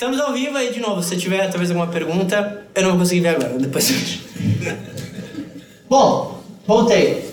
Estamos 0.00 0.18
ao 0.18 0.32
vivo 0.32 0.56
aí 0.56 0.72
de 0.72 0.80
novo. 0.80 1.02
Se 1.02 1.14
tiver 1.18 1.46
talvez 1.50 1.70
alguma 1.70 1.86
pergunta, 1.86 2.62
eu 2.74 2.82
não 2.84 2.92
vou 2.92 3.00
conseguir 3.00 3.20
ver 3.20 3.36
agora, 3.36 3.58
depois. 3.58 4.18
Bom, 5.90 6.40
voltei. 6.66 7.30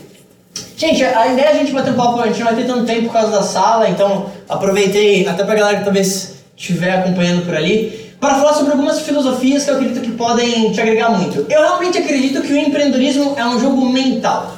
Gente, 0.76 1.01
a 1.01 1.28
ideia 1.28 1.46
é 1.46 1.51
a 1.51 1.53
gente 1.53 1.72
bater 1.72 1.94
um 1.94 1.96
papo, 1.96 2.19
a 2.19 2.28
gente 2.28 2.40
não 2.40 2.47
vai 2.47 2.58
ter 2.58 2.67
tanto 2.67 2.85
tempo 2.85 3.03
por 3.03 3.13
causa 3.13 3.31
da 3.31 3.42
sala, 3.42 3.88
então 3.88 4.29
aproveitei 4.49 5.26
até 5.26 5.46
pra 5.46 5.56
galera 5.56 5.78
que 5.78 5.85
talvez 5.85 6.40
estiver 6.58 6.92
acompanhando 6.92 7.46
por 7.46 7.56
ali, 7.56 8.13
para 8.19 8.35
falar 8.35 8.51
sobre 8.51 8.74
algumas 8.74 8.99
filosofias 8.99 9.63
que 9.63 9.72
eu 9.72 9.76
acredito 9.76 10.02
que 10.02 10.12
podem 10.12 10.70
te 10.74 10.81
agregar 10.81 11.12
muito. 11.12 11.49
Eu 11.49 11.62
realmente 11.62 11.97
acredito 11.99 12.42
que 12.42 12.52
o 12.52 12.58
empreendedorismo 12.58 13.34
é 13.38 13.46
um 13.46 13.58
jogo 13.62 13.90
mental. 13.90 14.58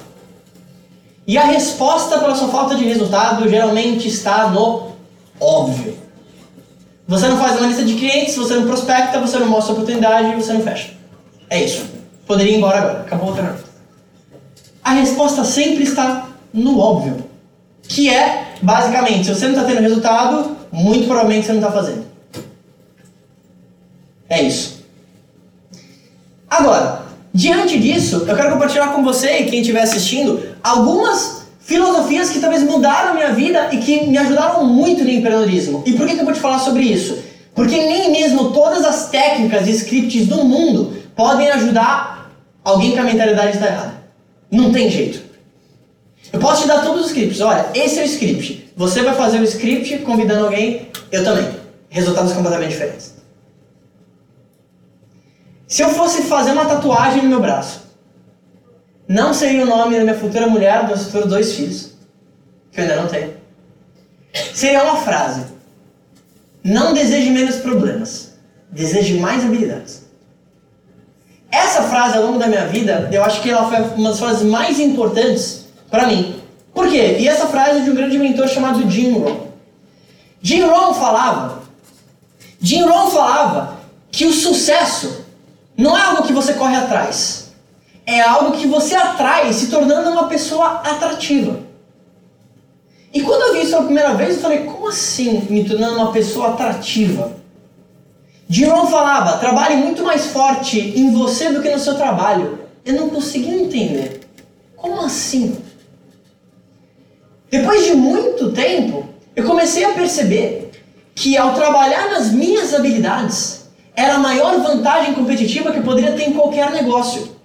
E 1.27 1.37
a 1.37 1.43
resposta 1.43 2.17
para 2.17 2.33
sua 2.33 2.47
falta 2.47 2.73
de 2.73 2.85
resultado 2.85 3.47
geralmente 3.47 4.07
está 4.07 4.49
no 4.49 4.93
óbvio. 5.39 6.08
Você 7.09 7.27
não 7.27 7.39
faz 7.39 7.57
uma 7.57 7.65
lista 7.65 7.83
de 7.83 7.95
clientes, 7.95 8.35
você 8.35 8.53
não 8.53 8.67
prospecta, 8.67 9.19
você 9.19 9.39
não 9.39 9.47
mostra 9.47 9.73
oportunidade, 9.73 10.35
você 10.35 10.53
não 10.53 10.61
fecha. 10.61 10.91
É 11.49 11.63
isso. 11.63 11.83
Poderia 12.27 12.53
ir 12.53 12.57
embora 12.57 12.77
agora. 12.77 12.99
Acabou 12.99 13.29
o 13.29 13.33
treinamento. 13.33 13.63
A 14.83 14.91
resposta 14.91 15.43
sempre 15.43 15.85
está 15.85 16.27
no 16.53 16.77
óbvio. 16.77 17.25
Que 17.81 18.11
é, 18.11 18.53
basicamente, 18.61 19.25
se 19.25 19.33
você 19.33 19.47
não 19.47 19.55
está 19.55 19.65
tendo 19.65 19.81
resultado, 19.81 20.55
muito 20.71 21.07
provavelmente 21.07 21.47
você 21.47 21.53
não 21.53 21.61
está 21.61 21.71
fazendo. 21.71 22.05
É 24.29 24.43
isso. 24.43 24.85
Agora, 26.47 27.01
diante 27.33 27.79
disso, 27.79 28.25
eu 28.27 28.35
quero 28.35 28.51
compartilhar 28.51 28.89
com 28.89 29.03
você 29.03 29.39
e 29.39 29.45
quem 29.49 29.61
estiver 29.61 29.81
assistindo 29.81 30.55
algumas 30.63 31.38
filosofias 31.69 32.31
que 32.31 32.39
talvez 32.39 32.63
mudaram 32.63 33.11
a 33.11 33.13
minha 33.13 33.31
vida 33.31 33.69
e 33.71 33.77
que 33.77 34.07
me 34.07 34.17
ajudaram 34.17 34.65
muito 34.65 35.03
no 35.03 35.09
empreendedorismo. 35.11 35.83
E 35.85 35.93
por 35.93 36.07
que, 36.07 36.15
que 36.15 36.21
eu 36.21 36.25
vou 36.25 36.33
te 36.33 36.39
falar 36.39 36.57
sobre 36.57 36.81
isso? 36.81 37.19
Porque 37.53 37.75
nem 37.75 38.11
mesmo 38.11 38.51
todas 38.51 38.83
as 38.83 39.09
técnicas 39.09 39.67
e 39.67 39.71
scripts 39.71 40.25
do 40.25 40.43
mundo 40.43 40.97
podem 41.15 41.47
ajudar 41.51 42.31
alguém 42.63 42.93
que 42.93 42.97
a 42.97 43.03
mentalidade 43.03 43.53
está 43.53 43.67
errada. 43.67 43.93
Não 44.49 44.71
tem 44.71 44.89
jeito. 44.89 45.21
Eu 46.33 46.39
posso 46.39 46.63
te 46.63 46.67
dar 46.67 46.81
todos 46.81 47.01
os 47.01 47.07
scripts. 47.09 47.39
Olha, 47.39 47.67
esse 47.75 47.99
é 47.99 48.01
o 48.01 48.05
script. 48.05 48.71
Você 48.75 49.03
vai 49.03 49.13
fazer 49.13 49.39
o 49.39 49.43
script 49.43 49.99
convidando 49.99 50.45
alguém, 50.45 50.87
eu 51.11 51.23
também. 51.23 51.49
Resultados 51.87 52.33
completamente 52.33 52.71
diferentes. 52.71 53.13
Se 55.67 55.83
eu 55.83 55.89
fosse 55.89 56.23
fazer 56.23 56.51
uma 56.51 56.65
tatuagem 56.65 57.21
no 57.21 57.29
meu 57.29 57.39
braço, 57.39 57.88
não 59.09 59.33
seria 59.33 59.63
o 59.63 59.65
nome 59.65 59.97
da 59.97 60.03
minha 60.03 60.19
futura 60.19 60.45
mulher, 60.45 60.81
dos 60.81 60.89
meus 60.89 61.05
futuros 61.05 61.29
dois 61.29 61.55
filhos, 61.55 61.93
que 62.71 62.79
eu 62.79 62.83
ainda 62.83 62.95
não 62.97 63.07
tenho. 63.07 63.33
Seria 64.53 64.83
uma 64.83 64.97
frase: 64.97 65.45
Não 66.63 66.93
deseje 66.93 67.31
menos 67.31 67.55
problemas, 67.55 68.35
deseje 68.69 69.15
mais 69.15 69.43
habilidades. 69.43 70.07
Essa 71.51 71.81
frase 71.83 72.17
ao 72.17 72.25
longo 72.25 72.37
da 72.37 72.45
minha 72.45 72.67
vida, 72.67 73.09
eu 73.11 73.23
acho 73.23 73.41
que 73.41 73.49
ela 73.49 73.67
foi 73.67 73.81
uma 73.97 74.09
das 74.09 74.19
frases 74.19 74.43
mais 74.43 74.79
importantes 74.79 75.65
para 75.89 76.05
mim. 76.05 76.39
Por 76.71 76.87
quê? 76.87 77.17
E 77.19 77.27
essa 77.27 77.47
frase 77.47 77.79
é 77.79 77.83
de 77.83 77.89
um 77.89 77.95
grande 77.95 78.19
mentor 78.19 78.47
chamado 78.47 78.87
Jim 78.87 79.13
Rohn. 79.13 79.47
Jim 80.39 80.61
Rohn 80.61 80.93
falava, 80.93 81.63
Jim 82.61 82.83
Rohn 82.83 83.09
falava 83.09 83.79
que 84.11 84.27
o 84.27 84.33
sucesso 84.33 85.25
não 85.75 85.97
é 85.97 86.01
algo 86.01 86.27
que 86.27 86.31
você 86.31 86.53
corre 86.53 86.75
atrás, 86.75 87.48
é 88.09 88.21
algo 88.21 88.57
que 88.57 88.65
você 88.65 88.95
atrai 88.95 89.53
se 89.53 89.67
tornando 89.67 90.09
uma 90.09 90.27
pessoa 90.27 90.81
atrativa. 90.83 91.59
E 93.13 93.21
quando 93.21 93.41
eu 93.43 93.53
vi 93.53 93.61
isso 93.61 93.71
pela 93.71 93.83
primeira 93.83 94.13
vez, 94.15 94.35
eu 94.35 94.41
falei, 94.41 94.63
como 94.63 94.87
assim 94.87 95.45
me 95.47 95.63
tornando 95.63 95.95
uma 95.95 96.11
pessoa 96.11 96.49
atrativa? 96.49 97.37
Jerome 98.47 98.89
falava, 98.89 99.37
trabalhe 99.37 99.75
muito 99.75 100.03
mais 100.03 100.25
forte 100.25 100.79
em 100.79 101.11
você 101.11 101.51
do 101.51 101.61
que 101.61 101.69
no 101.69 101.77
seu 101.77 101.95
trabalho. 101.95 102.59
Eu 102.83 102.95
não 102.95 103.09
conseguia 103.09 103.53
entender. 103.53 104.21
Como 104.75 105.01
assim? 105.01 105.55
Depois 107.51 107.85
de 107.85 107.93
muito 107.93 108.51
tempo, 108.51 109.07
eu 109.35 109.45
comecei 109.45 109.83
a 109.83 109.93
perceber 109.93 110.71
que 111.13 111.37
ao 111.37 111.53
trabalhar 111.53 112.09
nas 112.09 112.31
minhas 112.31 112.73
habilidades, 112.73 113.69
era 113.95 114.15
a 114.15 114.19
maior 114.19 114.59
vantagem 114.61 115.13
competitiva 115.13 115.71
que 115.71 115.77
eu 115.77 115.83
poderia 115.83 116.13
ter 116.13 116.29
em 116.29 116.33
qualquer 116.33 116.71
negócio. 116.71 117.38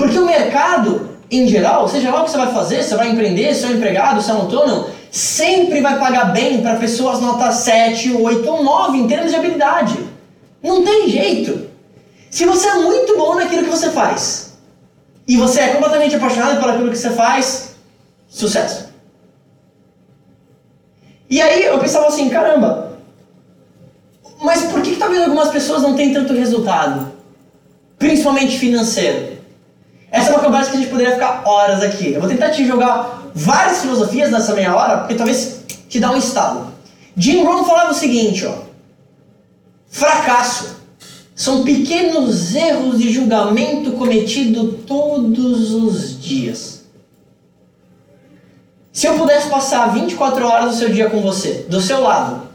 Porque 0.00 0.18
o 0.18 0.24
mercado, 0.24 1.10
em 1.30 1.46
geral, 1.46 1.86
seja 1.86 2.10
lá 2.10 2.22
o 2.22 2.24
que 2.24 2.30
você 2.30 2.38
vai 2.38 2.54
fazer, 2.54 2.82
você 2.82 2.96
vai 2.96 3.10
empreender, 3.10 3.54
se 3.54 3.66
é 3.66 3.68
um 3.68 3.72
empregado, 3.72 4.22
se 4.22 4.30
é 4.30 4.32
um 4.32 4.38
autônomo, 4.38 4.86
sempre 5.10 5.82
vai 5.82 5.98
pagar 5.98 6.32
bem 6.32 6.62
para 6.62 6.76
pessoas 6.76 7.20
nota 7.20 7.52
7, 7.52 8.14
8 8.14 8.48
ou 8.50 8.64
9 8.64 8.96
em 8.96 9.06
termos 9.06 9.30
de 9.30 9.36
habilidade. 9.36 9.98
Não 10.62 10.82
tem 10.82 11.06
jeito. 11.06 11.68
Se 12.30 12.46
você 12.46 12.66
é 12.68 12.74
muito 12.76 13.14
bom 13.18 13.34
naquilo 13.34 13.64
que 13.64 13.68
você 13.68 13.90
faz 13.90 14.54
e 15.28 15.36
você 15.36 15.60
é 15.60 15.68
completamente 15.68 16.16
apaixonado 16.16 16.58
por 16.58 16.70
aquilo 16.70 16.90
que 16.90 16.96
você 16.96 17.10
faz, 17.10 17.74
sucesso. 18.26 18.88
E 21.28 21.42
aí 21.42 21.62
eu 21.62 21.78
pensava 21.78 22.06
assim, 22.06 22.30
caramba, 22.30 22.98
mas 24.42 24.62
por 24.62 24.80
que, 24.80 24.92
que 24.92 24.98
talvez 24.98 25.22
algumas 25.22 25.50
pessoas 25.50 25.82
não 25.82 25.94
têm 25.94 26.14
tanto 26.14 26.32
resultado? 26.32 27.12
Principalmente 27.98 28.56
financeiro. 28.56 29.39
Essa 30.10 30.30
é 30.30 30.34
uma 30.34 30.42
conversa 30.42 30.70
que 30.70 30.76
a 30.76 30.80
gente 30.80 30.90
poderia 30.90 31.14
ficar 31.14 31.42
horas 31.46 31.82
aqui. 31.82 32.12
Eu 32.12 32.20
vou 32.20 32.28
tentar 32.28 32.50
te 32.50 32.66
jogar 32.66 33.30
várias 33.34 33.80
filosofias 33.82 34.30
nessa 34.30 34.54
meia 34.54 34.74
hora, 34.74 34.98
porque 34.98 35.14
talvez 35.14 35.60
te 35.88 36.00
dá 36.00 36.10
um 36.10 36.16
estalo. 36.16 36.72
Jim 37.16 37.44
Rohn 37.44 37.64
falava 37.64 37.92
o 37.92 37.94
seguinte, 37.94 38.44
ó. 38.46 38.54
Fracasso 39.88 40.76
são 41.34 41.64
pequenos 41.64 42.54
erros 42.54 42.98
de 42.98 43.10
julgamento 43.12 43.92
cometido 43.92 44.72
todos 44.86 45.72
os 45.72 46.20
dias. 46.20 46.84
Se 48.92 49.06
eu 49.06 49.14
pudesse 49.14 49.48
passar 49.48 49.92
24 49.94 50.46
horas 50.46 50.70
do 50.72 50.76
seu 50.76 50.90
dia 50.90 51.08
com 51.08 51.20
você, 51.20 51.66
do 51.68 51.80
seu 51.80 52.02
lado, 52.02 52.48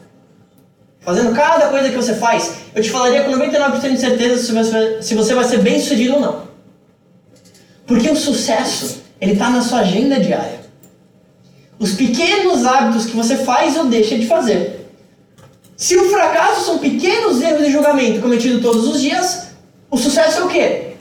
fazendo 1.00 1.34
cada 1.34 1.70
coisa 1.70 1.90
que 1.90 1.96
você 1.96 2.14
faz, 2.16 2.56
eu 2.76 2.84
te 2.84 2.90
falaria 2.92 3.24
com 3.24 3.32
99% 3.32 3.92
de 3.92 4.00
certeza 4.00 5.02
se 5.02 5.16
você 5.16 5.34
vai 5.34 5.46
ser 5.46 5.60
bem 5.60 5.80
sucedido 5.80 6.16
ou 6.16 6.22
não. 6.22 6.44
Porque 7.85 8.09
o 8.09 8.16
sucesso, 8.16 9.03
ele 9.19 9.34
está 9.34 9.50
na 9.50 9.62
sua 9.62 9.79
agenda 9.79 10.19
diária. 10.19 10.62
Os 11.78 11.94
pequenos 11.94 12.66
hábitos 12.66 13.06
que 13.06 13.16
você 13.16 13.38
faz 13.38 13.78
ou 13.78 13.85
deixa 13.85 14.18
de 14.18 14.25
fazer. 14.28 14.90
Se 15.75 15.95
o 15.97 16.09
fracasso 16.09 16.66
são 16.66 16.78
pequenos 16.78 17.41
erros 17.41 17.66
de 17.66 17.72
julgamento 17.72 18.22
cometidos 18.22 18.62
todos 18.62 18.88
os 18.88 19.01
dias, 19.01 19.47
o 19.91 19.97
sucesso 19.97 20.40
é 20.40 20.44
o 20.44 20.47
quê? 20.47 20.94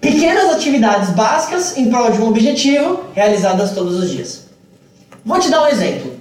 Pequenas 0.00 0.52
atividades 0.54 1.10
básicas 1.10 1.76
em 1.76 1.88
prol 1.88 2.10
de 2.10 2.20
um 2.20 2.28
objetivo 2.28 3.04
realizadas 3.14 3.72
todos 3.72 3.98
os 3.98 4.10
dias. 4.10 4.46
Vou 5.24 5.38
te 5.38 5.48
dar 5.48 5.62
um 5.62 5.68
exemplo. 5.68 6.16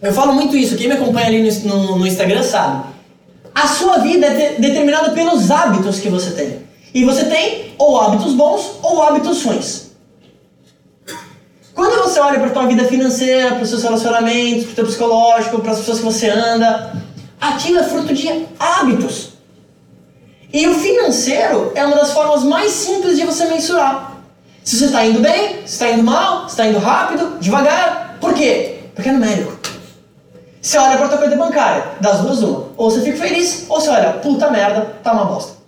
Eu 0.00 0.12
falo 0.12 0.34
muito 0.34 0.56
isso, 0.56 0.76
quem 0.76 0.88
me 0.88 0.94
acompanha 0.94 1.26
ali 1.26 1.42
no, 1.42 1.76
no, 1.76 1.98
no 1.98 2.06
Instagram 2.06 2.42
sabe. 2.42 2.92
A 3.54 3.66
sua 3.66 3.98
vida 3.98 4.26
é 4.26 4.54
de, 4.54 4.60
determinada 4.60 5.10
pelos 5.10 5.50
hábitos 5.50 6.00
que 6.00 6.08
você 6.08 6.30
tem. 6.30 6.58
E 6.94 7.04
você 7.04 7.24
tem 7.24 7.71
ou 7.82 8.00
hábitos 8.00 8.34
bons 8.34 8.78
ou 8.80 9.02
hábitos 9.02 9.42
ruins. 9.42 9.90
Quando 11.74 12.02
você 12.02 12.20
olha 12.20 12.38
para 12.38 12.48
a 12.48 12.52
tua 12.52 12.66
vida 12.66 12.84
financeira, 12.84 13.54
para 13.54 13.62
os 13.62 13.68
seus 13.68 13.82
relacionamentos, 13.82 14.64
para 14.64 14.72
o 14.72 14.74
teu 14.76 14.86
psicológico, 14.86 15.60
para 15.60 15.72
as 15.72 15.78
pessoas 15.78 15.98
que 15.98 16.04
você 16.04 16.28
anda, 16.28 16.92
aquilo 17.40 17.78
é 17.80 17.82
fruto 17.82 18.14
de 18.14 18.46
hábitos. 18.58 19.30
E 20.52 20.68
o 20.68 20.74
financeiro 20.74 21.72
é 21.74 21.84
uma 21.84 21.96
das 21.96 22.12
formas 22.12 22.44
mais 22.44 22.70
simples 22.70 23.16
de 23.16 23.24
você 23.24 23.46
mensurar. 23.46 24.12
Se 24.62 24.78
você 24.78 24.84
está 24.84 25.04
indo 25.04 25.18
bem, 25.18 25.66
se 25.66 25.72
está 25.72 25.90
indo 25.90 26.04
mal, 26.04 26.42
se 26.42 26.50
está 26.50 26.66
indo 26.66 26.78
rápido, 26.78 27.38
devagar. 27.40 28.18
Por 28.20 28.34
quê? 28.34 28.80
Porque 28.94 29.08
é 29.08 29.12
numérico. 29.12 29.58
Você 30.60 30.78
olha 30.78 30.96
para 30.96 31.06
a 31.06 31.08
tua 31.08 31.18
conta 31.18 31.36
bancária, 31.36 31.84
das 32.00 32.20
duas 32.20 32.42
uma. 32.42 32.68
Ou 32.76 32.90
você 32.90 33.00
fica 33.00 33.18
feliz, 33.18 33.66
ou 33.68 33.80
você 33.80 33.88
olha, 33.88 34.12
puta 34.12 34.50
merda, 34.50 34.94
tá 35.02 35.12
uma 35.12 35.24
bosta. 35.24 35.61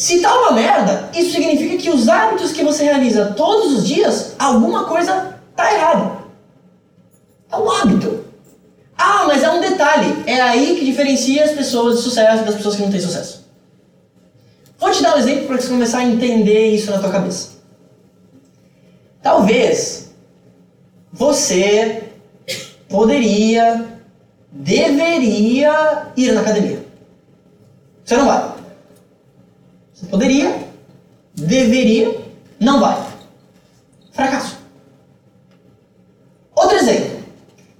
Se 0.00 0.22
tá 0.22 0.34
uma 0.34 0.52
merda, 0.52 1.10
isso 1.14 1.32
significa 1.32 1.76
que 1.76 1.90
os 1.90 2.08
hábitos 2.08 2.52
que 2.52 2.64
você 2.64 2.84
realiza 2.84 3.34
todos 3.36 3.74
os 3.74 3.86
dias, 3.86 4.34
alguma 4.38 4.84
coisa 4.84 5.38
tá 5.54 5.74
errada. 5.74 6.12
É 7.52 7.56
um 7.58 7.70
hábito. 7.70 8.24
Ah, 8.96 9.24
mas 9.26 9.42
é 9.42 9.50
um 9.50 9.60
detalhe. 9.60 10.24
É 10.24 10.40
aí 10.40 10.74
que 10.78 10.86
diferencia 10.86 11.44
as 11.44 11.50
pessoas 11.50 11.98
de 11.98 12.02
sucesso 12.04 12.44
das 12.44 12.54
pessoas 12.54 12.76
que 12.76 12.82
não 12.82 12.90
têm 12.90 12.98
sucesso. 12.98 13.46
Vou 14.78 14.90
te 14.90 15.02
dar 15.02 15.16
um 15.16 15.18
exemplo 15.18 15.48
para 15.48 15.58
você 15.58 15.68
começar 15.68 15.98
a 15.98 16.04
entender 16.04 16.68
isso 16.68 16.90
na 16.90 16.98
tua 16.98 17.10
cabeça. 17.12 17.50
Talvez 19.22 20.14
você 21.12 22.04
poderia, 22.88 24.00
deveria 24.50 26.06
ir 26.16 26.32
na 26.32 26.40
academia. 26.40 26.86
Você 28.02 28.16
não 28.16 28.24
vai. 28.24 28.59
Você 30.00 30.06
poderia, 30.06 30.66
deveria, 31.34 32.18
não 32.58 32.80
vai. 32.80 33.06
Fracasso. 34.12 34.56
Outro 36.54 36.76
exemplo. 36.76 37.20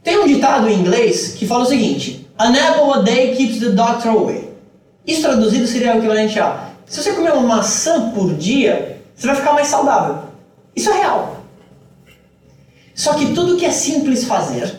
Tem 0.02 0.18
um 0.18 0.26
ditado 0.26 0.68
em 0.68 0.78
inglês 0.78 1.34
que 1.34 1.46
fala 1.46 1.64
o 1.64 1.66
seguinte: 1.66 2.28
An 2.38 2.52
apple 2.52 2.92
a 2.92 3.02
day 3.02 3.34
keeps 3.34 3.58
the 3.58 3.70
doctor 3.70 4.12
away. 4.12 4.50
Isso 5.06 5.22
traduzido 5.22 5.66
seria 5.66 5.94
o 5.94 5.98
equivalente 5.98 6.38
a: 6.38 6.70
se 6.86 7.02
você 7.02 7.12
comer 7.12 7.32
uma 7.32 7.56
maçã 7.56 8.10
por 8.10 8.34
dia, 8.34 9.00
você 9.16 9.26
vai 9.26 9.36
ficar 9.36 9.52
mais 9.52 9.68
saudável. 9.68 10.24
Isso 10.76 10.90
é 10.90 10.98
real. 10.98 11.36
Só 12.94 13.14
que 13.14 13.32
tudo 13.32 13.56
que 13.56 13.64
é 13.64 13.70
simples 13.70 14.24
fazer 14.24 14.78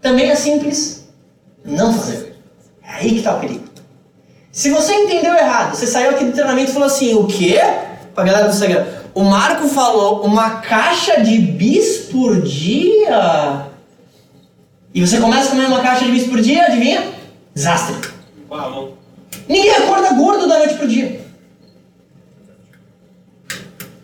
também 0.00 0.30
é 0.30 0.36
simples 0.36 1.08
não 1.64 1.92
fazer. 1.92 2.36
É 2.82 2.90
aí 2.90 3.10
que 3.10 3.18
está 3.18 3.36
o 3.36 3.40
perigo. 3.40 3.67
Se 4.58 4.70
você 4.70 4.92
entendeu 4.92 5.36
errado, 5.36 5.76
você 5.76 5.86
saiu 5.86 6.10
aqui 6.10 6.24
do 6.24 6.32
treinamento 6.32 6.72
e 6.72 6.74
falou 6.74 6.88
assim: 6.88 7.14
o 7.14 7.28
quê? 7.28 7.60
Pra 8.12 8.24
galera 8.24 8.48
do 8.48 8.52
Instagram. 8.52 8.84
O 9.14 9.22
Marco 9.22 9.68
falou 9.68 10.24
uma 10.24 10.50
caixa 10.58 11.20
de 11.20 11.38
bis 11.38 11.98
por 12.10 12.42
dia. 12.42 13.68
E 14.92 15.00
você 15.00 15.20
começa 15.20 15.46
a 15.46 15.50
comer 15.52 15.66
uma 15.66 15.78
caixa 15.80 16.04
de 16.06 16.10
bis 16.10 16.26
por 16.26 16.40
dia, 16.40 16.64
adivinha? 16.64 17.06
Desastre. 17.54 17.94
Uau. 18.50 18.94
Ninguém 19.48 19.76
acorda 19.76 20.14
gordo 20.14 20.48
da 20.48 20.58
noite 20.58 20.74
pro 20.74 20.88
dia. 20.88 21.20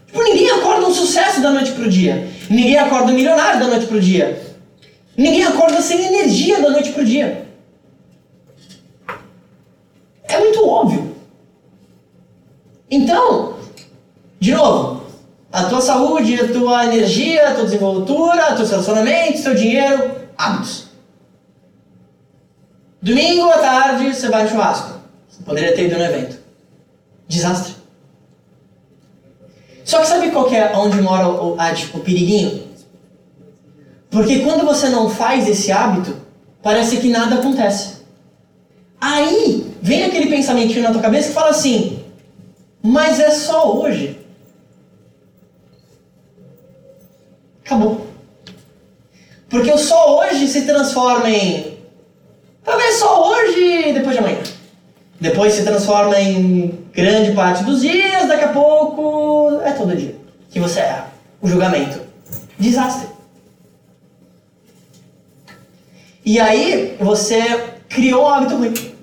Tipo, 0.06 0.22
ninguém 0.22 0.50
acorda 0.52 0.86
um 0.86 0.94
sucesso 0.94 1.40
da 1.40 1.50
noite 1.50 1.72
pro 1.72 1.90
dia. 1.90 2.28
Ninguém 2.48 2.78
acorda 2.78 3.10
um 3.10 3.14
milionário 3.16 3.58
da 3.58 3.66
noite 3.66 3.86
pro 3.86 4.00
dia. 4.00 4.40
Ninguém 5.16 5.42
acorda 5.42 5.82
sem 5.82 6.00
energia 6.00 6.62
da 6.62 6.70
noite 6.70 6.92
pro 6.92 7.04
dia. 7.04 7.43
É 10.24 10.38
muito 10.38 10.66
óbvio. 10.66 11.14
Então, 12.90 13.56
de 14.38 14.52
novo, 14.52 15.04
a 15.52 15.64
tua 15.64 15.80
saúde, 15.80 16.40
a 16.40 16.52
tua 16.52 16.86
energia, 16.86 17.48
a 17.48 17.54
tua 17.54 17.64
desenvoltura, 17.64 18.54
teus 18.56 18.70
relacionamentos, 18.70 19.42
teu 19.42 19.54
dinheiro, 19.54 20.10
hábitos. 20.36 20.88
Domingo 23.00 23.50
à 23.50 23.58
tarde 23.58 24.14
você 24.14 24.28
vai 24.28 24.44
no 24.44 24.48
churrasco. 24.48 25.00
Você 25.28 25.42
poderia 25.42 25.74
ter 25.74 25.86
ido 25.86 25.98
no 25.98 26.04
evento. 26.04 26.38
Desastre. 27.28 27.74
Só 29.84 30.00
que 30.00 30.06
sabe 30.06 30.30
qual 30.30 30.46
que 30.46 30.56
é 30.56 30.74
onde 30.76 31.00
mora 31.02 31.28
o, 31.28 31.60
a, 31.60 31.74
tipo, 31.74 31.98
o 31.98 32.00
periguinho? 32.00 32.66
Porque 34.10 34.40
quando 34.40 34.64
você 34.64 34.88
não 34.88 35.10
faz 35.10 35.46
esse 35.46 35.70
hábito, 35.70 36.16
parece 36.62 36.96
que 36.96 37.10
nada 37.10 37.34
acontece. 37.34 38.02
Aí 39.00 39.73
vem 39.84 40.02
aquele 40.02 40.30
pensamentinho 40.30 40.82
na 40.82 40.92
tua 40.92 41.02
cabeça 41.02 41.28
que 41.28 41.34
fala 41.34 41.50
assim: 41.50 42.02
mas 42.82 43.20
é 43.20 43.30
só 43.30 43.76
hoje. 43.76 44.18
Acabou. 47.64 48.06
Porque 49.50 49.70
o 49.70 49.76
só 49.76 50.20
hoje 50.20 50.48
se 50.48 50.62
transforma 50.62 51.28
em. 51.28 51.78
Talvez 52.64 52.96
só 52.96 53.30
hoje 53.30 53.88
e 53.88 53.92
depois 53.92 54.16
de 54.16 54.18
amanhã. 54.20 54.38
Depois 55.20 55.52
se 55.52 55.64
transforma 55.64 56.18
em 56.18 56.86
grande 56.92 57.32
parte 57.32 57.62
dos 57.62 57.82
dias, 57.82 58.26
daqui 58.26 58.44
a 58.44 58.52
pouco 58.52 59.60
é 59.62 59.72
todo 59.72 59.94
dia. 59.94 60.16
Que 60.50 60.60
você 60.60 60.80
erra. 60.80 61.12
O 61.42 61.48
julgamento. 61.48 62.00
Desastre. 62.58 63.08
E 66.24 66.40
aí 66.40 66.96
você 66.98 67.42
criou 67.88 68.24
um 68.24 68.28
hábito 68.28 68.56
ruim. 68.56 68.93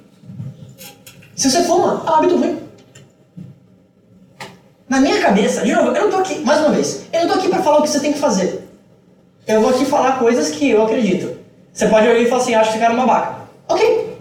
Se 1.42 1.50
você 1.50 1.64
fuma, 1.64 2.04
é 2.06 2.12
um 2.12 2.14
hábito 2.14 2.38
ruim. 2.38 2.60
Na 4.88 5.00
minha 5.00 5.20
cabeça, 5.20 5.64
de 5.64 5.74
novo, 5.74 5.88
eu 5.88 6.04
não 6.04 6.12
tô 6.12 6.18
aqui, 6.18 6.38
mais 6.42 6.60
uma 6.60 6.70
vez, 6.70 7.06
eu 7.12 7.22
não 7.22 7.30
tô 7.30 7.34
aqui 7.34 7.50
para 7.50 7.64
falar 7.64 7.80
o 7.80 7.82
que 7.82 7.90
você 7.90 8.00
tem 8.00 8.14
que 8.14 8.20
fazer. 8.20 8.70
Eu 9.48 9.60
vou 9.60 9.72
aqui 9.72 9.84
falar 9.86 10.20
coisas 10.20 10.52
que 10.52 10.70
eu 10.70 10.84
acredito. 10.84 11.36
Você 11.74 11.88
pode 11.88 12.08
ouvir 12.08 12.28
e 12.28 12.30
falar 12.30 12.44
assim, 12.44 12.54
acho 12.54 12.70
que 12.70 12.76
ficaram 12.76 12.94
uma 12.94 13.08
babaca. 13.08 13.40
Ok. 13.68 14.20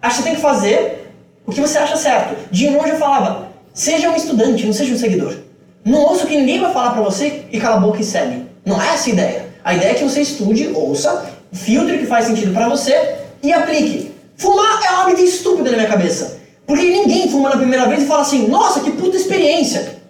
Acho 0.00 0.18
que 0.18 0.22
você 0.22 0.28
tem 0.28 0.36
que 0.36 0.40
fazer 0.40 1.12
o 1.44 1.50
que 1.50 1.60
você 1.60 1.76
acha 1.76 1.96
certo. 1.96 2.36
De 2.52 2.70
longe 2.70 2.90
eu 2.90 2.98
falava, 2.98 3.48
seja 3.74 4.08
um 4.08 4.14
estudante, 4.14 4.64
não 4.64 4.72
seja 4.72 4.94
um 4.94 4.98
seguidor. 4.98 5.38
Não 5.84 5.98
ouça 6.04 6.22
o 6.22 6.28
que 6.28 6.36
ninguém 6.36 6.60
vai 6.60 6.72
falar 6.72 6.92
para 6.92 7.02
você 7.02 7.46
e 7.50 7.58
cala 7.58 7.78
a 7.78 7.80
boca 7.80 8.00
e 8.00 8.04
segue. 8.04 8.46
Não 8.64 8.80
é 8.80 8.94
essa 8.94 9.10
a 9.10 9.12
ideia. 9.12 9.46
A 9.64 9.74
ideia 9.74 9.90
é 9.90 9.94
que 9.94 10.04
você 10.04 10.20
estude, 10.20 10.68
ouça, 10.68 11.32
filtre 11.52 11.96
o 11.96 11.98
que 11.98 12.06
faz 12.06 12.26
sentido 12.26 12.54
para 12.54 12.68
você 12.68 13.16
e 13.42 13.52
aplique. 13.52 14.14
Fumar 14.36 14.80
é 14.84 14.92
um 14.92 15.00
hábito 15.00 15.20
estúpido 15.20 15.68
na 15.68 15.76
minha 15.76 15.88
cabeça. 15.88 16.38
Porque 16.70 16.88
ninguém 16.88 17.28
fuma 17.28 17.48
na 17.48 17.56
primeira 17.56 17.88
vez 17.88 18.04
e 18.04 18.06
fala 18.06 18.20
assim, 18.20 18.46
nossa, 18.46 18.78
que 18.78 18.92
puta 18.92 19.16
experiência. 19.16 20.00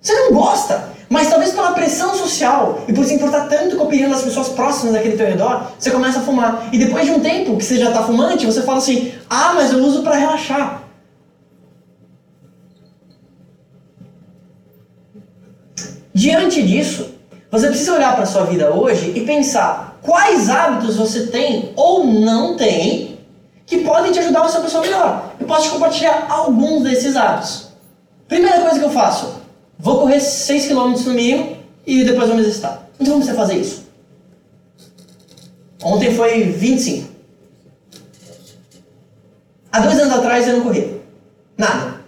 Você 0.00 0.14
não 0.14 0.32
gosta, 0.32 0.88
mas 1.08 1.28
talvez 1.28 1.50
pela 1.50 1.72
pressão 1.72 2.14
social 2.14 2.84
e 2.86 2.92
por 2.92 3.04
se 3.04 3.14
importar 3.14 3.48
tanto 3.48 3.74
com 3.74 3.82
a 3.82 3.86
opinião 3.86 4.08
das 4.08 4.22
pessoas 4.22 4.50
próximas 4.50 4.94
daquele 4.94 5.16
teu 5.16 5.26
redor, 5.26 5.72
você 5.76 5.90
começa 5.90 6.20
a 6.20 6.22
fumar. 6.22 6.68
E 6.70 6.78
depois 6.78 7.06
de 7.06 7.10
um 7.10 7.18
tempo 7.18 7.56
que 7.56 7.64
você 7.64 7.76
já 7.76 7.88
está 7.88 8.04
fumante, 8.04 8.46
você 8.46 8.62
fala 8.62 8.78
assim: 8.78 9.12
ah, 9.28 9.52
mas 9.56 9.72
eu 9.72 9.80
uso 9.80 10.04
para 10.04 10.14
relaxar. 10.14 10.84
Diante 16.14 16.62
disso, 16.62 17.14
você 17.50 17.66
precisa 17.66 17.94
olhar 17.94 18.14
para 18.14 18.22
a 18.22 18.26
sua 18.26 18.44
vida 18.44 18.72
hoje 18.72 19.12
e 19.16 19.22
pensar 19.22 19.98
quais 20.02 20.48
hábitos 20.48 20.94
você 20.94 21.26
tem 21.26 21.72
ou 21.74 22.06
não 22.06 22.56
tem 22.56 23.18
que 23.70 23.78
podem 23.78 24.12
te 24.12 24.18
ajudar 24.18 24.42
a 24.42 24.48
ser 24.48 24.58
uma 24.58 24.64
pessoa 24.64 24.82
melhor. 24.82 25.32
Eu 25.40 25.46
posso 25.46 25.62
te 25.62 25.70
compartilhar 25.70 26.26
alguns 26.28 26.82
desses 26.82 27.16
hábitos. 27.16 27.68
Primeira 28.28 28.60
coisa 28.60 28.78
que 28.78 28.84
eu 28.84 28.90
faço, 28.90 29.40
Vou 29.82 30.00
correr 30.00 30.20
6 30.20 30.68
km 30.68 30.92
no 31.06 31.14
mínimo 31.14 31.56
e 31.86 32.04
depois 32.04 32.28
vou 32.28 32.36
me 32.36 32.42
exercitar. 32.42 32.86
Então 33.00 33.14
como 33.14 33.24
você 33.24 33.32
fazer 33.32 33.54
isso? 33.54 33.88
Ontem 35.82 36.14
foi 36.14 36.42
25. 36.42 37.08
Há 39.72 39.80
dois 39.80 39.98
anos 39.98 40.12
atrás 40.12 40.46
eu 40.46 40.58
não 40.58 40.64
corri. 40.64 41.00
Nada. 41.56 42.00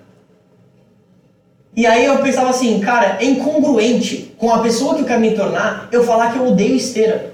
E 1.75 1.87
aí 1.87 2.05
eu 2.05 2.19
pensava 2.19 2.51
assim, 2.51 2.79
cara, 2.81 3.17
é 3.19 3.25
incongruente 3.25 4.35
com 4.37 4.53
a 4.53 4.59
pessoa 4.59 4.95
que 4.95 5.01
eu 5.01 5.07
quero 5.07 5.21
me 5.21 5.35
tornar 5.35 5.89
eu 5.91 6.05
falar 6.05 6.33
que 6.33 6.39
eu 6.39 6.49
odeio 6.49 6.77
esteira. 6.77 7.33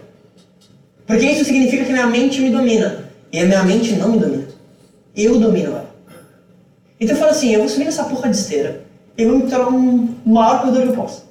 Porque 1.04 1.26
isso 1.26 1.44
significa 1.44 1.84
que 1.84 1.92
minha 1.92 2.06
mente 2.06 2.40
me 2.40 2.50
domina. 2.50 3.07
E 3.32 3.40
a 3.40 3.44
minha 3.44 3.62
mente 3.62 3.94
não 3.94 4.10
me 4.10 4.18
domina. 4.18 4.48
Eu 5.14 5.38
domino 5.38 5.72
ela. 5.72 5.94
Então 7.00 7.14
eu 7.14 7.20
falo 7.20 7.32
assim, 7.32 7.52
eu 7.52 7.60
vou 7.60 7.68
subir 7.68 7.84
nessa 7.84 8.04
porra 8.04 8.30
de 8.30 8.36
esteira 8.36 8.88
eu 9.18 9.30
vou 9.30 9.38
me 9.38 9.50
tornar 9.50 9.68
um 9.68 10.14
maior 10.24 10.60
corredor 10.60 10.82
que 10.82 10.88
eu 10.90 10.94
posso. 10.94 11.24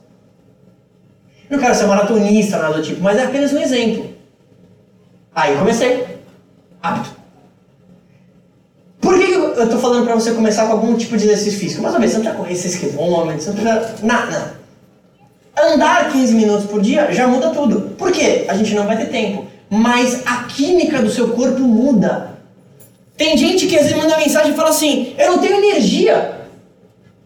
Não 1.49 1.57
quero 1.57 1.73
ser 1.73 1.85
maratonista, 1.85 2.57
nada 2.57 2.75
do 2.75 2.83
tipo, 2.83 3.01
mas 3.01 3.17
é 3.17 3.23
apenas 3.23 3.53
um 3.53 3.59
exemplo. 3.59 4.13
Aí 5.33 5.53
eu 5.53 5.59
comecei. 5.59 6.05
Hábito. 6.83 7.15
Por 8.99 9.17
que 9.17 9.31
eu 9.31 9.63
estou 9.63 9.79
falando 9.79 10.03
para 10.03 10.15
você 10.15 10.33
começar 10.33 10.65
com 10.65 10.73
algum 10.73 10.97
tipo 10.97 11.15
de 11.15 11.23
exercício 11.23 11.59
físico? 11.59 11.81
Mais 11.81 11.93
uma 11.93 12.01
vez, 12.01 12.11
você 12.11 12.17
não 12.17 12.25
precisa 12.25 12.43
correr 12.43 12.55
6 12.55 12.75
km, 12.75 13.37
você 13.37 13.49
não 13.51 13.55
precisa. 13.55 14.05
Nada. 14.05 14.57
Andar 15.57 16.11
15 16.11 16.35
minutos 16.35 16.65
por 16.65 16.81
dia 16.81 17.11
já 17.13 17.25
muda 17.25 17.51
tudo. 17.51 17.95
Por 17.97 18.11
quê? 18.11 18.45
A 18.49 18.55
gente 18.55 18.75
não 18.75 18.85
vai 18.85 18.97
ter 18.97 19.05
tempo. 19.05 19.46
Mas 19.69 20.21
a 20.25 20.43
química 20.43 21.01
do 21.01 21.09
seu 21.09 21.29
corpo 21.29 21.59
muda. 21.59 22.37
Tem 23.17 23.35
gente 23.37 23.67
que 23.67 23.75
às 23.75 23.83
vezes 23.87 23.97
manda 23.97 24.17
mensagem 24.17 24.51
e 24.53 24.55
fala 24.55 24.69
assim: 24.69 25.13
Eu 25.17 25.31
não 25.31 25.39
tenho 25.39 25.57
energia. 25.57 26.37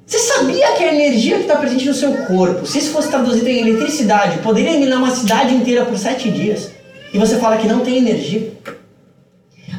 Você 0.05 0.19
sabia 0.19 0.73
que 0.73 0.83
a 0.83 0.93
energia 0.93 1.37
que 1.37 1.43
está 1.43 1.55
presente 1.55 1.85
no 1.85 1.93
seu 1.93 2.13
corpo, 2.25 2.65
se 2.65 2.79
isso 2.79 2.91
fosse 2.91 3.09
traduzido 3.09 3.47
em 3.47 3.61
eletricidade, 3.61 4.39
poderia 4.39 4.71
eliminar 4.71 4.97
uma 4.97 5.11
cidade 5.11 5.53
inteira 5.55 5.85
por 5.85 5.97
sete 5.97 6.29
dias? 6.29 6.71
E 7.13 7.17
você 7.17 7.37
fala 7.37 7.57
que 7.57 7.67
não 7.67 7.79
tem 7.79 7.97
energia? 7.97 8.51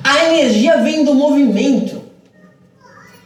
A 0.02 0.24
energia 0.32 0.78
vem 0.78 1.04
do 1.04 1.14
movimento. 1.14 2.02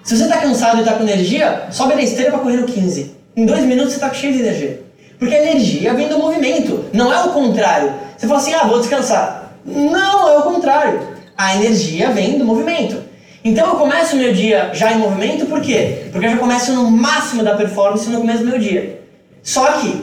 Se 0.02 0.16
você 0.16 0.24
está 0.24 0.38
cansado 0.38 0.78
e 0.78 0.80
está 0.80 0.94
com 0.94 1.02
energia, 1.02 1.66
sobe 1.70 1.94
na 1.94 2.02
esteira 2.02 2.30
para 2.30 2.40
correr 2.40 2.56
no 2.56 2.66
15. 2.66 3.14
Em 3.36 3.46
dois 3.46 3.64
minutos 3.64 3.92
você 3.92 3.96
está 3.96 4.12
cheio 4.12 4.32
de 4.32 4.40
energia. 4.40 4.82
Porque 5.18 5.34
a 5.34 5.42
energia 5.42 5.94
vem 5.94 6.08
do 6.08 6.18
movimento, 6.18 6.84
não 6.92 7.12
é 7.12 7.24
o 7.24 7.30
contrário. 7.30 7.92
Você 8.16 8.26
fala 8.26 8.40
assim, 8.40 8.54
ah, 8.54 8.66
vou 8.66 8.80
descansar. 8.80 9.52
Não, 9.64 10.28
é 10.28 10.38
o 10.38 10.42
contrário. 10.42 11.00
A 11.37 11.56
energia 11.56 12.11
vem 12.11 12.38
do 12.38 12.44
movimento. 12.44 13.02
Então 13.44 13.68
eu 13.68 13.76
começo 13.76 14.16
o 14.16 14.18
meu 14.18 14.32
dia 14.32 14.70
já 14.75 14.92
em 14.92 14.99
movimento, 14.99 15.46
por 15.46 15.61
quê? 15.61 16.08
Porque 16.11 16.26
eu 16.26 16.30
já 16.30 16.37
começo 16.37 16.73
no 16.73 16.90
máximo 16.90 17.44
da 17.44 17.54
performance 17.54 18.08
no 18.08 18.20
começo 18.20 18.40
do 18.40 18.49
meu 18.49 18.58
dia. 18.58 19.02
Só 19.42 19.64
que, 19.75 20.02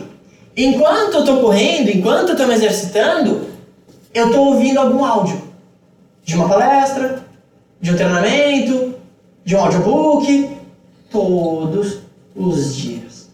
enquanto 0.56 1.16
eu 1.16 1.20
estou 1.22 1.42
correndo, 1.42 1.90
enquanto 1.90 2.30
eu 2.30 2.34
estou 2.34 2.48
me 2.48 2.54
exercitando, 2.54 3.48
eu 4.14 4.28
estou 4.28 4.48
ouvindo 4.48 4.80
algum 4.80 5.04
áudio. 5.04 5.42
De 6.24 6.36
uma 6.36 6.48
palestra, 6.48 7.26
de 7.82 7.92
um 7.92 7.96
treinamento, 7.98 8.96
de 9.44 9.56
um 9.58 9.60
audiobook, 9.60 10.50
todos 11.12 12.00
os 12.34 12.76
dias. 12.76 13.30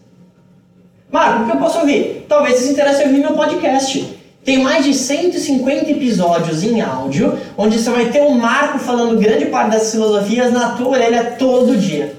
Marco, 1.12 1.44
o 1.44 1.46
que 1.46 1.52
eu 1.52 1.60
posso 1.60 1.78
ouvir? 1.78 2.26
Talvez 2.28 2.56
você 2.56 2.64
se 2.64 2.72
interesse 2.72 3.02
ouvir 3.04 3.18
meu 3.18 3.34
podcast. 3.34 4.19
Tem 4.44 4.58
mais 4.58 4.84
de 4.84 4.94
150 4.94 5.90
episódios 5.90 6.62
em 6.62 6.80
áudio, 6.80 7.38
onde 7.58 7.78
você 7.78 7.90
vai 7.90 8.06
ter 8.06 8.22
um 8.22 8.30
Marco 8.30 8.78
falando 8.78 9.20
grande 9.20 9.46
parte 9.46 9.72
das 9.72 9.90
filosofias 9.90 10.50
na 10.50 10.70
tua 10.70 10.88
orelha 10.88 11.36
todo 11.38 11.76
dia. 11.76 12.14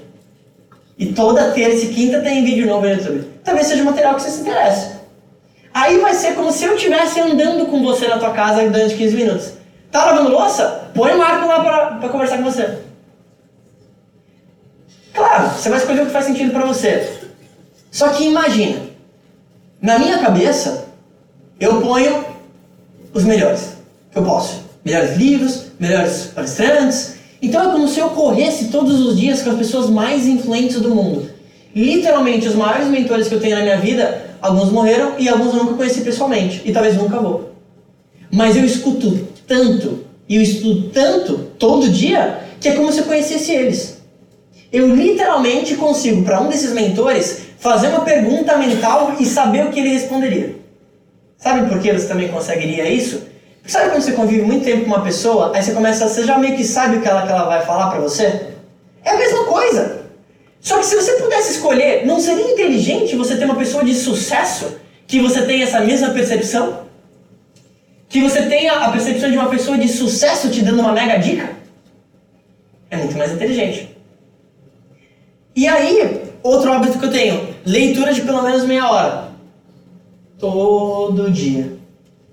E 0.96 1.06
toda 1.06 1.50
terça 1.50 1.84
e 1.86 1.88
quinta 1.88 2.20
tem 2.20 2.44
vídeo 2.44 2.66
novo 2.66 2.86
no 2.86 2.92
YouTube. 2.92 3.24
Talvez 3.42 3.66
seja 3.66 3.82
material 3.82 4.14
que 4.14 4.22
você 4.22 4.30
se 4.30 4.40
interesse. 4.42 4.92
Aí 5.74 5.98
vai 5.98 6.14
ser 6.14 6.34
como 6.34 6.52
se 6.52 6.64
eu 6.64 6.76
estivesse 6.76 7.18
andando 7.18 7.66
com 7.66 7.82
você 7.82 8.06
na 8.06 8.18
tua 8.18 8.30
casa 8.30 8.68
durante 8.68 8.94
15 8.94 9.16
minutos. 9.16 9.52
Tá 9.90 10.04
lavando 10.04 10.30
louça? 10.30 10.90
Põe 10.94 11.12
o 11.12 11.18
Marco 11.18 11.46
lá 11.46 11.60
pra, 11.60 11.86
pra 11.96 12.08
conversar 12.08 12.38
com 12.38 12.44
você. 12.44 12.78
Claro, 15.12 15.50
você 15.50 15.68
vai 15.68 15.78
escolher 15.78 16.02
o 16.02 16.06
que 16.06 16.12
faz 16.12 16.26
sentido 16.26 16.52
para 16.52 16.66
você. 16.66 17.20
Só 17.90 18.10
que 18.10 18.24
imagina, 18.24 18.80
na 19.80 19.98
minha 19.98 20.18
cabeça, 20.18 20.91
eu 21.60 21.80
ponho 21.80 22.24
os 23.12 23.24
melhores 23.24 23.76
que 24.10 24.18
eu 24.18 24.22
posso. 24.22 24.62
Melhores 24.84 25.16
livros, 25.16 25.66
melhores 25.78 26.26
palestrantes. 26.34 27.14
Então 27.40 27.68
é 27.68 27.72
como 27.72 27.88
se 27.88 28.00
eu 28.00 28.10
corresse 28.10 28.66
todos 28.66 29.00
os 29.00 29.18
dias 29.18 29.42
com 29.42 29.50
as 29.50 29.58
pessoas 29.58 29.88
mais 29.88 30.26
influentes 30.26 30.80
do 30.80 30.94
mundo. 30.94 31.30
Literalmente, 31.74 32.48
os 32.48 32.54
maiores 32.54 32.88
mentores 32.88 33.28
que 33.28 33.34
eu 33.34 33.40
tenho 33.40 33.56
na 33.56 33.62
minha 33.62 33.78
vida, 33.78 34.36
alguns 34.40 34.70
morreram 34.70 35.14
e 35.18 35.28
alguns 35.28 35.54
eu 35.54 35.64
nunca 35.64 35.74
conheci 35.74 36.02
pessoalmente. 36.02 36.62
E 36.64 36.72
talvez 36.72 36.96
nunca 36.96 37.18
vou. 37.18 37.52
Mas 38.30 38.56
eu 38.56 38.64
escuto 38.64 39.26
tanto, 39.46 40.04
e 40.28 40.36
eu 40.36 40.42
estudo 40.42 40.88
tanto, 40.90 41.38
todo 41.58 41.88
dia, 41.88 42.40
que 42.60 42.68
é 42.68 42.72
como 42.72 42.92
se 42.92 43.00
eu 43.00 43.04
conhecesse 43.04 43.52
eles. 43.52 43.98
Eu 44.72 44.94
literalmente 44.94 45.74
consigo, 45.74 46.22
para 46.22 46.40
um 46.40 46.48
desses 46.48 46.72
mentores, 46.72 47.42
fazer 47.58 47.88
uma 47.88 48.00
pergunta 48.00 48.56
mental 48.56 49.16
e 49.20 49.26
saber 49.26 49.66
o 49.66 49.70
que 49.70 49.80
ele 49.80 49.90
responderia. 49.90 50.61
Sabe 51.42 51.68
por 51.68 51.80
que 51.80 51.92
você 51.92 52.06
também 52.06 52.28
conseguiria 52.28 52.88
isso? 52.88 53.26
Sabe 53.66 53.90
quando 53.90 54.02
você 54.02 54.12
convive 54.12 54.42
muito 54.42 54.64
tempo 54.64 54.82
com 54.82 54.86
uma 54.86 55.02
pessoa, 55.02 55.50
aí 55.54 55.62
você 55.62 55.72
começa, 55.72 56.08
você 56.08 56.24
já 56.24 56.38
meio 56.38 56.56
que 56.56 56.62
sabe 56.62 56.96
o 56.96 57.00
que 57.00 57.08
ela, 57.08 57.22
que 57.22 57.32
ela 57.32 57.44
vai 57.44 57.64
falar 57.66 57.90
para 57.90 57.98
você? 57.98 58.48
É 59.04 59.10
a 59.10 59.16
mesma 59.16 59.44
coisa. 59.46 60.02
Só 60.60 60.78
que 60.78 60.86
se 60.86 60.94
você 60.94 61.14
pudesse 61.14 61.54
escolher, 61.54 62.06
não 62.06 62.20
seria 62.20 62.52
inteligente 62.52 63.16
você 63.16 63.36
ter 63.36 63.44
uma 63.44 63.56
pessoa 63.56 63.84
de 63.84 63.92
sucesso 63.92 64.76
que 65.08 65.18
você 65.18 65.42
tenha 65.42 65.64
essa 65.64 65.80
mesma 65.80 66.10
percepção? 66.10 66.82
Que 68.08 68.20
você 68.20 68.42
tenha 68.42 68.74
a 68.74 68.92
percepção 68.92 69.28
de 69.28 69.36
uma 69.36 69.48
pessoa 69.48 69.76
de 69.76 69.88
sucesso 69.88 70.48
te 70.48 70.62
dando 70.62 70.78
uma 70.78 70.92
mega 70.92 71.16
dica? 71.16 71.50
É 72.88 72.96
muito 72.96 73.16
mais 73.18 73.32
inteligente. 73.32 73.96
E 75.56 75.66
aí, 75.66 76.22
outro 76.42 76.72
hábito 76.72 76.98
que 77.00 77.06
eu 77.06 77.10
tenho, 77.10 77.48
leitura 77.66 78.14
de 78.14 78.20
pelo 78.20 78.42
menos 78.42 78.64
meia 78.64 78.88
hora. 78.88 79.31
Todo 80.42 81.30
dia. 81.30 81.78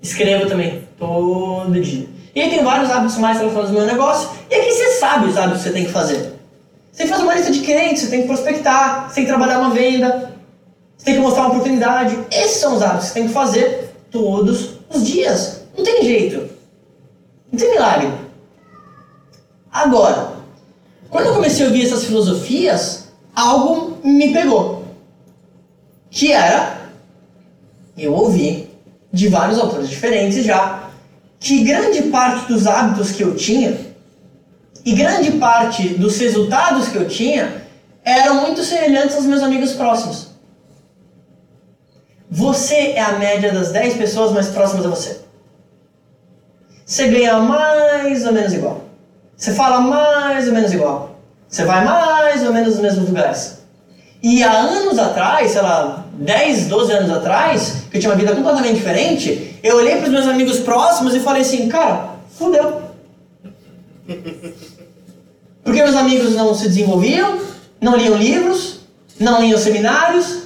Escrevo 0.02 0.48
também, 0.48 0.82
todo 0.98 1.80
dia. 1.80 2.08
E 2.34 2.40
aí 2.40 2.50
tem 2.50 2.64
vários 2.64 2.90
hábitos 2.90 3.16
mais 3.18 3.38
relacionados 3.38 3.70
ao 3.70 3.76
meu 3.76 3.86
negócio. 3.86 4.30
E 4.50 4.54
aqui 4.56 4.72
você 4.72 4.94
sabe 4.94 5.28
os 5.28 5.36
hábitos 5.36 5.58
que 5.62 5.68
você 5.68 5.72
tem 5.72 5.84
que 5.84 5.92
fazer. 5.92 6.34
Você 6.90 6.98
tem 6.98 7.06
que 7.06 7.12
fazer 7.12 7.22
uma 7.22 7.34
lista 7.36 7.52
de 7.52 7.60
clientes, 7.60 8.02
você 8.02 8.10
tem 8.10 8.22
que 8.22 8.26
prospectar, 8.26 9.08
você 9.08 9.14
tem 9.14 9.24
que 9.26 9.30
trabalhar 9.30 9.60
uma 9.60 9.70
venda, 9.70 10.34
você 10.96 11.04
tem 11.04 11.14
que 11.14 11.20
mostrar 11.20 11.42
uma 11.42 11.50
oportunidade. 11.50 12.18
Esses 12.32 12.56
são 12.56 12.74
os 12.74 12.82
hábitos 12.82 13.06
que 13.06 13.12
você 13.12 13.14
tem 13.20 13.28
que 13.28 13.32
fazer 13.32 13.94
todos 14.10 14.70
os 14.92 15.06
dias. 15.06 15.60
Não 15.78 15.84
tem 15.84 16.02
jeito. 16.02 16.50
Não 17.52 17.60
tem 17.60 17.70
milagre. 17.70 18.10
Agora, 19.70 20.32
quando 21.08 21.26
eu 21.26 21.34
comecei 21.34 21.64
a 21.64 21.68
ouvir 21.68 21.86
essas 21.86 22.06
filosofias, 22.06 23.12
algo 23.36 23.98
me 24.02 24.32
pegou. 24.32 24.84
Que 26.10 26.32
era, 26.32 26.79
eu 27.96 28.12
ouvi 28.12 28.70
de 29.12 29.28
vários 29.28 29.58
autores 29.58 29.88
diferentes 29.88 30.44
já, 30.44 30.90
que 31.38 31.64
grande 31.64 32.02
parte 32.02 32.52
dos 32.52 32.66
hábitos 32.66 33.12
que 33.12 33.22
eu 33.22 33.34
tinha 33.34 33.76
e 34.84 34.92
grande 34.92 35.32
parte 35.32 35.88
dos 35.88 36.18
resultados 36.18 36.88
que 36.88 36.96
eu 36.96 37.08
tinha 37.08 37.62
eram 38.04 38.42
muito 38.42 38.62
semelhantes 38.62 39.16
aos 39.16 39.26
meus 39.26 39.42
amigos 39.42 39.72
próximos. 39.72 40.28
Você 42.30 42.92
é 42.92 43.00
a 43.00 43.18
média 43.18 43.52
das 43.52 43.72
10 43.72 43.94
pessoas 43.94 44.32
mais 44.32 44.48
próximas 44.48 44.86
a 44.86 44.88
você. 44.88 45.20
Você 46.86 47.08
ganha 47.08 47.38
mais 47.38 48.24
ou 48.24 48.32
menos 48.32 48.52
igual. 48.52 48.84
Você 49.36 49.54
fala 49.54 49.80
mais 49.80 50.46
ou 50.46 50.54
menos 50.54 50.72
igual. 50.72 51.18
Você 51.48 51.64
vai 51.64 51.84
mais 51.84 52.46
ou 52.46 52.52
menos 52.52 52.74
nos 52.74 52.80
mesmos 52.80 53.08
lugares. 53.08 53.58
E 54.22 54.42
há 54.42 54.52
anos 54.52 54.98
atrás, 54.98 55.50
sei 55.50 55.62
lá, 55.62 55.99
10, 56.20 56.66
12 56.66 56.92
anos 56.92 57.10
atrás, 57.10 57.84
que 57.90 57.96
eu 57.96 58.00
tinha 58.00 58.12
uma 58.12 58.18
vida 58.18 58.34
completamente 58.34 58.74
diferente, 58.74 59.58
eu 59.62 59.76
olhei 59.76 59.96
para 59.96 60.04
os 60.04 60.10
meus 60.10 60.26
amigos 60.26 60.58
próximos 60.60 61.14
e 61.14 61.20
falei 61.20 61.40
assim, 61.40 61.66
cara, 61.68 62.10
fudeu. 62.38 62.82
Porque 65.64 65.82
meus 65.82 65.96
amigos 65.96 66.34
não 66.34 66.54
se 66.54 66.68
desenvolviam, 66.68 67.38
não 67.80 67.96
liam 67.96 68.16
livros, 68.16 68.80
não 69.18 69.40
liam 69.40 69.58
seminários, 69.58 70.44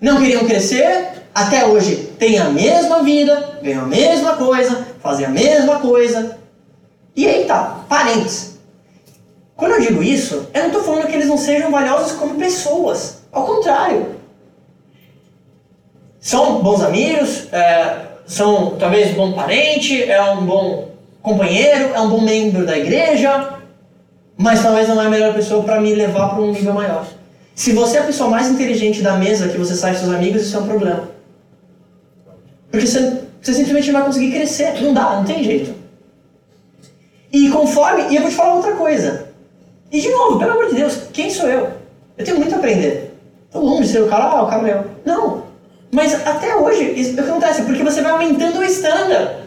não 0.00 0.18
queriam 0.18 0.46
crescer, 0.46 1.22
até 1.34 1.66
hoje 1.66 1.96
têm 2.18 2.38
a 2.38 2.48
mesma 2.48 3.02
vida, 3.02 3.58
ganham 3.62 3.82
a 3.84 3.86
mesma 3.86 4.36
coisa, 4.36 4.86
fazem 5.02 5.26
a 5.26 5.30
mesma 5.30 5.80
coisa. 5.80 6.38
E 7.14 7.26
aí 7.28 7.44
tá, 7.44 7.84
parentes. 7.88 8.54
Quando 9.54 9.72
eu 9.72 9.80
digo 9.80 10.02
isso, 10.02 10.46
eu 10.54 10.60
não 10.62 10.68
estou 10.68 10.82
falando 10.82 11.06
que 11.06 11.14
eles 11.14 11.28
não 11.28 11.36
sejam 11.36 11.70
valiosos 11.70 12.12
como 12.12 12.36
pessoas. 12.36 13.18
Ao 13.30 13.44
contrário. 13.44 14.23
São 16.24 16.62
bons 16.62 16.80
amigos, 16.80 17.52
é, 17.52 17.98
são 18.24 18.76
talvez 18.78 19.10
um 19.10 19.14
bom 19.14 19.32
parente, 19.34 20.02
é 20.10 20.22
um 20.30 20.46
bom 20.46 20.88
companheiro, 21.20 21.90
é 21.92 22.00
um 22.00 22.08
bom 22.08 22.22
membro 22.22 22.64
da 22.64 22.78
igreja, 22.78 23.50
mas 24.34 24.62
talvez 24.62 24.88
não 24.88 25.02
é 25.02 25.04
a 25.04 25.10
melhor 25.10 25.34
pessoa 25.34 25.62
para 25.62 25.78
me 25.82 25.94
levar 25.94 26.30
para 26.30 26.40
um 26.40 26.50
nível 26.50 26.72
maior. 26.72 27.06
Se 27.54 27.72
você 27.72 27.98
é 27.98 28.00
a 28.00 28.04
pessoa 28.04 28.30
mais 28.30 28.48
inteligente 28.48 29.02
da 29.02 29.18
mesa 29.18 29.50
que 29.50 29.58
você 29.58 29.74
sai 29.74 29.92
com 29.92 29.98
seus 29.98 30.14
amigos, 30.14 30.44
isso 30.44 30.56
é 30.56 30.60
um 30.60 30.66
problema. 30.66 31.10
Porque 32.70 32.86
você, 32.86 33.20
você 33.42 33.52
simplesmente 33.52 33.92
não 33.92 34.00
vai 34.00 34.08
conseguir 34.08 34.32
crescer. 34.32 34.80
Não 34.80 34.94
dá, 34.94 35.16
não 35.16 35.24
tem 35.24 35.44
jeito. 35.44 35.74
E 37.30 37.50
conforme. 37.50 38.08
E 38.08 38.16
eu 38.16 38.22
vou 38.22 38.30
te 38.30 38.36
falar 38.36 38.54
outra 38.54 38.72
coisa. 38.72 39.28
E 39.92 40.00
de 40.00 40.08
novo, 40.08 40.38
pelo 40.38 40.52
amor 40.52 40.70
de 40.70 40.76
Deus, 40.76 41.02
quem 41.12 41.28
sou 41.28 41.50
eu? 41.50 41.68
Eu 42.16 42.24
tenho 42.24 42.38
muito 42.38 42.54
a 42.54 42.58
aprender. 42.58 43.14
Estou 43.44 43.62
longe 43.62 43.82
de 43.82 43.88
ser 43.88 44.02
o 44.02 44.08
cara, 44.08 44.24
ah, 44.24 44.42
o 44.42 44.48
cara 44.48 44.62
meu. 44.62 44.84
Não. 45.04 45.43
Mas 45.94 46.12
até 46.26 46.56
hoje, 46.56 46.92
isso 46.96 47.20
acontece? 47.20 47.62
Porque 47.62 47.84
você 47.84 48.02
vai 48.02 48.10
aumentando 48.10 48.58
o 48.58 48.64
standard. 48.64 49.44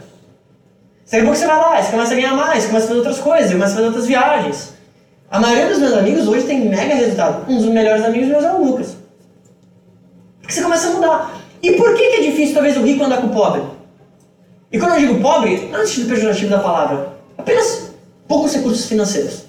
Daqui 1.03 1.17
a 1.17 1.21
pouco 1.23 1.35
você 1.35 1.45
vai 1.45 1.57
lá, 1.57 1.83
você 1.83 1.91
começa 1.91 2.13
a 2.13 2.15
ganhar 2.15 2.33
mais, 2.35 2.65
começa 2.67 2.85
a 2.85 2.87
fazer 2.87 2.99
outras 2.99 3.19
coisas, 3.19 3.51
começa 3.51 3.73
a 3.73 3.75
fazer 3.75 3.87
outras 3.87 4.05
viagens. 4.05 4.73
A 5.29 5.41
maioria 5.41 5.67
dos 5.67 5.79
meus 5.79 5.93
amigos 5.93 6.25
hoje 6.25 6.45
tem 6.45 6.69
mega 6.69 6.95
resultado. 6.95 7.51
Um 7.51 7.57
dos 7.57 7.65
melhores 7.65 8.05
amigos 8.05 8.29
meus 8.29 8.45
é 8.45 8.53
o 8.53 8.63
Lucas. 8.63 8.95
Porque 10.39 10.53
você 10.53 10.61
começa 10.61 10.87
a 10.87 10.91
mudar. 10.91 11.41
E 11.61 11.73
por 11.73 11.93
que, 11.93 12.11
que 12.11 12.15
é 12.15 12.21
difícil 12.21 12.53
talvez 12.53 12.77
o 12.77 12.81
rico 12.81 13.03
andar 13.03 13.17
com 13.17 13.27
o 13.27 13.33
pobre? 13.33 13.63
E 14.71 14.79
quando 14.79 14.93
eu 14.93 14.99
digo 15.01 15.19
pobre, 15.19 15.67
não 15.69 15.79
é 15.79 15.81
no 15.81 15.87
sentido 15.87 16.09
pejorativo 16.11 16.49
da 16.49 16.59
palavra. 16.59 17.13
Apenas 17.37 17.91
poucos 18.25 18.53
recursos 18.53 18.85
financeiros. 18.85 19.43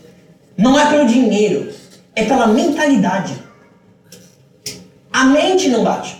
Não 0.56 0.76
é 0.76 0.90
pelo 0.90 1.06
dinheiro, 1.06 1.72
é 2.16 2.24
pela 2.24 2.48
mentalidade. 2.48 3.34
A 5.12 5.24
mente 5.26 5.68
não 5.68 5.84
bate. 5.84 6.17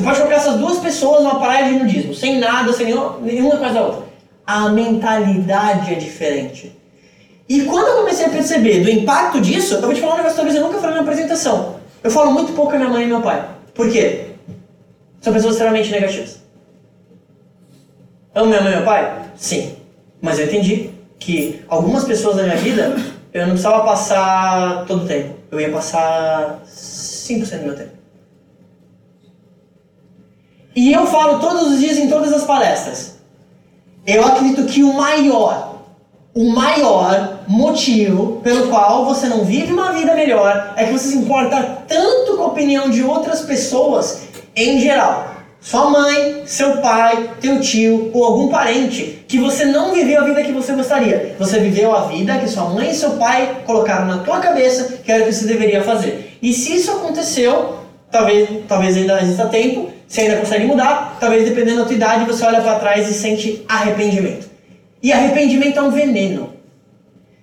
Você 0.00 0.04
pode 0.04 0.18
colocar 0.18 0.36
essas 0.36 0.56
duas 0.56 0.78
pessoas 0.78 1.22
numa 1.22 1.38
praia 1.38 1.66
de 1.66 1.78
nudismo, 1.78 2.14
sem 2.14 2.38
nada, 2.38 2.72
sem 2.72 2.86
nenhuma, 2.86 3.58
coisa 3.58 3.74
da 3.74 3.82
outra. 3.82 4.04
A 4.46 4.70
mentalidade 4.70 5.92
é 5.92 5.96
diferente. 5.96 6.74
E 7.46 7.64
quando 7.64 7.88
eu 7.88 7.96
comecei 7.98 8.24
a 8.24 8.30
perceber 8.30 8.82
do 8.82 8.90
impacto 8.90 9.38
disso, 9.42 9.74
eu 9.74 9.82
vou 9.82 9.92
te 9.92 10.00
falar 10.00 10.14
um 10.14 10.16
negócio 10.16 10.36
talvez 10.36 10.56
eu 10.56 10.62
nunca 10.62 10.78
falei 10.78 10.96
na 10.96 11.02
apresentação. 11.02 11.76
Eu 12.02 12.10
falo 12.10 12.32
muito 12.32 12.54
pouco 12.54 12.72
a 12.74 12.78
minha 12.78 12.88
mãe 12.88 13.04
e 13.04 13.08
meu 13.08 13.20
pai. 13.20 13.46
Por 13.74 13.90
quê? 13.90 14.28
São 15.20 15.34
pessoas 15.34 15.52
extremamente 15.52 15.90
negativas. 15.90 16.40
Amo 18.34 18.46
minha 18.46 18.62
mãe 18.62 18.72
e 18.72 18.76
meu 18.76 18.84
pai? 18.86 19.22
Sim. 19.36 19.76
Mas 20.22 20.38
eu 20.38 20.46
entendi 20.46 20.90
que 21.18 21.62
algumas 21.68 22.04
pessoas 22.04 22.36
da 22.36 22.44
minha 22.44 22.56
vida 22.56 22.96
eu 23.34 23.42
não 23.42 23.50
precisava 23.50 23.84
passar 23.84 24.86
todo 24.86 25.04
o 25.04 25.06
tempo. 25.06 25.34
Eu 25.50 25.60
ia 25.60 25.70
passar 25.70 26.62
5% 26.64 27.58
do 27.58 27.66
meu 27.66 27.76
tempo. 27.76 27.99
E 30.74 30.92
eu 30.92 31.06
falo 31.06 31.38
todos 31.40 31.72
os 31.72 31.80
dias 31.80 31.98
em 31.98 32.08
todas 32.08 32.32
as 32.32 32.44
palestras. 32.44 33.18
Eu 34.06 34.24
acredito 34.24 34.64
que 34.64 34.82
o 34.82 34.92
maior, 34.92 35.82
o 36.34 36.50
maior 36.50 37.40
motivo 37.46 38.40
pelo 38.42 38.68
qual 38.68 39.04
você 39.04 39.26
não 39.26 39.44
vive 39.44 39.72
uma 39.72 39.92
vida 39.92 40.14
melhor 40.14 40.74
é 40.76 40.84
que 40.84 40.92
você 40.92 41.08
se 41.08 41.18
importa 41.18 41.82
tanto 41.86 42.36
com 42.36 42.42
a 42.44 42.46
opinião 42.46 42.88
de 42.88 43.02
outras 43.02 43.42
pessoas 43.42 44.22
em 44.54 44.80
geral 44.80 45.30
sua 45.60 45.90
mãe, 45.90 46.42
seu 46.46 46.78
pai, 46.78 47.34
teu 47.38 47.60
tio 47.60 48.10
ou 48.14 48.24
algum 48.24 48.48
parente 48.48 49.24
que 49.28 49.38
você 49.38 49.66
não 49.66 49.92
viveu 49.92 50.22
a 50.22 50.24
vida 50.24 50.42
que 50.42 50.52
você 50.52 50.72
gostaria. 50.72 51.36
Você 51.38 51.60
viveu 51.60 51.94
a 51.94 52.06
vida 52.06 52.38
que 52.38 52.48
sua 52.48 52.64
mãe 52.70 52.90
e 52.90 52.94
seu 52.94 53.10
pai 53.12 53.62
colocaram 53.66 54.06
na 54.06 54.18
tua 54.18 54.40
cabeça 54.40 54.98
que 55.04 55.12
era 55.12 55.22
o 55.22 55.26
que 55.26 55.32
você 55.32 55.46
deveria 55.46 55.82
fazer. 55.82 56.38
E 56.40 56.54
se 56.54 56.76
isso 56.76 56.90
aconteceu, 56.90 57.76
talvez, 58.10 58.48
talvez 58.66 58.96
ainda 58.96 59.20
exista 59.20 59.46
tempo, 59.46 59.90
você 60.10 60.22
ainda 60.22 60.38
consegue 60.38 60.66
mudar, 60.66 61.18
talvez 61.20 61.48
dependendo 61.48 61.78
da 61.78 61.84
tua 61.84 61.94
idade 61.94 62.24
você 62.24 62.44
olha 62.44 62.60
para 62.60 62.80
trás 62.80 63.08
e 63.08 63.14
sente 63.14 63.64
arrependimento. 63.68 64.50
E 65.00 65.12
arrependimento 65.12 65.78
é 65.78 65.82
um 65.82 65.90
veneno. 65.92 66.52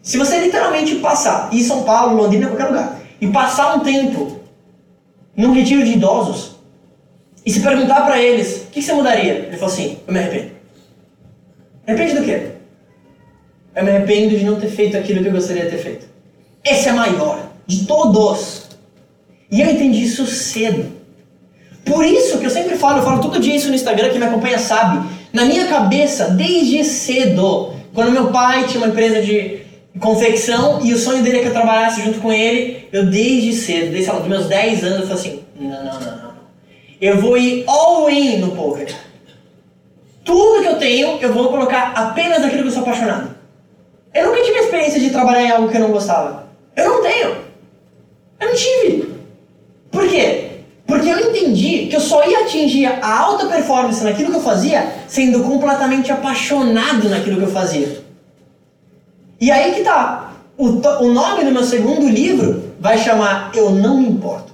Se 0.01 0.17
você 0.17 0.37
literalmente 0.41 0.95
passar, 0.95 1.47
em 1.53 1.63
São 1.63 1.83
Paulo, 1.83 2.21
Londrina, 2.21 2.47
qualquer 2.47 2.65
lugar, 2.65 2.99
e 3.21 3.27
passar 3.27 3.73
um 3.73 3.79
tempo 3.79 4.41
num 5.33 5.53
retiro 5.53 5.85
de 5.85 5.93
idosos, 5.93 6.57
e 7.45 7.51
se 7.51 7.61
perguntar 7.61 8.01
para 8.01 8.21
eles, 8.21 8.63
o 8.63 8.65
que, 8.65 8.81
que 8.81 8.81
você 8.81 8.93
mudaria? 8.93 9.33
Ele 9.33 9.55
falou 9.55 9.73
assim, 9.73 9.99
eu 10.05 10.13
me 10.13 10.19
arrependo. 10.19 10.51
Arrepende 11.87 12.15
do 12.15 12.25
quê? 12.25 12.51
Eu 13.73 13.83
me 13.85 13.91
arrependo 13.91 14.37
de 14.37 14.43
não 14.43 14.59
ter 14.59 14.69
feito 14.69 14.97
aquilo 14.97 15.21
que 15.21 15.29
eu 15.29 15.33
gostaria 15.33 15.63
de 15.63 15.71
ter 15.71 15.77
feito. 15.77 16.05
Esse 16.65 16.89
é 16.89 16.91
maior 16.91 17.47
de 17.65 17.85
todos. 17.85 18.63
E 19.49 19.61
eu 19.61 19.71
entendi 19.71 20.03
isso 20.03 20.25
cedo. 20.27 20.96
Por 21.87 22.05
isso 22.05 22.37
que 22.37 22.45
eu 22.45 22.49
sempre 22.49 22.75
falo, 22.75 22.99
eu 22.99 23.03
falo 23.03 23.21
todo 23.21 23.39
dia 23.39 23.55
isso 23.55 23.69
no 23.69 23.75
Instagram, 23.75 24.09
quem 24.09 24.19
me 24.19 24.25
acompanha 24.25 24.59
sabe. 24.59 25.07
Na 25.31 25.45
minha 25.45 25.67
cabeça, 25.67 26.29
desde 26.31 26.83
cedo, 26.83 27.73
quando 27.93 28.11
meu 28.11 28.27
pai 28.27 28.65
tinha 28.65 28.83
uma 28.83 28.89
empresa 28.89 29.21
de 29.21 29.61
confecção 29.99 30.85
e 30.85 30.93
o 30.93 30.97
sonho 30.97 31.23
dele 31.23 31.37
é 31.37 31.41
que 31.41 31.47
eu 31.47 31.53
trabalhasse 31.53 32.01
junto 32.01 32.19
com 32.19 32.31
ele, 32.31 32.87
eu 32.91 33.05
desde 33.05 33.53
cedo, 33.53 33.91
desde 33.91 34.11
lá, 34.11 34.19
dos 34.19 34.27
meus 34.27 34.45
10 34.47 34.83
anos, 34.83 34.99
eu 34.99 35.07
falei 35.07 35.13
assim: 35.15 35.43
não, 35.59 35.83
não, 35.83 35.99
não, 35.99 36.17
não. 36.17 36.27
Eu 36.99 37.19
vou 37.21 37.37
ir 37.37 37.63
all 37.67 38.09
in 38.09 38.37
no 38.37 38.51
poker. 38.51 38.93
Tudo 40.23 40.61
que 40.61 40.67
eu 40.67 40.77
tenho, 40.77 41.17
eu 41.21 41.33
vou 41.33 41.49
colocar 41.49 41.93
apenas 41.95 42.41
naquilo 42.41 42.63
que 42.63 42.67
eu 42.67 42.73
sou 42.73 42.81
apaixonado. 42.81 43.35
Eu 44.13 44.27
nunca 44.27 44.41
tive 44.41 44.57
a 44.57 44.63
experiência 44.63 44.99
de 44.99 45.09
trabalhar 45.11 45.43
em 45.43 45.51
algo 45.51 45.69
que 45.69 45.77
eu 45.77 45.81
não 45.81 45.91
gostava. 45.91 46.47
Eu 46.75 46.89
não 46.89 47.01
tenho. 47.01 47.37
Eu 48.39 48.47
não 48.49 48.55
tive. 48.55 49.15
Por 49.91 50.07
quê? 50.09 50.49
Porque 50.85 51.09
eu 51.09 51.17
entendi 51.47 51.87
que 51.87 51.95
eu 51.95 51.99
só 51.99 52.27
ia 52.27 52.41
atingir 52.41 52.85
a 52.85 53.19
alta 53.19 53.45
performance 53.47 54.03
naquilo 54.03 54.31
que 54.31 54.37
eu 54.37 54.41
fazia 54.41 54.87
sendo 55.07 55.43
completamente 55.43 56.11
apaixonado 56.11 57.09
naquilo 57.09 57.37
que 57.37 57.43
eu 57.43 57.51
fazia. 57.51 58.03
E 59.39 59.51
aí 59.51 59.73
que 59.73 59.81
tá. 59.81 60.33
O, 60.57 60.65
o 60.65 61.13
nome 61.13 61.43
do 61.43 61.51
meu 61.51 61.63
segundo 61.63 62.09
livro 62.09 62.73
vai 62.79 62.97
chamar 62.97 63.51
Eu 63.53 63.69
Não 63.69 64.01
Me 64.01 64.09
Importo. 64.09 64.53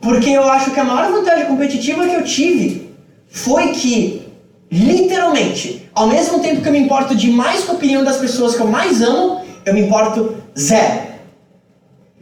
Porque 0.00 0.30
eu 0.30 0.44
acho 0.44 0.70
que 0.70 0.80
a 0.80 0.84
maior 0.84 1.10
vantagem 1.10 1.46
competitiva 1.46 2.06
que 2.06 2.14
eu 2.14 2.22
tive 2.22 2.94
foi 3.26 3.68
que, 3.68 4.28
literalmente, 4.70 5.88
ao 5.94 6.06
mesmo 6.06 6.40
tempo 6.40 6.60
que 6.60 6.68
eu 6.68 6.72
me 6.72 6.78
importo 6.78 7.14
demais 7.14 7.64
com 7.64 7.72
a 7.72 7.74
opinião 7.76 8.04
das 8.04 8.18
pessoas 8.18 8.54
que 8.54 8.60
eu 8.60 8.66
mais 8.66 9.00
amo, 9.00 9.40
eu 9.64 9.72
me 9.72 9.80
importo 9.80 10.36
zero 10.58 11.14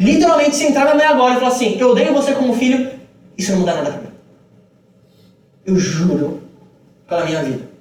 Literalmente, 0.03 0.57
se 0.57 0.65
entrar 0.65 0.85
na 0.85 0.95
minha 0.97 1.11
agora 1.11 1.35
e 1.35 1.37
falar 1.37 1.49
assim, 1.49 1.77
eu 1.79 1.91
odeio 1.91 2.13
você 2.13 2.33
como 2.33 2.55
filho, 2.55 2.91
isso 3.37 3.53
não 3.53 3.61
muda 3.61 3.75
nada 3.75 3.91
pra 3.91 4.01
mim. 4.01 4.09
Eu 5.65 5.77
juro 5.77 6.43
pela 7.09 7.25
minha 7.25 7.43
vida. 7.43 7.73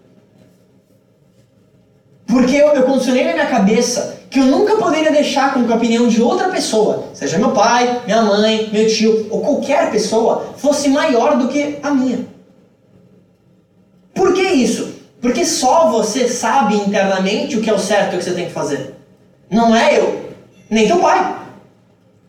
Porque 2.27 2.55
eu, 2.55 2.69
eu 2.69 2.83
condicionei 2.83 3.25
na 3.25 3.33
minha 3.33 3.47
cabeça 3.47 4.19
que 4.29 4.39
eu 4.39 4.45
nunca 4.45 4.77
poderia 4.77 5.11
deixar 5.11 5.53
com 5.53 5.65
que 5.65 5.73
a 5.73 5.75
opinião 5.75 6.07
de 6.07 6.21
outra 6.21 6.47
pessoa, 6.47 7.09
seja 7.13 7.37
meu 7.37 7.51
pai, 7.51 8.01
minha 8.05 8.21
mãe, 8.21 8.69
meu 8.71 8.87
tio 8.87 9.27
ou 9.29 9.41
qualquer 9.41 9.91
pessoa, 9.91 10.53
fosse 10.55 10.87
maior 10.87 11.37
do 11.37 11.49
que 11.49 11.79
a 11.83 11.91
minha. 11.91 12.25
Por 14.13 14.33
que 14.33 14.41
isso? 14.41 15.01
Porque 15.21 15.45
só 15.45 15.91
você 15.91 16.29
sabe 16.29 16.75
internamente 16.75 17.57
o 17.57 17.61
que 17.61 17.69
é 17.69 17.73
o 17.73 17.79
certo 17.79 18.13
e 18.13 18.15
o 18.15 18.19
que 18.19 18.23
você 18.23 18.31
tem 18.33 18.45
que 18.45 18.53
fazer. 18.53 18.95
Não 19.49 19.75
é 19.75 19.99
eu, 19.99 20.31
nem 20.69 20.87
teu 20.87 20.99
pai. 20.99 21.40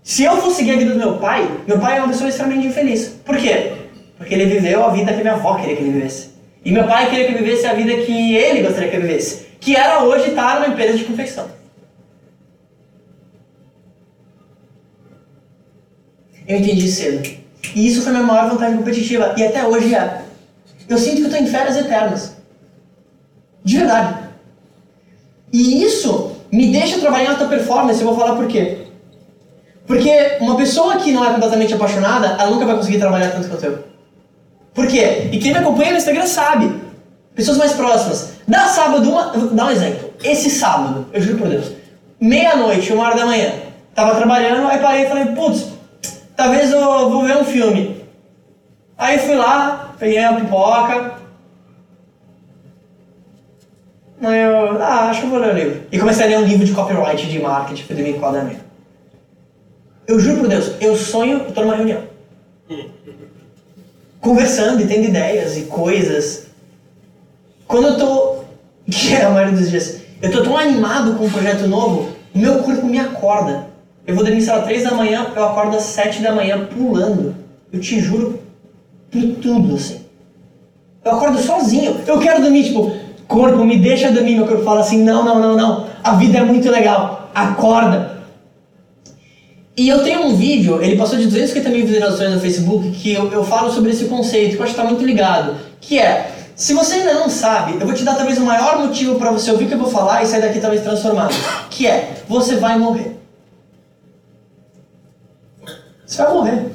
Se 0.02 0.24
eu 0.24 0.36
for 0.38 0.50
seguir 0.50 0.72
a 0.72 0.76
vida 0.76 0.92
do 0.92 0.98
meu 0.98 1.18
pai, 1.18 1.48
meu 1.66 1.78
pai 1.78 1.96
é 1.96 2.00
uma 2.00 2.08
pessoa 2.08 2.28
extremamente 2.28 2.66
infeliz. 2.66 3.08
Por 3.24 3.36
quê? 3.36 3.72
Porque 4.18 4.34
ele 4.34 4.46
viveu 4.46 4.84
a 4.84 4.90
vida 4.90 5.12
que 5.12 5.20
minha 5.20 5.34
avó 5.34 5.56
queria 5.56 5.76
que 5.76 5.82
ele 5.82 5.92
vivesse. 5.92 6.30
E 6.64 6.72
meu 6.72 6.84
pai 6.86 7.08
queria 7.08 7.26
que 7.26 7.32
ele 7.32 7.44
vivesse 7.44 7.66
a 7.66 7.74
vida 7.74 7.94
que 8.04 8.36
ele 8.36 8.62
gostaria 8.62 8.88
que 8.88 8.96
ele 8.96 9.06
vivesse. 9.06 9.46
Que 9.60 9.76
era 9.76 10.02
hoje 10.02 10.30
estar 10.30 10.60
numa 10.60 10.68
empresa 10.72 10.98
de 10.98 11.04
confecção. 11.04 11.48
Eu 16.46 16.58
entendi 16.58 16.88
cedo. 16.90 17.22
E 17.74 17.86
isso 17.86 18.02
foi 18.02 18.12
minha 18.12 18.24
maior 18.24 18.50
vantagem 18.50 18.76
competitiva. 18.76 19.34
E 19.36 19.44
até 19.44 19.66
hoje 19.66 19.94
é. 19.94 20.22
Eu 20.88 20.98
sinto 20.98 21.16
que 21.16 21.22
eu 21.22 21.26
estou 21.26 21.40
em 21.40 21.46
férias 21.46 21.76
eternas. 21.76 22.36
De 23.64 23.78
verdade. 23.78 24.18
E 25.52 25.84
isso 25.84 26.36
me 26.50 26.72
deixa 26.72 26.98
trabalhar 26.98 27.24
em 27.24 27.28
alta 27.28 27.46
performance. 27.46 28.00
Eu 28.00 28.08
vou 28.08 28.16
falar 28.16 28.36
por 28.36 28.48
quê. 28.48 28.88
Porque 29.92 30.38
uma 30.40 30.56
pessoa 30.56 30.96
que 30.96 31.12
não 31.12 31.22
é 31.22 31.34
completamente 31.34 31.74
apaixonada, 31.74 32.28
ela 32.40 32.50
nunca 32.50 32.64
vai 32.64 32.76
conseguir 32.76 32.98
trabalhar 32.98 33.30
tanto 33.30 33.46
quanto 33.46 33.66
eu. 33.66 33.78
Por 34.72 34.86
quê? 34.86 35.28
E 35.30 35.38
quem 35.38 35.52
me 35.52 35.58
acompanha 35.58 35.90
no 35.90 35.98
Instagram 35.98 36.26
sabe. 36.26 36.80
Pessoas 37.34 37.58
mais 37.58 37.74
próximas. 37.74 38.32
Dá 38.48 38.68
sábado, 38.68 39.06
uma, 39.10 39.32
dá 39.52 39.66
um 39.66 39.70
exemplo. 39.70 40.08
Esse 40.24 40.48
sábado, 40.48 41.08
eu 41.12 41.20
juro 41.20 41.40
por 41.40 41.48
Deus, 41.48 41.72
meia-noite, 42.18 42.90
uma 42.90 43.04
hora 43.04 43.16
da 43.16 43.26
manhã, 43.26 43.52
tava 43.94 44.14
trabalhando, 44.14 44.66
aí 44.66 44.78
parei 44.78 45.04
e 45.04 45.08
falei, 45.08 45.26
putz, 45.26 45.66
talvez 46.34 46.72
eu 46.72 47.10
vou 47.10 47.24
ver 47.24 47.36
um 47.36 47.44
filme. 47.44 48.02
Aí 48.96 49.18
fui 49.18 49.34
lá, 49.34 49.94
peguei 49.98 50.24
a 50.24 50.32
pipoca. 50.32 51.16
Aí 54.22 54.40
eu, 54.40 54.82
ah, 54.82 55.10
acho 55.10 55.20
que 55.20 55.26
eu 55.26 55.30
vou 55.30 55.38
ler 55.38 55.52
o 55.52 55.58
livro. 55.58 55.82
E 55.92 55.98
comecei 55.98 56.24
a 56.24 56.28
ler 56.30 56.38
um 56.38 56.46
livro 56.46 56.64
de 56.64 56.72
copyright 56.72 57.28
de 57.28 57.38
marketing, 57.38 57.82
foi 57.82 57.96
do 57.96 58.02
meu 58.02 58.12
enquadramento. 58.12 58.61
Eu 60.06 60.18
juro 60.18 60.40
por 60.40 60.48
Deus, 60.48 60.72
eu 60.80 60.96
sonho, 60.96 61.38
eu 61.38 61.52
tô 61.52 61.62
numa 61.62 61.76
reunião. 61.76 62.02
Conversando 64.20 64.82
e 64.82 64.86
tendo 64.86 65.08
ideias 65.08 65.56
e 65.56 65.62
coisas. 65.62 66.46
Quando 67.66 67.88
eu 67.88 67.98
tô, 67.98 68.36
que 68.90 69.14
é 69.14 69.24
a 69.24 69.30
maioria 69.30 69.58
dos 69.58 69.70
dias, 69.70 70.00
eu 70.20 70.30
tô 70.30 70.42
tão 70.42 70.56
animado 70.56 71.14
com 71.14 71.26
um 71.26 71.30
projeto 71.30 71.66
novo, 71.66 72.10
meu 72.34 72.58
corpo 72.62 72.86
me 72.86 72.98
acorda. 72.98 73.66
Eu 74.06 74.14
vou 74.14 74.24
dormir, 74.24 74.42
sei 74.42 74.52
lá, 74.52 74.62
3 74.62 74.84
da 74.84 74.94
manhã, 74.94 75.26
eu 75.34 75.44
acordo 75.44 75.76
às 75.76 75.84
7 75.84 76.22
da 76.22 76.32
manhã 76.32 76.66
pulando. 76.66 77.36
Eu 77.72 77.80
te 77.80 78.00
juro, 78.00 78.40
por 79.10 79.22
tudo, 79.40 79.76
assim. 79.76 80.00
Eu 81.04 81.12
acordo 81.12 81.38
sozinho. 81.38 82.00
Eu 82.06 82.18
quero 82.18 82.42
dormir, 82.42 82.64
tipo, 82.64 82.92
corpo, 83.28 83.64
me 83.64 83.78
deixa 83.78 84.10
dormir. 84.10 84.36
Meu 84.36 84.46
corpo 84.46 84.64
fala 84.64 84.80
assim: 84.80 85.02
não, 85.02 85.24
não, 85.24 85.40
não, 85.40 85.56
não. 85.56 85.86
A 86.02 86.14
vida 86.14 86.38
é 86.38 86.44
muito 86.44 86.70
legal. 86.70 87.30
Acorda. 87.34 88.21
E 89.76 89.88
eu 89.88 90.04
tenho 90.04 90.26
um 90.26 90.36
vídeo, 90.36 90.82
ele 90.82 90.96
passou 90.96 91.18
de 91.18 91.24
250 91.24 91.68
mil 91.70 91.86
visualizações 91.86 92.34
no 92.34 92.40
Facebook, 92.40 92.90
que 92.90 93.12
eu, 93.12 93.32
eu 93.32 93.42
falo 93.42 93.72
sobre 93.72 93.90
esse 93.90 94.04
conceito, 94.04 94.56
que 94.56 94.58
eu 94.58 94.64
acho 94.64 94.74
que 94.74 94.80
está 94.80 94.90
muito 94.90 95.04
ligado. 95.04 95.56
Que 95.80 95.98
é, 95.98 96.30
se 96.54 96.74
você 96.74 96.96
ainda 96.96 97.14
não 97.14 97.30
sabe, 97.30 97.78
eu 97.80 97.86
vou 97.86 97.94
te 97.94 98.04
dar 98.04 98.14
talvez 98.14 98.36
o 98.36 98.42
maior 98.42 98.86
motivo 98.86 99.14
para 99.14 99.30
você 99.30 99.50
ouvir 99.50 99.64
o 99.64 99.68
que 99.68 99.74
eu 99.74 99.78
vou 99.78 99.90
falar 99.90 100.22
e 100.22 100.26
sair 100.26 100.42
daqui 100.42 100.60
talvez 100.60 100.82
transformado. 100.82 101.34
Que 101.70 101.86
é, 101.86 102.22
você 102.28 102.56
vai 102.56 102.78
morrer. 102.78 103.16
Você 106.06 106.22
vai 106.22 106.34
morrer. 106.34 106.66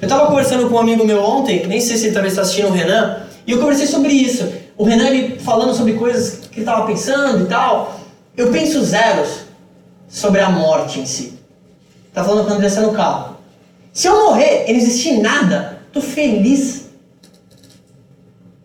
Eu 0.00 0.06
estava 0.06 0.26
conversando 0.26 0.68
com 0.68 0.74
um 0.74 0.80
amigo 0.80 1.06
meu 1.06 1.22
ontem, 1.22 1.64
nem 1.68 1.80
sei 1.80 1.96
se 1.96 2.06
ele 2.06 2.14
talvez 2.14 2.32
está 2.32 2.42
assistindo 2.42 2.66
o 2.66 2.72
Renan, 2.72 3.22
e 3.46 3.52
eu 3.52 3.60
conversei 3.60 3.86
sobre 3.86 4.12
isso. 4.12 4.52
O 4.76 4.82
Renan 4.82 5.06
ele 5.06 5.38
falando 5.38 5.72
sobre 5.72 5.92
coisas 5.92 6.48
que 6.48 6.58
ele 6.58 6.62
estava 6.62 6.84
pensando 6.84 7.44
e 7.44 7.46
tal. 7.46 8.00
Eu 8.36 8.50
penso 8.50 8.82
zeros 8.82 9.41
sobre 10.12 10.42
a 10.42 10.50
morte 10.50 11.00
em 11.00 11.06
si. 11.06 11.32
Tá 12.12 12.22
falando 12.22 12.46
com 12.46 12.52
a 12.52 12.56
Andressa 12.56 12.82
no 12.82 12.92
carro. 12.92 13.38
Se 13.92 14.06
eu 14.06 14.26
morrer 14.26 14.66
e 14.68 14.72
não 14.72 14.78
existir 14.78 15.18
nada, 15.20 15.80
tô 15.90 16.02
feliz. 16.02 16.90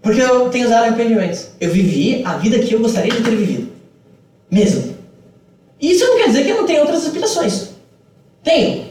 Porque 0.02 0.22
eu 0.22 0.50
tenho 0.50 0.68
zero 0.68 0.84
arrependimentos. 0.84 1.48
Eu 1.60 1.72
vivi 1.72 2.22
a 2.26 2.38
vida 2.38 2.60
que 2.60 2.74
eu 2.74 2.82
gostaria 2.82 3.12
de 3.12 3.24
ter 3.24 3.36
vivido. 3.36 3.72
Mesmo. 4.52 4.96
E 5.80 5.92
isso 5.92 6.06
não 6.06 6.18
quer 6.18 6.28
dizer 6.28 6.44
que 6.44 6.50
eu 6.50 6.58
não 6.58 6.66
tenho 6.66 6.82
outras 6.82 7.06
aspirações. 7.06 7.70
Tenho. 8.44 8.88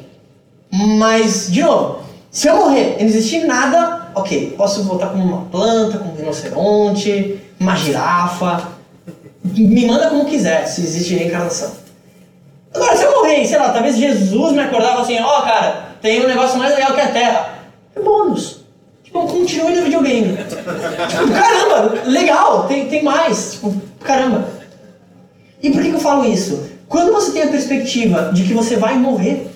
Mas, 0.71 1.51
de 1.51 1.63
novo, 1.63 2.01
se 2.31 2.49
eu 2.49 2.57
morrer 2.57 2.97
e 2.99 3.03
não 3.03 3.09
existir 3.09 3.45
nada, 3.47 4.11
ok, 4.15 4.55
posso 4.57 4.83
voltar 4.85 5.09
como 5.09 5.23
uma 5.23 5.45
planta, 5.47 5.99
como 5.99 6.13
um 6.13 6.17
rinoceronte, 6.17 7.39
uma 7.61 7.77
girafa. 7.77 8.73
Me 9.45 9.87
manda 9.87 10.09
como 10.09 10.25
quiser, 10.25 10.67
se 10.67 10.81
existe 10.81 11.15
reencarnação. 11.15 11.86
Agora, 12.77 12.95
se 12.95 13.05
eu 13.05 13.13
morrer, 13.13 13.47
sei 13.47 13.59
lá, 13.59 13.71
talvez 13.71 13.97
Jesus 13.97 14.53
me 14.53 14.61
acordava 14.61 15.01
assim, 15.01 15.19
ó, 15.19 15.39
oh, 15.39 15.43
cara, 15.43 15.97
tem 16.03 16.23
um 16.23 16.29
negócio 16.29 16.59
mais 16.59 16.75
legal 16.75 16.95
que 16.95 17.01
a 17.01 17.09
Terra. 17.09 17.59
É 17.95 18.01
bônus. 18.01 18.61
Tipo, 19.03 19.27
continue 19.27 19.77
no 19.77 19.85
videogame. 19.85 20.37
tipo, 20.37 21.33
caramba, 21.33 22.03
legal, 22.05 22.65
tem, 22.69 22.87
tem 22.87 23.03
mais. 23.03 23.53
Tipo, 23.53 23.75
caramba. 24.05 24.47
E 25.63 25.71
por 25.71 25.81
que, 25.81 25.89
que 25.89 25.97
eu 25.97 26.01
falo 26.01 26.27
isso? 26.27 26.71
Quando 26.87 27.13
você 27.13 27.33
tem 27.33 27.45
a 27.45 27.49
perspectiva 27.49 28.31
de 28.35 28.45
que 28.45 28.53
você 28.53 28.77
vai 28.77 28.99
morrer, 28.99 29.51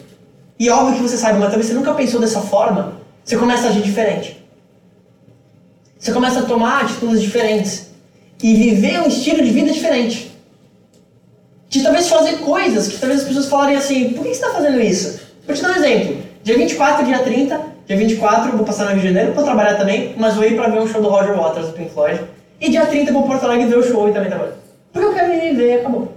e 0.59 0.69
é 0.69 0.73
óbvio 0.73 0.97
que 0.97 1.03
você 1.03 1.19
sabe, 1.19 1.39
mas 1.39 1.51
talvez 1.51 1.67
você 1.67 1.75
nunca 1.75 1.93
pensou 1.93 2.21
dessa 2.21 2.41
forma, 2.41 2.95
você 3.23 3.37
começa 3.37 3.67
a 3.67 3.71
agir 3.71 3.83
diferente. 3.83 4.43
Você 5.99 6.11
começa 6.11 6.41
a 6.41 6.45
tomar 6.45 6.85
atitudes 6.85 7.21
diferentes. 7.21 7.91
E 8.43 8.55
viver 8.55 9.03
um 9.03 9.09
estilo 9.09 9.45
de 9.45 9.51
vida 9.51 9.71
diferente 9.71 10.30
de 11.71 11.83
talvez 11.85 12.09
fazer 12.09 12.39
coisas 12.39 12.89
que 12.89 12.99
talvez 12.99 13.21
as 13.21 13.29
pessoas 13.29 13.47
falariam 13.47 13.79
assim, 13.79 14.11
por 14.11 14.25
que 14.25 14.35
você 14.35 14.45
está 14.45 14.51
fazendo 14.51 14.81
isso? 14.81 15.21
Vou 15.47 15.55
te 15.55 15.63
dar 15.63 15.71
um 15.71 15.77
exemplo. 15.77 16.17
Dia 16.43 16.59
24, 16.59 17.05
dia 17.07 17.21
30, 17.21 17.61
dia 17.87 17.97
24 17.97 18.51
eu 18.51 18.57
vou 18.57 18.67
passar 18.67 18.87
no 18.87 18.91
Rio 18.91 19.01
de 19.01 19.07
Janeiro, 19.07 19.33
vou 19.33 19.45
trabalhar 19.45 19.77
também, 19.77 20.13
mas 20.19 20.35
vou 20.35 20.45
ir 20.45 20.57
para 20.57 20.69
ver 20.69 20.81
um 20.81 20.89
show 20.89 21.01
do 21.01 21.09
Roger 21.09 21.37
Waters 21.37 21.69
do 21.69 21.73
Pink 21.75 21.93
Floyd. 21.93 22.21
E 22.61 22.71
dia 22.71 22.85
30 22.85 23.11
eu 23.11 23.15
vou 23.15 23.23
para 23.23 23.39
Porto 23.39 23.45
Alegre 23.45 23.67
ver 23.67 23.79
o 23.79 23.83
show 23.85 24.09
e 24.09 24.13
também 24.13 24.29
trabalhar. 24.29 24.55
Porque 24.93 25.07
eu 25.07 25.15
quero 25.15 25.33
ir 25.33 25.55
ver 25.55 25.69
e 25.69 25.75
acabou. 25.79 26.13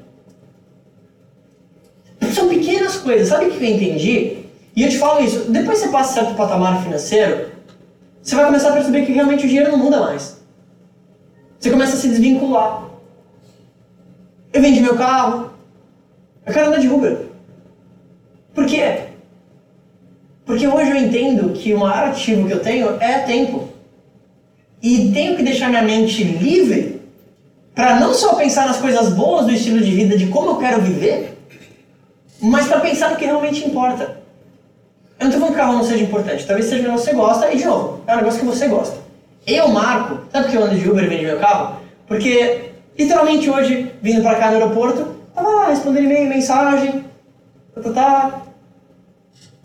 São 2.34 2.50
pequenas 2.50 2.96
coisas. 2.96 3.28
Sabe 3.28 3.46
o 3.46 3.52
que 3.52 3.64
eu 3.64 3.70
entendi? 3.70 4.38
E 4.76 4.84
eu 4.84 4.90
te 4.90 4.98
falo 4.98 5.24
isso, 5.24 5.52
depois 5.52 5.78
você 5.78 5.90
passa 5.90 6.14
certo 6.16 6.36
patamar 6.36 6.82
financeiro, 6.82 7.52
você 8.24 8.34
vai 8.34 8.46
começar 8.46 8.70
a 8.70 8.74
perceber 8.74 9.06
que 9.06 9.12
realmente 9.12 9.46
o 9.46 9.48
dinheiro 9.48 9.72
não 9.72 9.78
muda 9.78 10.00
mais. 10.00 10.42
Você 11.60 11.70
começa 11.70 11.96
a 11.96 12.00
se 12.00 12.08
desvincular. 12.08 12.93
Eu 14.54 14.62
vendi 14.62 14.80
meu 14.80 14.96
carro, 14.96 15.52
eu 16.46 16.54
quero 16.54 16.68
andar 16.68 16.80
de 16.80 16.88
Uber. 16.88 17.26
Por 18.54 18.66
quê? 18.68 19.00
Porque 20.46 20.68
hoje 20.68 20.92
eu 20.92 20.98
entendo 20.98 21.54
que 21.54 21.74
o 21.74 21.80
maior 21.80 22.10
ativo 22.10 22.48
que 22.48 22.54
eu 22.54 22.60
tenho 22.60 23.02
é 23.02 23.20
tempo. 23.20 23.70
E 24.82 25.12
tenho 25.12 25.36
que 25.36 25.44
deixar 25.44 25.70
minha 25.70 25.82
mente 25.82 26.24
livre 26.24 27.02
para 27.74 28.00
não 28.00 28.14
só 28.14 28.36
pensar 28.36 28.68
nas 28.68 28.78
coisas 28.78 29.10
boas 29.14 29.46
do 29.46 29.54
estilo 29.54 29.80
de 29.80 29.90
vida, 29.90 30.18
de 30.18 30.28
como 30.28 30.52
eu 30.52 30.58
quero 30.58 30.82
viver, 30.82 31.36
mas 32.40 32.68
para 32.68 32.82
pensar 32.82 33.10
no 33.10 33.16
que 33.16 33.26
realmente 33.26 33.66
importa. 33.66 34.22
Eu 35.20 35.26
não 35.26 35.28
estou 35.28 35.40
falando 35.40 35.54
que 35.54 35.60
carro 35.60 35.74
não 35.78 35.84
seja 35.84 36.04
importante, 36.04 36.46
talvez 36.46 36.68
seja 36.68 36.82
o 36.82 36.86
que 36.86 36.92
você 36.92 37.14
gosta, 37.14 37.52
e 37.52 37.58
de 37.58 37.66
novo, 37.66 38.04
é 38.06 38.14
um 38.14 38.18
negócio 38.18 38.40
que 38.42 38.46
você 38.46 38.68
gosta. 38.68 38.98
Eu, 39.48 39.70
Marco, 39.70 40.20
sabe 40.32 40.46
por 40.46 40.52
que 40.52 40.58
eu 40.58 40.64
ando 40.66 40.76
de 40.76 40.90
Uber 40.90 41.04
e 41.04 41.08
vendi 41.08 41.26
meu 41.26 41.40
carro? 41.40 41.78
Porque, 42.06 42.73
literalmente 42.98 43.50
hoje, 43.50 43.92
vindo 44.02 44.22
para 44.22 44.36
cá 44.36 44.52
no 44.52 44.58
aeroporto, 44.58 45.16
tava 45.34 45.50
lá 45.50 45.70
respondendo 45.70 46.06
e-mail, 46.06 46.30
mensagem, 46.30 47.06
tá, 47.74 47.82
tá, 47.82 47.92
tá. 47.92 48.42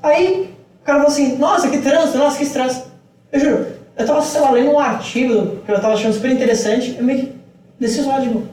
Aí, 0.03 0.55
o 0.81 0.85
cara 0.85 0.99
falou 1.01 1.13
assim, 1.13 1.37
nossa, 1.37 1.69
que 1.69 1.79
trânsito, 1.79 2.19
nossa, 2.19 2.39
que 2.39 2.45
estresse. 2.45 2.85
Eu 3.33 3.41
juro, 3.41 3.67
eu 3.97 4.07
tava, 4.07 4.23
sei 4.23 4.41
lá, 4.41 4.51
lendo 4.51 4.71
um 4.71 4.79
artigo 4.79 5.57
que 5.65 5.73
eu 5.73 5.81
tava 5.81 5.95
achando 5.95 6.15
super 6.15 6.31
interessante, 6.31 6.97
eu 6.97 7.05
meio 7.05 7.21
que 7.21 7.33
desci 7.79 8.01
os 8.01 8.07
de 8.07 8.29
novo. 8.29 8.49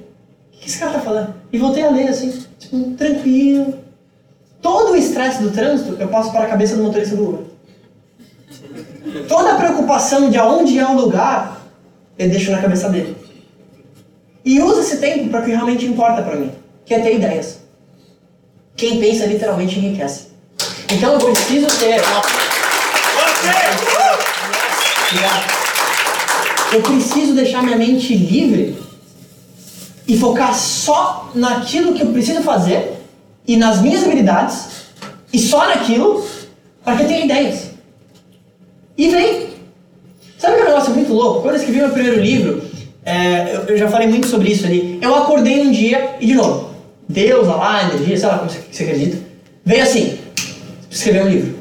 O 0.53 0.57
que 0.57 0.67
esse 0.67 0.79
cara 0.79 0.93
tá 0.93 0.99
falando? 0.99 1.33
E 1.51 1.57
voltei 1.57 1.83
a 1.83 1.89
ler 1.89 2.07
assim, 2.07 2.43
tipo, 2.57 2.91
tranquilo. 2.91 3.79
Todo 4.61 4.93
o 4.93 4.95
estresse 4.95 5.41
do 5.43 5.51
trânsito 5.51 5.95
eu 5.99 6.07
passo 6.07 6.31
para 6.31 6.45
a 6.45 6.49
cabeça 6.49 6.75
do 6.75 6.83
motorista 6.83 7.15
do 7.15 7.29
Uber. 7.29 7.45
Toda 9.27 9.53
a 9.53 9.55
preocupação 9.55 10.29
de 10.29 10.37
aonde 10.37 10.79
é 10.79 10.85
o 10.85 10.95
lugar, 10.95 11.61
eu 12.17 12.29
deixo 12.29 12.51
na 12.51 12.61
cabeça 12.61 12.89
dele. 12.89 13.15
E 14.45 14.61
usa 14.61 14.81
esse 14.81 14.97
tempo 14.97 15.29
para 15.29 15.41
o 15.41 15.43
que 15.43 15.49
realmente 15.49 15.85
importa 15.87 16.21
para 16.21 16.35
mim, 16.35 16.51
que 16.85 16.93
é 16.93 16.99
ter 16.99 17.15
ideias. 17.15 17.61
Quem 18.77 18.99
pensa 18.99 19.25
literalmente 19.25 19.79
enriquece. 19.79 20.27
Então 20.91 21.13
eu 21.13 21.19
preciso 21.19 21.67
ter. 21.79 21.99
Eu 26.71 26.81
preciso 26.83 27.33
deixar 27.33 27.63
minha 27.63 27.77
mente 27.77 28.13
livre 28.13 28.77
e 30.07 30.15
focar 30.19 30.53
só 30.53 31.31
naquilo 31.33 31.93
que 31.93 32.03
eu 32.03 32.11
preciso 32.11 32.43
fazer 32.43 32.97
e 33.47 33.57
nas 33.57 33.81
minhas 33.81 34.03
habilidades 34.03 34.67
e 35.33 35.39
só 35.39 35.67
naquilo 35.67 36.23
para 36.83 36.97
que 36.97 37.03
eu 37.03 37.07
tenha 37.07 37.25
ideias. 37.25 37.71
E 38.95 39.09
vem. 39.09 39.55
Sabe 40.37 40.55
que 40.55 40.61
é 40.61 40.65
um 40.65 40.67
negócio 40.67 40.93
muito 40.93 41.13
louco? 41.13 41.41
Quando 41.41 41.55
eu 41.55 41.59
escrevi 41.59 41.79
meu 41.79 41.89
primeiro 41.89 42.21
livro, 42.21 42.74
é, 43.05 43.61
eu, 43.67 43.77
já 43.77 43.87
falei 43.87 44.07
muito 44.07 44.25
sobre 44.25 44.51
isso 44.51 44.65
ali. 44.65 44.97
Eu 45.01 45.13
acordei 45.13 45.61
um 45.61 45.71
dia 45.71 46.15
e, 46.19 46.25
de 46.25 46.33
novo, 46.33 46.73
Deus, 47.07 47.47
Allah, 47.47 47.93
energia, 47.93 48.17
sei 48.17 48.27
lá 48.27 48.39
como 48.39 48.49
você, 48.49 48.83
acredita, 48.83 49.17
veio 49.63 49.83
assim: 49.83 50.17
escrever 50.89 51.23
um 51.23 51.29
livro. 51.29 51.55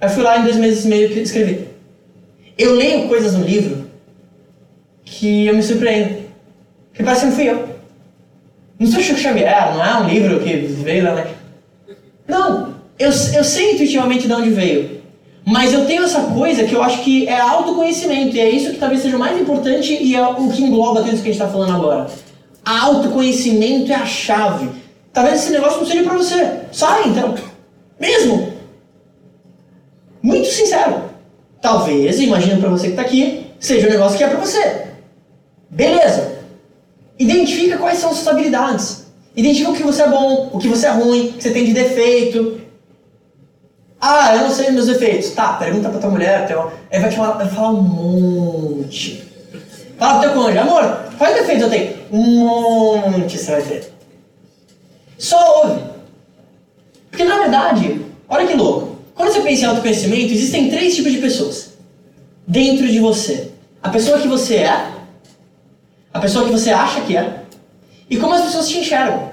Aí 0.00 0.08
fui 0.08 0.22
lá 0.22 0.38
em 0.38 0.44
dois 0.44 0.56
meses 0.56 0.84
e 0.84 0.88
meio 0.88 1.08
que 1.08 1.18
escrevi. 1.18 1.68
Eu 2.56 2.74
leio 2.74 3.08
coisas 3.08 3.34
no 3.34 3.44
livro 3.44 3.84
que 5.04 5.46
eu 5.46 5.54
me 5.54 5.62
surpreendo. 5.62 6.22
Que 6.92 7.02
parece 7.02 7.22
que 7.22 7.26
não 7.26 7.34
fui 7.34 7.50
eu. 7.50 7.68
Não 8.78 8.86
sou 8.86 9.02
Chico 9.02 9.18
Xavier, 9.18 9.74
não 9.74 9.84
é 9.84 10.00
um 10.00 10.08
livro 10.08 10.40
que 10.40 10.56
veio 10.56 11.04
lá. 11.04 11.14
Né? 11.16 11.26
Não, 12.28 12.74
eu, 12.98 13.08
eu 13.08 13.44
sei 13.44 13.72
intuitivamente 13.72 14.26
de 14.26 14.32
onde 14.32 14.50
veio. 14.50 15.02
Mas 15.46 15.74
eu 15.74 15.84
tenho 15.84 16.04
essa 16.04 16.20
coisa 16.22 16.64
que 16.64 16.74
eu 16.74 16.82
acho 16.82 17.02
que 17.02 17.28
é 17.28 17.38
autoconhecimento, 17.38 18.34
e 18.34 18.40
é 18.40 18.48
isso 18.48 18.70
que 18.70 18.78
talvez 18.78 19.02
seja 19.02 19.16
o 19.16 19.20
mais 19.20 19.38
importante 19.38 19.92
e 19.92 20.16
é 20.16 20.26
o 20.26 20.48
que 20.48 20.62
engloba 20.62 21.00
tudo 21.00 21.12
isso 21.12 21.22
que 21.22 21.28
a 21.28 21.32
gente 21.32 21.42
está 21.42 21.48
falando 21.48 21.74
agora. 21.74 22.06
Autoconhecimento 22.64 23.92
é 23.92 23.94
a 23.94 24.06
chave. 24.06 24.70
Talvez 25.12 25.42
esse 25.42 25.52
negócio 25.52 25.80
não 25.80 25.86
seja 25.86 26.02
para 26.02 26.16
você. 26.16 26.60
Sai 26.72 27.08
então. 27.08 27.34
Mesmo. 28.00 28.54
Muito 30.22 30.48
sincero. 30.48 31.02
Talvez, 31.60 32.18
imagina 32.20 32.56
para 32.58 32.70
você 32.70 32.86
que 32.86 32.92
está 32.92 33.02
aqui, 33.02 33.46
seja 33.60 33.86
um 33.86 33.90
negócio 33.90 34.16
que 34.16 34.24
é 34.24 34.28
para 34.28 34.40
você. 34.40 34.86
Beleza. 35.68 36.38
Identifica 37.18 37.76
quais 37.76 37.98
são 37.98 38.10
as 38.10 38.16
suas 38.16 38.28
habilidades. 38.28 39.04
Identifica 39.36 39.70
o 39.70 39.74
que 39.74 39.82
você 39.82 40.02
é 40.02 40.08
bom, 40.08 40.50
o 40.52 40.58
que 40.58 40.68
você 40.68 40.86
é 40.86 40.90
ruim, 40.90 41.28
o 41.28 41.32
que 41.34 41.42
você 41.42 41.50
tem 41.50 41.64
de 41.64 41.74
defeito. 41.74 42.60
Ah, 44.06 44.36
eu 44.36 44.42
não 44.42 44.50
sei 44.50 44.70
meus 44.70 44.86
defeitos. 44.86 45.30
Tá, 45.30 45.54
pergunta 45.54 45.88
pra 45.88 45.98
tua 45.98 46.10
mulher, 46.10 46.46
teu... 46.46 46.70
aí 46.92 47.00
vai 47.00 47.08
te 47.08 47.16
falar, 47.16 47.38
vai 47.38 47.48
falar 47.48 47.70
um 47.70 47.80
monte. 47.80 49.26
Fala 49.96 50.20
pro 50.20 50.28
teu 50.28 50.38
cônjuge, 50.38 50.58
amor, 50.58 50.98
quais 51.16 51.34
defeitos 51.34 51.62
eu 51.62 51.70
tenho? 51.70 51.96
Um 52.12 52.40
monte 52.40 53.38
você 53.38 53.50
vai 53.50 53.62
ter. 53.62 53.90
Só 55.16 55.62
ouve. 55.62 55.80
Porque 57.10 57.24
na 57.24 57.38
verdade, 57.38 58.04
olha 58.28 58.46
que 58.46 58.52
louco. 58.52 58.98
Quando 59.14 59.32
você 59.32 59.40
pensa 59.40 59.62
em 59.62 59.68
autoconhecimento, 59.68 60.34
existem 60.34 60.68
três 60.68 60.94
tipos 60.94 61.10
de 61.10 61.18
pessoas 61.18 61.70
dentro 62.46 62.86
de 62.86 63.00
você: 63.00 63.52
a 63.82 63.88
pessoa 63.88 64.18
que 64.18 64.28
você 64.28 64.56
é, 64.56 64.86
a 66.12 66.20
pessoa 66.20 66.44
que 66.44 66.52
você 66.52 66.70
acha 66.70 67.00
que 67.00 67.16
é 67.16 67.40
e 68.10 68.18
como 68.18 68.34
as 68.34 68.42
pessoas 68.42 68.68
te 68.68 68.80
enxergam. 68.80 69.32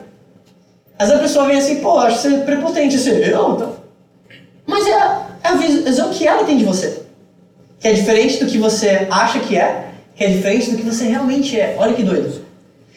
Às 0.97 1.09
vezes 1.09 1.19
a 1.19 1.27
pessoa 1.27 1.45
vem 1.47 1.57
assim, 1.57 1.81
pô, 1.81 1.99
acho 1.99 2.15
que 2.15 2.21
você 2.21 2.35
é 2.35 2.39
prepotente, 2.39 2.95
assim, 2.95 3.09
eu, 3.09 3.55
então. 3.55 3.80
Mas 4.65 4.87
é, 4.87 4.93
a 5.43 5.53
visão 5.55 6.09
que 6.11 6.27
ela 6.27 6.43
tem 6.43 6.57
de 6.57 6.65
você. 6.65 7.03
Que 7.79 7.87
é 7.87 7.93
diferente 7.93 8.43
do 8.43 8.49
que 8.49 8.57
você 8.57 9.07
acha 9.09 9.39
que 9.39 9.57
é, 9.57 9.91
que 10.15 10.23
é 10.23 10.27
diferente 10.27 10.71
do 10.71 10.77
que 10.77 10.83
você 10.83 11.05
realmente 11.05 11.59
é. 11.59 11.75
Olha 11.79 11.93
que 11.93 12.03
doido. 12.03 12.45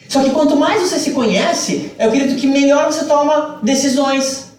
Só 0.07 0.23
que 0.23 0.29
quanto 0.29 0.55
mais 0.55 0.81
você 0.81 0.99
se 0.99 1.11
conhece, 1.11 1.91
eu 1.97 2.07
acredito 2.07 2.39
que 2.39 2.47
melhor 2.47 2.91
você 2.91 3.05
toma 3.05 3.59
decisões. 3.63 4.51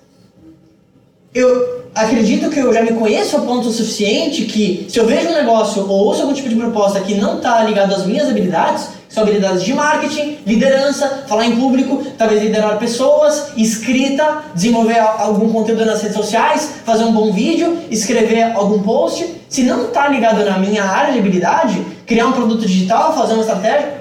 Eu 1.32 1.75
acredito 1.96 2.50
que 2.50 2.58
eu 2.58 2.72
já 2.74 2.82
me 2.82 2.92
conheço 2.92 3.38
a 3.38 3.40
ponto 3.40 3.70
suficiente 3.70 4.44
que 4.44 4.86
se 4.86 4.98
eu 4.98 5.06
vejo 5.06 5.30
um 5.30 5.34
negócio 5.34 5.82
ou 5.88 6.06
ouço 6.06 6.20
algum 6.20 6.34
tipo 6.34 6.48
de 6.48 6.54
proposta 6.54 7.00
que 7.00 7.14
não 7.14 7.38
está 7.38 7.62
ligado 7.64 7.94
às 7.94 8.04
minhas 8.04 8.28
habilidades, 8.28 8.88
são 9.08 9.22
habilidades 9.22 9.62
de 9.62 9.72
marketing, 9.72 10.36
liderança, 10.44 11.24
falar 11.26 11.46
em 11.46 11.56
público, 11.56 12.04
talvez 12.18 12.42
liderar 12.42 12.78
pessoas, 12.78 13.52
escrita, 13.56 14.42
desenvolver 14.54 14.98
algum 14.98 15.50
conteúdo 15.50 15.86
nas 15.86 16.02
redes 16.02 16.16
sociais, 16.18 16.70
fazer 16.84 17.04
um 17.04 17.12
bom 17.12 17.32
vídeo, 17.32 17.78
escrever 17.90 18.52
algum 18.54 18.82
post. 18.82 19.34
Se 19.48 19.62
não 19.62 19.86
está 19.86 20.06
ligado 20.08 20.44
na 20.44 20.58
minha 20.58 20.84
área 20.84 21.14
de 21.14 21.18
habilidade, 21.20 21.82
criar 22.04 22.26
um 22.26 22.32
produto 22.32 22.66
digital, 22.66 23.16
fazer 23.16 23.32
uma 23.32 23.42
estratégia, 23.42 23.94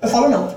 eu 0.00 0.08
falo 0.08 0.28
não. 0.28 0.54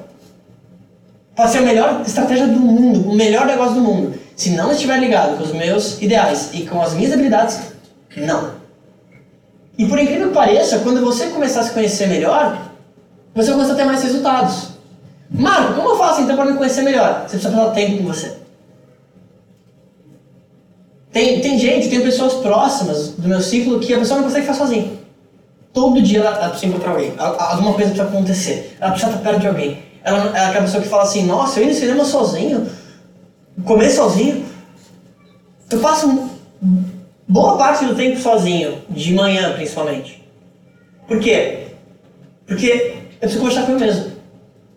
Pode 1.36 1.52
ser 1.52 1.58
a 1.58 1.62
melhor 1.62 2.04
estratégia 2.06 2.46
do 2.46 2.60
mundo, 2.60 3.10
o 3.10 3.16
melhor 3.16 3.48
negócio 3.48 3.74
do 3.74 3.82
mundo. 3.82 4.14
Se 4.36 4.52
não 4.52 4.72
estiver 4.72 5.00
ligado 5.00 5.38
com 5.38 5.44
os 5.44 5.54
meus 5.54 6.02
ideais 6.02 6.50
e 6.54 6.66
com 6.66 6.82
as 6.82 6.94
minhas 6.94 7.14
habilidades, 7.14 7.60
não. 8.18 8.52
E 9.78 9.86
por 9.86 9.98
incrível 10.00 10.30
que 10.30 10.34
pareça, 10.34 10.80
quando 10.80 11.02
você 11.02 11.28
começar 11.28 11.62
a 11.62 11.64
se 11.64 11.72
conhecer 11.72 12.08
melhor, 12.08 12.72
você 13.34 13.52
vai 13.52 13.70
a 13.70 13.76
ter 13.76 13.86
mais 13.86 14.04
resultados. 14.04 14.70
Marco, 15.30 15.74
como 15.74 15.90
eu 15.90 15.98
faço 15.98 16.22
então 16.22 16.36
para 16.36 16.46
me 16.46 16.58
conhecer 16.58 16.84
melhor? 16.84 17.24
Você 17.24 17.38
precisa 17.38 17.50
passar 17.50 17.72
tempo 17.72 17.98
com 17.98 18.04
você. 18.04 18.38
Tem, 21.12 21.42
tem 21.42 21.60
gente, 21.60 21.90
tem 21.90 22.02
pessoas 22.02 22.34
próximas 22.36 23.10
do 23.10 23.28
meu 23.28 23.42
ciclo 23.42 23.80
que 23.80 23.94
a 23.94 24.00
pessoa 24.00 24.20
não 24.20 24.26
consegue 24.26 24.46
fazer 24.46 24.60
sozinha. 24.60 24.92
Todo 25.72 26.02
dia 26.02 26.20
ela, 26.20 26.38
ela 26.38 26.50
precisa 26.50 26.72
encontrar 26.72 26.92
alguém. 26.92 27.14
Alguma 27.18 27.74
coisa 27.74 27.92
precisa 27.92 28.04
acontecer. 28.04 28.78
Ela 28.80 28.92
precisa 28.92 29.12
estar 29.12 29.24
perto 29.24 29.42
de 29.42 29.48
alguém. 29.48 29.84
Ela, 30.04 30.18
ela 30.20 30.38
é 30.38 30.46
aquela 30.46 30.66
pessoa 30.66 30.84
que 30.84 30.90
fala 30.90 31.04
assim, 31.04 31.26
nossa, 31.26 31.60
eu 31.60 31.64
ia 31.64 31.74
no 31.74 31.80
cinema 31.80 32.06
sozinho, 32.06 32.68
comer 33.66 33.90
sozinho. 33.90 34.46
Eu 35.70 35.80
passo 35.80 36.30
boa 37.28 37.58
parte 37.58 37.86
do 37.86 37.96
tempo 37.96 38.20
sozinho, 38.20 38.82
de 38.90 39.14
manhã 39.14 39.54
principalmente. 39.54 40.24
Por 41.08 41.20
quê? 41.20 41.68
Porque 42.46 42.96
eu 43.14 43.20
preciso 43.20 43.40
conversar 43.40 43.66
comigo 43.66 43.80
mesmo. 43.80 44.14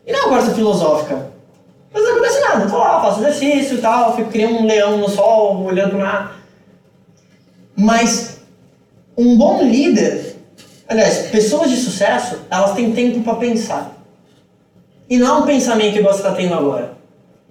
E 0.07 0.13
não 0.13 0.19
é 0.19 0.23
uma 0.23 0.29
conversa 0.31 0.55
filosófica. 0.55 1.31
Mas 1.93 2.03
não 2.03 2.13
acontece 2.13 2.41
nada. 2.41 2.65
Eu 2.65 2.71
tô 2.71 2.79
lá, 2.79 3.01
faço 3.01 3.21
exercício 3.21 3.79
e 3.79 3.81
tal, 3.81 4.17
fico 4.17 4.31
criando 4.31 4.59
um 4.59 4.67
leão 4.67 4.99
no 4.99 5.09
sol, 5.09 5.65
olhando 5.65 5.99
lá. 5.99 6.37
Mas 7.77 8.41
um 9.17 9.37
bom 9.37 9.63
líder, 9.63 10.37
aliás, 10.89 11.29
pessoas 11.29 11.71
de 11.71 11.77
sucesso, 11.77 12.41
elas 12.51 12.75
têm 12.75 12.93
tempo 12.93 13.23
para 13.23 13.37
pensar. 13.37 13.93
E 15.09 15.19
não 15.19 15.27
é 15.27 15.39
um 15.41 15.47
pensamento 15.47 15.99
igual 15.99 16.13
você 16.13 16.21
está 16.21 16.35
tendo 16.35 16.55
agora. 16.55 16.97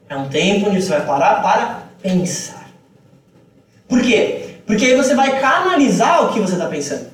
É 0.09 0.15
um 0.15 0.27
tempo 0.27 0.69
onde 0.69 0.81
você 0.81 0.89
vai 0.89 1.05
parar 1.05 1.41
para 1.41 1.79
pensar. 2.01 2.69
Por 3.87 4.01
quê? 4.01 4.57
Porque 4.65 4.85
aí 4.85 4.95
você 4.95 5.15
vai 5.15 5.39
canalizar 5.39 6.25
o 6.25 6.33
que 6.33 6.39
você 6.39 6.53
está 6.53 6.67
pensando. 6.67 7.07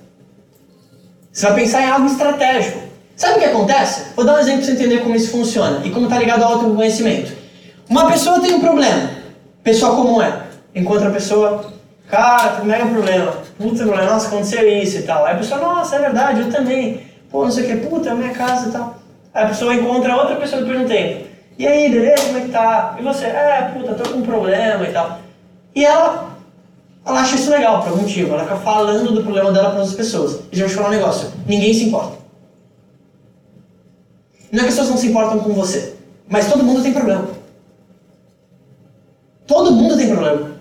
Você 1.32 1.46
vai 1.46 1.56
pensar 1.56 1.82
em 1.82 1.90
algo 1.90 2.08
estratégico. 2.08 2.80
Sabe 3.16 3.36
o 3.36 3.40
que 3.40 3.46
acontece? 3.46 4.14
Vou 4.16 4.26
dar 4.26 4.36
um 4.36 4.40
exemplo 4.40 4.60
para 4.60 4.66
você 4.66 4.72
entender 4.74 5.00
como 5.00 5.16
isso 5.16 5.32
funciona 5.32 5.86
e 5.86 5.92
como 5.92 6.06
está 6.06 6.18
ligado 6.18 6.44
ao 6.44 6.54
autoconhecimento. 6.54 7.32
Uma 7.90 8.10
pessoa 8.12 8.40
tem 8.40 8.54
um 8.54 8.60
problema. 8.60 9.12
Pessoa 9.64 9.96
comum 9.96 10.22
é. 10.22 10.44
Encontra 10.74 11.10
a 11.10 11.12
pessoa. 11.12 11.72
Cara, 12.10 12.56
tem 12.56 12.66
mega 12.66 12.86
problema. 12.86 13.34
Puta 13.58 13.84
problema, 13.86 14.12
nossa, 14.12 14.28
aconteceu 14.28 14.68
isso 14.68 14.98
e 14.98 15.04
tal. 15.04 15.26
Aí 15.26 15.34
a 15.34 15.38
pessoa, 15.38 15.62
nossa, 15.62 15.96
é 15.96 16.00
verdade, 16.00 16.42
eu 16.42 16.52
também. 16.52 17.06
Pô, 17.30 17.44
não 17.44 17.52
sei 17.52 17.64
o 17.64 17.68
que, 17.68 17.88
puta, 17.88 18.10
é 18.10 18.14
minha 18.14 18.34
casa 18.34 18.70
e 18.70 18.72
tal. 18.72 18.98
Aí 19.34 19.44
a 19.44 19.48
pessoa 19.48 19.74
encontra 19.74 20.16
outra 20.16 20.36
pessoa 20.36 20.62
depois 20.62 20.80
de 20.80 20.86
um 20.86 20.88
tempo. 20.88 21.31
E 21.58 21.68
aí, 21.68 21.90
beleza? 21.90 22.26
Como 22.26 22.38
é 22.38 22.42
que 22.42 22.50
tá? 22.50 22.98
E 23.00 23.04
você? 23.04 23.26
É, 23.26 23.72
puta, 23.74 23.94
tô 23.94 24.10
com 24.10 24.20
um 24.20 24.24
problema 24.24 24.84
e 24.88 24.92
tal. 24.92 25.20
E 25.76 25.86
ela, 25.86 26.38
ela 27.06 27.22
acha 27.22 27.36
isso 27.36 27.52
legal 27.52 27.82
por 27.82 27.90
algum 27.90 28.02
motivo. 28.02 28.34
Ela 28.34 28.44
fica 28.44 28.58
falando 28.58 29.14
do 29.14 29.24
problema 29.24 29.52
dela 29.52 29.70
para 29.70 29.80
outras 29.80 29.96
pessoas. 29.96 30.40
E 30.52 30.58
já 30.58 30.66
vou 30.66 30.70
te 30.70 30.76
falar 30.76 30.88
um 30.90 30.92
negócio: 30.92 31.32
ninguém 31.46 31.74
se 31.74 31.86
importa. 31.86 32.18
Não 34.52 34.60
é 34.60 34.64
que 34.64 34.70
as 34.70 34.76
pessoas 34.76 34.90
não 34.90 34.98
se 34.98 35.08
importam 35.08 35.40
com 35.40 35.54
você, 35.54 35.96
mas 36.28 36.50
todo 36.50 36.64
mundo 36.64 36.82
tem 36.82 36.94
problema. 36.94 37.28
Todo 39.48 39.72
mundo 39.72 39.98
tem 39.98 40.10
problema. 40.10 40.52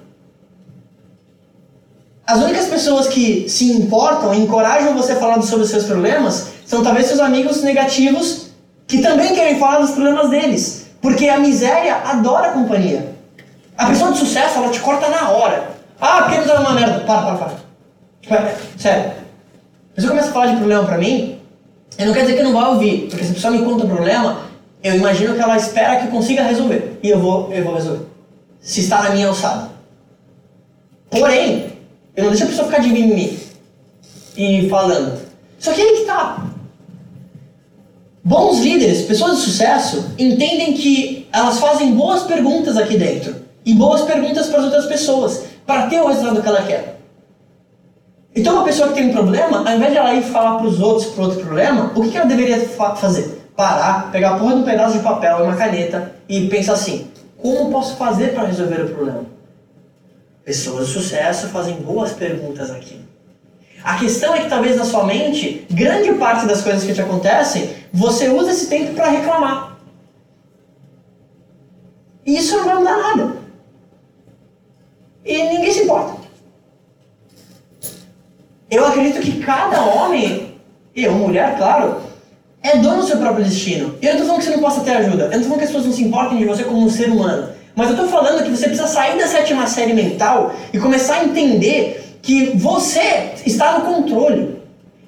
As 2.26 2.40
únicas 2.40 2.66
pessoas 2.66 3.08
que 3.08 3.48
se 3.48 3.72
importam 3.72 4.32
e 4.32 4.38
encorajam 4.38 4.94
você 4.94 5.12
a 5.12 5.16
falar 5.16 5.42
sobre 5.42 5.64
os 5.64 5.70
seus 5.70 5.84
problemas 5.84 6.48
são 6.64 6.80
talvez 6.80 7.06
seus 7.06 7.18
amigos 7.18 7.62
negativos 7.62 8.50
que 8.86 8.98
também 8.98 9.34
querem 9.34 9.58
falar 9.58 9.80
dos 9.80 9.90
problemas 9.90 10.30
deles. 10.30 10.79
Porque 11.00 11.28
a 11.28 11.38
miséria 11.38 11.96
adora 11.96 12.48
a 12.48 12.52
companhia. 12.52 13.14
A 13.76 13.86
pessoa 13.86 14.12
de 14.12 14.18
sucesso, 14.18 14.58
ela 14.58 14.70
te 14.70 14.80
corta 14.80 15.08
na 15.08 15.30
hora. 15.30 15.70
Ah, 16.00 16.22
porque 16.22 16.36
ele 16.36 16.46
tá 16.46 16.58
numa 16.58 16.72
merda. 16.72 17.00
Para, 17.00 17.22
para, 17.22 17.34
para. 17.36 17.54
Tipo, 18.20 18.34
é, 18.34 18.54
sério. 18.76 19.12
A 19.92 19.94
pessoa 19.94 20.10
começa 20.10 20.30
a 20.30 20.32
falar 20.32 20.46
de 20.46 20.56
problema 20.56 20.84
pra 20.84 20.98
mim, 20.98 21.40
eu 21.98 22.06
não 22.06 22.12
quer 22.14 22.22
dizer 22.22 22.36
que 22.36 22.42
não 22.42 22.52
vai 22.52 22.70
ouvir. 22.70 23.08
Porque 23.08 23.24
se 23.24 23.30
a 23.30 23.34
pessoa 23.34 23.52
me 23.52 23.64
conta 23.64 23.84
um 23.84 23.88
problema, 23.88 24.42
eu 24.82 24.96
imagino 24.96 25.34
que 25.34 25.40
ela 25.40 25.56
espera 25.56 25.96
que 25.96 26.06
eu 26.06 26.10
consiga 26.10 26.42
resolver. 26.42 26.98
E 27.02 27.10
eu 27.10 27.18
vou, 27.18 27.52
eu 27.52 27.64
vou 27.64 27.74
resolver. 27.74 28.06
Se 28.60 28.80
está 28.80 29.02
na 29.02 29.10
minha 29.10 29.28
alçada. 29.28 29.70
Porém, 31.10 31.72
eu 32.14 32.24
não 32.24 32.30
deixo 32.30 32.44
a 32.44 32.48
pessoa 32.48 32.68
ficar 32.68 32.80
de 32.80 32.88
mimimi. 32.88 33.38
E 34.36 34.68
falando. 34.68 35.20
Só 35.58 35.72
que 35.72 35.80
aí 35.80 35.96
que 35.98 36.04
tá. 36.04 36.49
Bons 38.30 38.60
líderes, 38.60 39.02
pessoas 39.02 39.38
de 39.38 39.42
sucesso, 39.42 40.12
entendem 40.16 40.72
que 40.74 41.26
elas 41.32 41.58
fazem 41.58 41.96
boas 41.96 42.22
perguntas 42.22 42.76
aqui 42.76 42.96
dentro 42.96 43.34
e 43.66 43.74
boas 43.74 44.02
perguntas 44.02 44.46
para 44.46 44.60
as 44.60 44.66
outras 44.66 44.86
pessoas, 44.86 45.46
para 45.66 45.88
ter 45.88 46.00
o 46.00 46.06
resultado 46.06 46.40
que 46.40 46.46
ela 46.46 46.62
quer. 46.62 47.00
Então, 48.32 48.54
uma 48.54 48.62
pessoa 48.62 48.90
que 48.90 48.94
tem 48.94 49.08
um 49.08 49.12
problema, 49.12 49.68
ao 49.68 49.74
invés 49.74 49.90
de 49.90 49.98
ela 49.98 50.14
ir 50.14 50.22
falar 50.22 50.58
para 50.58 50.68
os 50.68 50.78
outros 50.78 51.06
para 51.06 51.24
outro 51.24 51.40
problema, 51.40 51.90
o 51.92 52.08
que, 52.08 52.16
ela 52.16 52.24
deveria 52.24 52.60
fa 52.68 52.94
fazer? 52.94 53.50
Parar, 53.56 54.12
pegar 54.12 54.36
a 54.36 54.38
porra 54.38 54.54
de 54.54 54.60
um 54.60 54.64
pedaço 54.64 54.98
de 54.98 55.02
papel 55.02 55.40
e 55.40 55.42
uma 55.42 55.56
caneta 55.56 56.12
e 56.28 56.46
pensar 56.46 56.74
assim: 56.74 57.08
como 57.36 57.72
posso 57.72 57.96
fazer 57.96 58.32
para 58.32 58.46
resolver 58.46 58.82
o 58.82 58.90
problema? 58.90 59.24
Pessoas 60.44 60.86
de 60.86 60.92
sucesso 60.92 61.48
fazem 61.48 61.74
boas 61.78 62.12
perguntas 62.12 62.70
aqui. 62.70 63.00
A 63.82 63.96
questão 63.96 64.34
é 64.34 64.40
que 64.40 64.48
talvez 64.48 64.76
na 64.76 64.84
sua 64.84 65.04
mente, 65.04 65.66
grande 65.70 66.12
parte 66.12 66.46
das 66.46 66.60
coisas 66.60 66.84
que 66.84 66.92
te 66.92 67.00
acontecem, 67.00 67.79
você 67.92 68.28
usa 68.28 68.50
esse 68.50 68.66
tempo 68.68 68.94
para 68.94 69.08
reclamar. 69.08 69.78
E 72.24 72.36
isso 72.36 72.56
não 72.56 72.64
vai 72.64 72.74
mudar 72.76 72.96
nada. 72.96 73.36
E 75.24 75.42
ninguém 75.42 75.72
se 75.72 75.82
importa. 75.84 76.20
Eu 78.70 78.86
acredito 78.86 79.20
que 79.20 79.40
cada 79.40 79.82
homem, 79.82 80.54
e 80.94 81.08
mulher, 81.08 81.56
claro, 81.56 82.00
é 82.62 82.76
dono 82.76 83.02
do 83.02 83.06
seu 83.06 83.16
próprio 83.18 83.44
destino. 83.44 83.96
Eu 84.00 84.14
não 84.14 84.20
estou 84.20 84.26
falando 84.26 84.38
que 84.38 84.44
você 84.44 84.56
não 84.56 84.62
possa 84.62 84.80
ter 84.82 84.90
ajuda. 84.92 85.24
Eu 85.24 85.30
não 85.30 85.40
estou 85.40 85.48
falando 85.48 85.58
que 85.58 85.64
as 85.64 85.70
pessoas 85.70 85.86
não 85.86 85.92
se 85.92 86.04
importem 86.04 86.38
de 86.38 86.44
você 86.44 86.64
como 86.64 86.84
um 86.84 86.90
ser 86.90 87.10
humano. 87.10 87.48
Mas 87.74 87.88
eu 87.88 87.94
estou 87.94 88.08
falando 88.08 88.44
que 88.44 88.50
você 88.50 88.66
precisa 88.66 88.86
sair 88.86 89.18
da 89.18 89.26
sétima 89.26 89.66
série 89.66 89.92
mental 89.92 90.54
e 90.72 90.78
começar 90.78 91.16
a 91.16 91.24
entender 91.24 92.18
que 92.22 92.56
você 92.56 93.32
está 93.46 93.78
no 93.78 93.86
controle. 93.86 94.60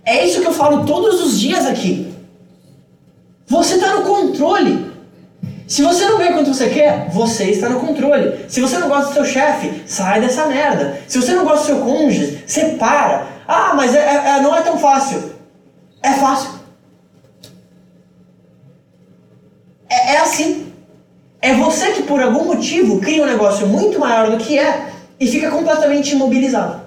É 0.04 0.24
isso 0.24 0.40
que 0.40 0.46
eu 0.46 0.52
falo 0.52 0.84
todos 0.84 1.22
os 1.22 1.38
dias 1.38 1.66
aqui. 1.66 2.11
Você 3.52 3.74
está 3.74 3.92
no 3.96 4.02
controle. 4.04 4.90
Se 5.68 5.82
você 5.82 6.06
não 6.06 6.16
ganha 6.16 6.32
quanto 6.32 6.54
você 6.54 6.70
quer, 6.70 7.10
você 7.10 7.50
está 7.50 7.68
no 7.68 7.80
controle. 7.80 8.46
Se 8.48 8.62
você 8.62 8.78
não 8.78 8.88
gosta 8.88 9.08
do 9.08 9.12
seu 9.12 9.26
chefe, 9.26 9.82
sai 9.86 10.22
dessa 10.22 10.46
merda. 10.46 10.98
Se 11.06 11.20
você 11.20 11.34
não 11.34 11.44
gosta 11.44 11.58
do 11.58 11.66
seu 11.66 11.84
cônjuge, 11.84 12.42
separa. 12.46 13.26
Ah, 13.46 13.74
mas 13.74 13.94
é, 13.94 13.98
é, 13.98 14.28
é, 14.38 14.40
não 14.40 14.56
é 14.56 14.62
tão 14.62 14.78
fácil. 14.78 15.34
É 16.02 16.12
fácil. 16.14 16.48
É, 19.86 20.14
é 20.14 20.16
assim. 20.20 20.72
É 21.42 21.52
você 21.52 21.92
que 21.92 22.04
por 22.04 22.22
algum 22.22 22.46
motivo 22.46 23.02
cria 23.02 23.22
um 23.22 23.26
negócio 23.26 23.66
muito 23.66 24.00
maior 24.00 24.30
do 24.30 24.38
que 24.38 24.58
é 24.58 24.88
e 25.20 25.26
fica 25.26 25.50
completamente 25.50 26.14
imobilizado. 26.14 26.81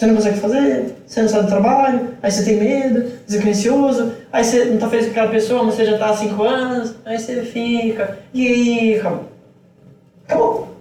Você 0.00 0.06
não 0.06 0.14
consegue 0.14 0.40
fazer, 0.40 0.94
você 1.06 1.20
não 1.20 1.28
sai 1.28 1.42
do 1.42 1.48
trabalho, 1.48 2.16
aí 2.22 2.32
você 2.32 2.42
tem 2.42 2.56
medo, 2.56 3.12
ansioso, 3.46 4.14
aí 4.32 4.42
você 4.42 4.64
não 4.64 4.76
está 4.76 4.88
feliz 4.88 5.04
com 5.04 5.10
aquela 5.10 5.30
pessoa, 5.30 5.62
mas 5.62 5.74
você 5.74 5.84
já 5.84 5.92
está 5.92 6.08
há 6.08 6.16
5 6.16 6.42
anos, 6.42 6.94
aí 7.04 7.18
você 7.18 7.42
fica, 7.42 8.18
e 8.32 8.46
aí, 8.46 8.98
acabou. 8.98 9.28
Acabou. 10.26 10.76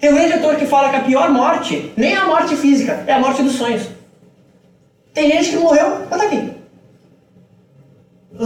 Tem 0.00 0.10
um 0.10 0.14
grande 0.14 0.32
ator 0.32 0.56
que 0.56 0.64
fala 0.64 0.88
que 0.88 0.96
a 0.96 1.00
pior 1.00 1.30
morte 1.30 1.92
nem 1.94 2.14
é 2.14 2.16
a 2.16 2.24
morte 2.24 2.56
física, 2.56 3.04
é 3.06 3.12
a 3.12 3.20
morte 3.20 3.42
dos 3.42 3.52
sonhos. 3.52 3.86
Tem 5.12 5.30
gente 5.32 5.50
que 5.50 5.56
morreu, 5.58 6.06
mas 6.08 6.18
tá 6.18 6.26
aqui. 6.26 6.52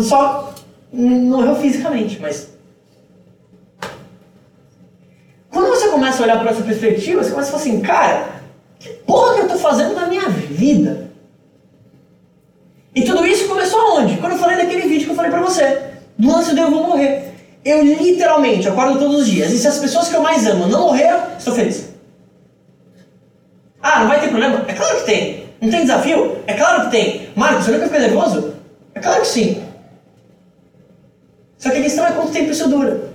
Só 0.03 0.53
morreu 0.93 1.55
fisicamente, 1.55 2.19
mas. 2.21 2.49
Quando 5.49 5.69
você 5.69 5.87
começa 5.91 6.19
a 6.19 6.25
olhar 6.25 6.41
para 6.41 6.51
essa 6.51 6.63
perspectiva, 6.63 7.23
você 7.23 7.31
começa 7.31 7.51
a 7.51 7.53
falar 7.53 7.63
assim, 7.63 7.81
cara, 7.83 8.40
que 8.81 8.89
porra 9.07 9.35
que 9.35 9.41
eu 9.41 9.45
estou 9.45 9.59
fazendo 9.59 9.95
na 9.95 10.07
minha 10.07 10.29
vida? 10.31 11.11
E 12.95 13.03
tudo 13.03 13.25
isso 13.27 13.47
começou 13.47 13.79
aonde? 13.79 14.17
Quando 14.17 14.33
eu 14.33 14.39
falei 14.39 14.57
daquele 14.57 14.89
vídeo 14.89 15.05
que 15.05 15.11
eu 15.11 15.15
falei 15.15 15.31
pra 15.31 15.43
você. 15.43 15.83
Do 16.19 16.29
lance 16.29 16.55
de 16.55 16.61
eu 16.61 16.71
vou 16.71 16.87
morrer. 16.87 17.35
Eu 17.63 17.85
literalmente 17.85 18.67
acordo 18.67 18.99
todos 18.99 19.21
os 19.21 19.27
dias. 19.27 19.53
E 19.53 19.59
se 19.59 19.69
as 19.69 19.79
pessoas 19.79 20.09
que 20.09 20.17
eu 20.17 20.23
mais 20.23 20.47
amo 20.47 20.67
não 20.67 20.87
morreram, 20.87 21.21
estou 21.39 21.55
feliz. 21.55 21.91
Ah, 23.83 24.01
não 24.01 24.09
vai 24.09 24.21
ter 24.21 24.29
problema? 24.29 24.65
É 24.67 24.73
claro 24.73 24.97
que 24.97 25.05
tem. 25.05 25.45
Não 25.61 25.71
tem 25.71 25.83
desafio? 25.83 26.39
É 26.47 26.55
claro 26.55 26.85
que 26.85 26.91
tem. 26.91 27.29
Marcos, 27.37 27.67
você 27.67 27.73
nunca 27.73 27.87
fica 27.87 27.99
nervoso? 27.99 28.55
É 28.95 29.01
claro 29.01 29.21
que 29.21 29.29
sim. 29.29 29.63
Só 31.59 31.71
que 31.71 31.79
a 31.79 31.83
questão 31.83 32.07
é 32.07 32.13
quanto 32.13 32.33
tempo 32.33 32.51
isso 32.51 32.69
dura. 32.69 33.11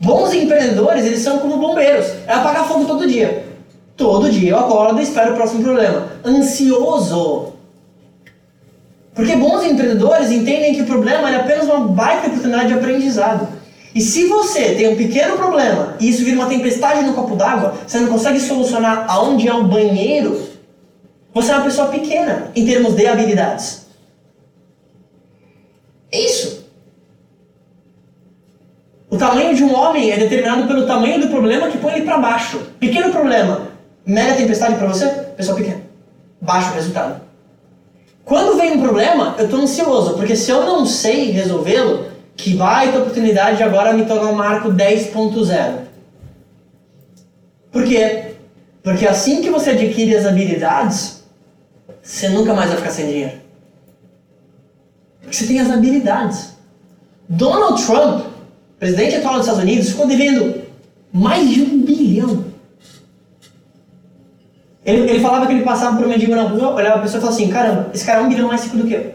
Bons 0.00 0.34
empreendedores, 0.34 1.06
eles 1.06 1.20
são 1.20 1.38
como 1.38 1.56
bombeiros. 1.56 2.06
É 2.26 2.32
apagar 2.32 2.66
fogo 2.66 2.84
todo 2.84 3.06
dia. 3.06 3.51
Todo 4.02 4.28
dia 4.28 4.50
eu 4.50 4.58
acordo 4.58 4.98
e 4.98 5.04
espero 5.04 5.32
o 5.32 5.36
próximo 5.36 5.62
problema. 5.62 6.08
Ansioso. 6.24 7.52
Porque 9.14 9.36
bons 9.36 9.62
empreendedores 9.62 10.32
entendem 10.32 10.74
que 10.74 10.82
o 10.82 10.86
problema 10.86 11.30
é 11.30 11.36
apenas 11.36 11.66
uma 11.66 11.86
baita 11.86 12.26
oportunidade 12.26 12.68
de 12.68 12.74
aprendizado. 12.74 13.46
E 13.94 14.00
se 14.00 14.26
você 14.26 14.74
tem 14.74 14.88
um 14.88 14.96
pequeno 14.96 15.36
problema 15.36 15.94
e 16.00 16.08
isso 16.08 16.24
vira 16.24 16.36
uma 16.36 16.48
tempestade 16.48 17.04
no 17.04 17.12
copo 17.12 17.36
d'água, 17.36 17.74
você 17.86 18.00
não 18.00 18.08
consegue 18.08 18.40
solucionar 18.40 19.04
aonde 19.08 19.46
é 19.46 19.54
o 19.54 19.64
banheiro, 19.64 20.48
você 21.32 21.52
é 21.52 21.54
uma 21.54 21.64
pessoa 21.64 21.88
pequena 21.88 22.50
em 22.56 22.66
termos 22.66 22.94
de 22.94 23.06
habilidades. 23.06 23.86
É 26.10 26.20
isso. 26.20 26.66
O 29.08 29.16
tamanho 29.16 29.54
de 29.54 29.62
um 29.62 29.74
homem 29.74 30.10
é 30.10 30.16
determinado 30.16 30.66
pelo 30.66 30.86
tamanho 30.86 31.20
do 31.20 31.28
problema 31.28 31.68
que 31.68 31.78
põe 31.78 31.92
ele 31.92 32.04
para 32.04 32.18
baixo. 32.18 32.58
Pequeno 32.80 33.12
problema, 33.12 33.71
Mega 34.04 34.34
tempestade 34.34 34.76
para 34.76 34.88
você? 34.88 35.06
Pessoal 35.36 35.56
pequeno. 35.56 35.82
Baixo 36.40 36.74
resultado. 36.74 37.20
Quando 38.24 38.56
vem 38.56 38.72
um 38.72 38.82
problema, 38.82 39.34
eu 39.38 39.44
estou 39.44 39.60
ansioso, 39.60 40.14
porque 40.14 40.36
se 40.36 40.50
eu 40.50 40.64
não 40.64 40.86
sei 40.86 41.30
resolvê-lo, 41.30 42.06
que 42.36 42.54
vai 42.54 42.90
ter 42.90 42.98
oportunidade 42.98 43.58
de 43.58 43.62
agora 43.62 43.92
me 43.92 44.06
tornar 44.06 44.30
um 44.30 44.34
marco 44.34 44.70
10.0. 44.70 45.78
Por 47.70 47.84
quê? 47.84 48.34
Porque 48.82 49.06
assim 49.06 49.42
que 49.42 49.50
você 49.50 49.70
adquire 49.70 50.16
as 50.16 50.26
habilidades, 50.26 51.22
você 52.02 52.28
nunca 52.28 52.52
mais 52.52 52.68
vai 52.68 52.78
ficar 52.78 52.90
sem 52.90 53.06
dinheiro. 53.06 53.32
Porque 55.20 55.36
você 55.36 55.46
tem 55.46 55.60
as 55.60 55.70
habilidades. 55.70 56.56
Donald 57.28 57.84
Trump, 57.84 58.26
presidente 58.78 59.16
atual 59.16 59.34
dos 59.34 59.42
Estados 59.42 59.62
Unidos, 59.62 59.90
ficou 59.90 60.06
devendo 60.06 60.62
mais 61.12 61.48
de 61.48 61.62
um 61.62 61.82
bilhão 61.82 62.51
ele, 64.84 65.10
ele 65.10 65.20
falava 65.20 65.46
que 65.46 65.52
ele 65.52 65.62
passava 65.62 65.96
por 65.96 66.06
um 66.06 66.08
mendigo 66.08 66.34
na 66.34 66.42
rua, 66.42 66.74
olhava 66.74 66.96
a 66.96 67.02
pessoa 67.02 67.18
e 67.18 67.20
falava 67.20 67.36
assim: 67.36 67.50
caramba, 67.50 67.90
esse 67.94 68.04
cara 68.04 68.20
é 68.20 68.22
um 68.22 68.28
bilhão 68.28 68.48
mais 68.48 68.64
rico 68.64 68.76
do 68.76 68.86
que 68.86 68.94
eu. 68.94 69.14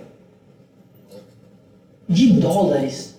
De 2.07 2.31
dólares. 2.33 3.17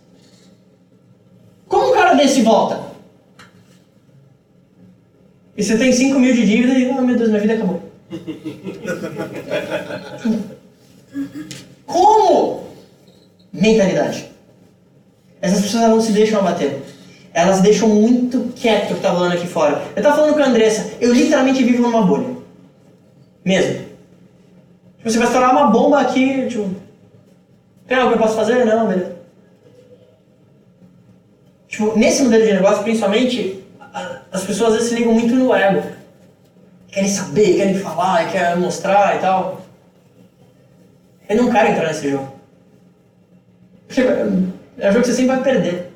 Como 1.68 1.90
um 1.90 1.94
cara 1.94 2.14
desse 2.14 2.40
volta? 2.40 2.88
E 5.56 5.62
você 5.62 5.76
tem 5.76 5.92
5 5.92 6.18
mil 6.18 6.34
de 6.34 6.46
dívida 6.46 6.72
e, 6.72 6.88
oh 6.88 7.02
meu 7.02 7.16
Deus, 7.16 7.28
minha 7.28 7.40
vida 7.40 7.54
acabou. 7.54 7.82
Como? 11.84 12.68
Mentalidade. 13.52 14.30
Essas 15.40 15.60
pessoas 15.60 15.88
não 15.88 16.00
se 16.00 16.12
deixam 16.12 16.40
abater. 16.40 16.80
elas 17.34 17.60
deixam 17.60 17.88
muito 17.88 18.52
quieto 18.54 18.92
o 18.92 18.94
que 18.94 19.02
tá 19.02 19.12
falando 19.12 19.32
aqui 19.32 19.46
fora. 19.46 19.82
Eu 19.94 20.02
tava 20.02 20.16
falando 20.16 20.34
com 20.34 20.40
a 20.40 20.46
Andressa, 20.46 20.92
eu 21.00 21.12
literalmente 21.12 21.62
vivo 21.62 21.82
numa 21.82 22.02
bolha. 22.02 22.37
Mesmo. 23.44 23.86
Tipo, 24.98 25.10
você 25.10 25.18
vai 25.18 25.26
estourar 25.26 25.52
uma 25.52 25.70
bomba 25.70 26.00
aqui, 26.00 26.46
tipo. 26.48 26.74
Tem 27.86 27.96
algo 27.96 28.10
que 28.10 28.18
eu 28.18 28.22
posso 28.22 28.36
fazer? 28.36 28.64
Não, 28.64 28.88
beleza. 28.88 29.16
Tipo, 31.68 31.98
nesse 31.98 32.22
modelo 32.22 32.44
de 32.44 32.52
negócio, 32.52 32.82
principalmente, 32.82 33.64
as 34.32 34.44
pessoas 34.44 34.70
às 34.70 34.74
vezes 34.76 34.88
se 34.90 34.94
ligam 34.96 35.14
muito 35.14 35.34
no 35.34 35.54
ego. 35.54 35.82
Querem 36.88 37.08
saber, 37.08 37.56
querem 37.56 37.78
falar, 37.78 38.30
querem 38.30 38.60
mostrar 38.60 39.16
e 39.16 39.18
tal. 39.20 39.60
Eu 41.28 41.36
não 41.36 41.50
quero 41.50 41.68
entrar 41.68 41.88
nesse 41.88 42.10
jogo. 42.10 42.32
Porque 43.86 44.00
é 44.00 44.24
um 44.24 44.92
jogo 44.92 45.00
que 45.00 45.08
você 45.08 45.14
sempre 45.14 45.36
vai 45.36 45.42
perder. 45.42 45.92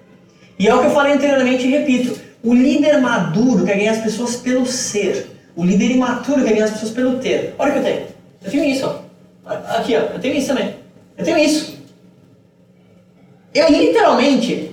E 0.59 0.68
é 0.68 0.74
o 0.74 0.81
que 0.81 0.87
eu 0.87 0.90
falei 0.90 1.14
anteriormente 1.14 1.66
e 1.66 1.70
repito. 1.70 2.20
O 2.42 2.55
líder 2.55 3.00
maduro 3.00 3.64
quer 3.64 3.76
ganhar 3.76 3.92
as 3.92 4.02
pessoas 4.02 4.37
pelo 4.37 4.66
ser. 4.66 5.31
O 5.54 5.64
líder 5.64 5.90
imaturo 5.90 6.42
quer 6.42 6.54
ganhar 6.54 6.64
as 6.64 6.72
pessoas 6.72 6.92
pelo 6.92 7.18
ter. 7.18 7.54
Olha 7.58 7.70
o 7.70 7.72
que 7.74 7.78
eu 7.78 7.84
tenho. 7.84 8.06
Eu 8.44 8.50
tenho 8.50 8.64
isso, 8.64 8.86
ó. 8.86 9.50
Aqui, 9.76 9.96
ó. 9.96 10.00
Eu 10.00 10.18
tenho 10.20 10.34
isso 10.34 10.48
também. 10.48 10.74
Eu 11.16 11.24
tenho 11.24 11.38
isso. 11.38 11.78
Eu 13.54 13.68
literalmente, 13.70 14.70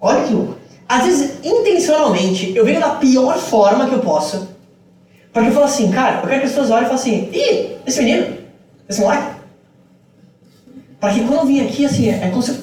olha 0.00 0.24
que 0.24 0.32
louco. 0.32 0.56
Às 0.88 1.04
vezes, 1.06 1.44
intencionalmente, 1.44 2.54
eu 2.54 2.64
venho 2.64 2.80
da 2.80 2.90
pior 2.96 3.38
forma 3.38 3.88
que 3.88 3.94
eu 3.94 4.00
posso. 4.00 4.48
Porque 5.32 5.48
eu 5.48 5.52
falo 5.52 5.64
assim, 5.64 5.90
cara, 5.90 6.20
eu 6.20 6.28
quero 6.28 6.40
que 6.40 6.46
as 6.46 6.52
pessoas 6.52 6.70
olhem 6.70 6.84
e 6.84 6.88
falem 6.88 7.00
assim, 7.00 7.30
ih, 7.32 7.76
esse 7.86 8.02
menino, 8.02 8.36
esse 8.88 9.00
moleque. 9.00 9.32
Para 11.00 11.14
que 11.14 11.20
quando 11.20 11.40
eu 11.40 11.46
vim 11.46 11.60
aqui, 11.66 11.86
assim, 11.86 12.10
é 12.10 12.28
como 12.28 12.42
se 12.42 12.50
eu 12.50 12.56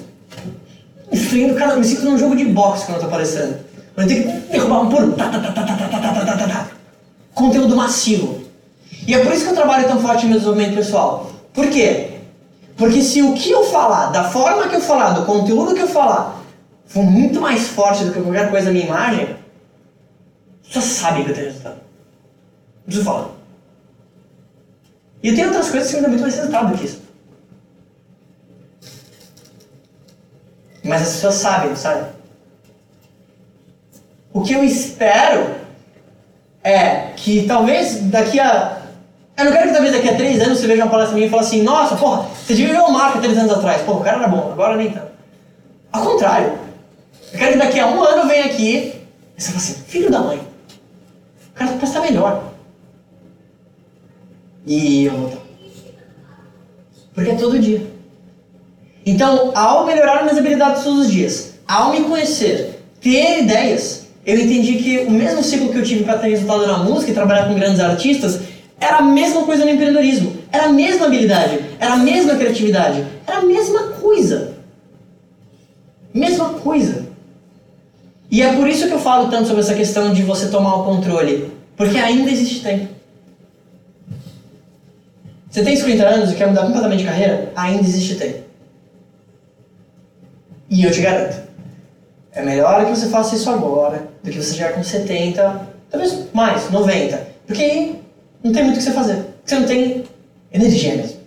enfrento, 1.11 1.55
cara, 1.55 1.73
eu 1.73 1.79
me 1.79 1.85
sinto 1.85 2.03
num 2.03 2.17
jogo 2.17 2.35
de 2.35 2.45
boxe 2.45 2.85
quando 2.85 2.97
eu 2.97 3.01
tô 3.01 3.07
aparecendo. 3.07 3.57
Eu 3.97 4.07
tenho 4.07 4.23
que 4.23 4.51
derrubar 4.51 4.81
um 4.81 4.89
por. 4.89 5.03
Conteúdo 7.39 7.73
massivo. 7.73 8.43
E 9.07 9.13
é 9.13 9.23
por 9.23 9.31
isso 9.31 9.45
que 9.45 9.51
eu 9.51 9.55
trabalho 9.55 9.87
tão 9.87 10.01
forte 10.01 10.25
no 10.25 10.33
desenvolvimento 10.33 10.75
pessoal. 10.75 11.31
Por 11.53 11.69
quê? 11.69 12.19
Porque 12.75 13.01
se 13.01 13.21
o 13.21 13.33
que 13.33 13.49
eu 13.49 13.63
falar, 13.63 14.07
da 14.07 14.25
forma 14.25 14.67
que 14.67 14.75
eu 14.75 14.81
falar, 14.81 15.11
do 15.11 15.25
conteúdo 15.25 15.73
que 15.73 15.79
eu 15.79 15.87
falar, 15.87 16.43
for 16.85 17.01
muito 17.01 17.39
mais 17.39 17.69
forte 17.69 18.03
do 18.03 18.11
que 18.11 18.21
qualquer 18.21 18.49
coisa 18.49 18.65
da 18.65 18.73
minha 18.73 18.85
imagem, 18.85 19.37
você 20.69 20.81
sabe 20.81 21.23
que 21.23 21.29
eu 21.29 21.35
tenho 21.35 21.47
resultado. 21.47 21.75
Não 21.75 22.83
preciso 22.83 23.05
falar. 23.05 23.29
E 25.23 25.29
eu 25.29 25.35
tenho 25.35 25.47
outras 25.47 25.69
coisas 25.69 25.89
que 25.89 25.95
me 25.95 26.01
dão 26.01 26.09
muito 26.09 26.21
mais 26.21 26.35
resultado 26.35 26.71
do 26.71 26.77
que 26.77 26.85
isso. 26.85 27.01
Mas 30.83 31.03
as 31.03 31.13
pessoas 31.13 31.35
sabem, 31.35 31.73
sabe? 31.77 32.05
O 34.33 34.41
que 34.41 34.51
eu 34.51 34.61
espero 34.61 35.68
é 36.63 37.11
que 37.15 37.45
talvez 37.47 38.01
daqui 38.03 38.39
a 38.39 38.79
eu 39.39 39.45
não 39.45 39.51
quero 39.53 39.67
que 39.67 39.73
talvez 39.73 39.93
daqui 39.93 40.09
a 40.09 40.17
três 40.17 40.41
anos 40.41 40.59
você 40.59 40.67
veja 40.67 40.83
uma 40.83 40.91
palestra 40.91 41.15
minha 41.15 41.27
e 41.27 41.29
fale 41.29 41.43
assim, 41.43 41.61
nossa, 41.61 41.95
porra, 41.95 42.27
você 42.45 42.53
ver 42.53 42.77
o 42.77 42.91
Marco 42.91 43.21
três 43.21 43.37
anos 43.37 43.53
atrás. 43.53 43.81
Pô, 43.83 43.93
o 43.93 44.01
cara 44.01 44.17
era 44.17 44.27
bom, 44.27 44.51
agora 44.51 44.75
nem 44.75 44.91
tanto. 44.91 45.11
Ao 45.93 46.03
contrário. 46.03 46.59
Eu 47.31 47.39
quero 47.39 47.53
que 47.53 47.57
daqui 47.57 47.79
a 47.79 47.87
um 47.87 48.03
ano 48.03 48.27
venha 48.27 48.45
aqui 48.45 48.93
e 49.37 49.41
você 49.41 49.51
fale 49.51 49.57
assim, 49.57 49.73
filho 49.87 50.11
da 50.11 50.19
mãe, 50.19 50.39
o 50.39 51.53
cara 51.53 51.71
pode 51.71 51.85
estar 51.85 52.01
melhor. 52.01 52.43
E 54.65 55.05
eu 55.05 55.13
vou 55.13 55.27
estar. 55.29 55.41
Porque 57.13 57.31
é 57.31 57.35
todo 57.35 57.59
dia. 57.59 57.87
Então, 59.05 59.53
ao 59.55 59.85
melhorar 59.85 60.23
minhas 60.23 60.37
habilidades 60.37 60.83
todos 60.83 61.05
os 61.05 61.11
dias, 61.11 61.53
ao 61.65 61.91
me 61.91 62.01
conhecer, 62.01 62.83
ter 62.99 63.43
ideias, 63.43 63.98
eu 64.29 64.39
entendi 64.39 64.75
que 64.75 64.99
o 64.99 65.11
mesmo 65.11 65.43
ciclo 65.43 65.69
que 65.69 65.77
eu 65.77 65.83
tive 65.83 66.03
para 66.03 66.19
ter 66.19 66.29
resultado 66.29 66.67
na 66.67 66.77
música 66.79 67.11
e 67.11 67.13
trabalhar 67.13 67.47
com 67.47 67.55
grandes 67.55 67.79
artistas, 67.79 68.41
era 68.79 68.97
a 68.97 69.01
mesma 69.01 69.43
coisa 69.43 69.65
no 69.65 69.71
empreendedorismo. 69.71 70.37
Era 70.51 70.65
a 70.65 70.73
mesma 70.73 71.07
habilidade. 71.07 71.59
Era 71.79 71.93
a 71.93 71.97
mesma 71.97 72.35
criatividade. 72.35 73.05
Era 73.25 73.39
a 73.39 73.41
mesma 73.41 73.79
coisa. 73.93 74.53
Mesma 76.13 76.49
coisa. 76.55 77.07
E 78.31 78.41
é 78.41 78.53
por 78.53 78.67
isso 78.67 78.87
que 78.87 78.93
eu 78.93 78.99
falo 78.99 79.29
tanto 79.29 79.47
sobre 79.47 79.61
essa 79.61 79.73
questão 79.73 80.13
de 80.13 80.23
você 80.23 80.47
tomar 80.49 80.75
o 80.75 80.83
controle. 80.83 81.51
Porque 81.75 81.97
ainda 81.97 82.29
existe 82.29 82.61
tempo. 82.61 82.87
Você 85.49 85.63
tem 85.63 85.75
50 85.75 86.05
anos 86.05 86.31
e 86.31 86.35
quer 86.35 86.47
mudar 86.47 86.61
completamente 86.61 86.99
de 86.99 87.05
carreira? 87.05 87.51
Ainda 87.55 87.81
existe 87.81 88.15
tempo. 88.15 88.43
E 90.69 90.83
eu 90.83 90.91
te 90.91 91.01
garanto, 91.01 91.48
é 92.33 92.41
melhor 92.41 92.85
que 92.85 92.91
você 92.91 93.07
faça 93.07 93.35
isso 93.35 93.49
agora 93.49 94.07
do 94.23 94.29
que 94.29 94.41
você 94.41 94.53
chegar 94.53 94.73
com 94.73 94.83
70, 94.83 95.67
talvez 95.89 96.25
mais, 96.33 96.69
90. 96.69 97.27
Porque 97.47 97.63
aí 97.63 98.01
não 98.43 98.51
tem 98.51 98.63
muito 98.63 98.75
o 98.75 98.77
que 98.77 98.83
você 98.83 98.91
fazer. 98.91 99.25
Você 99.43 99.55
não 99.55 99.67
tem 99.67 100.03
energia 100.53 100.95
mesmo. 100.95 101.19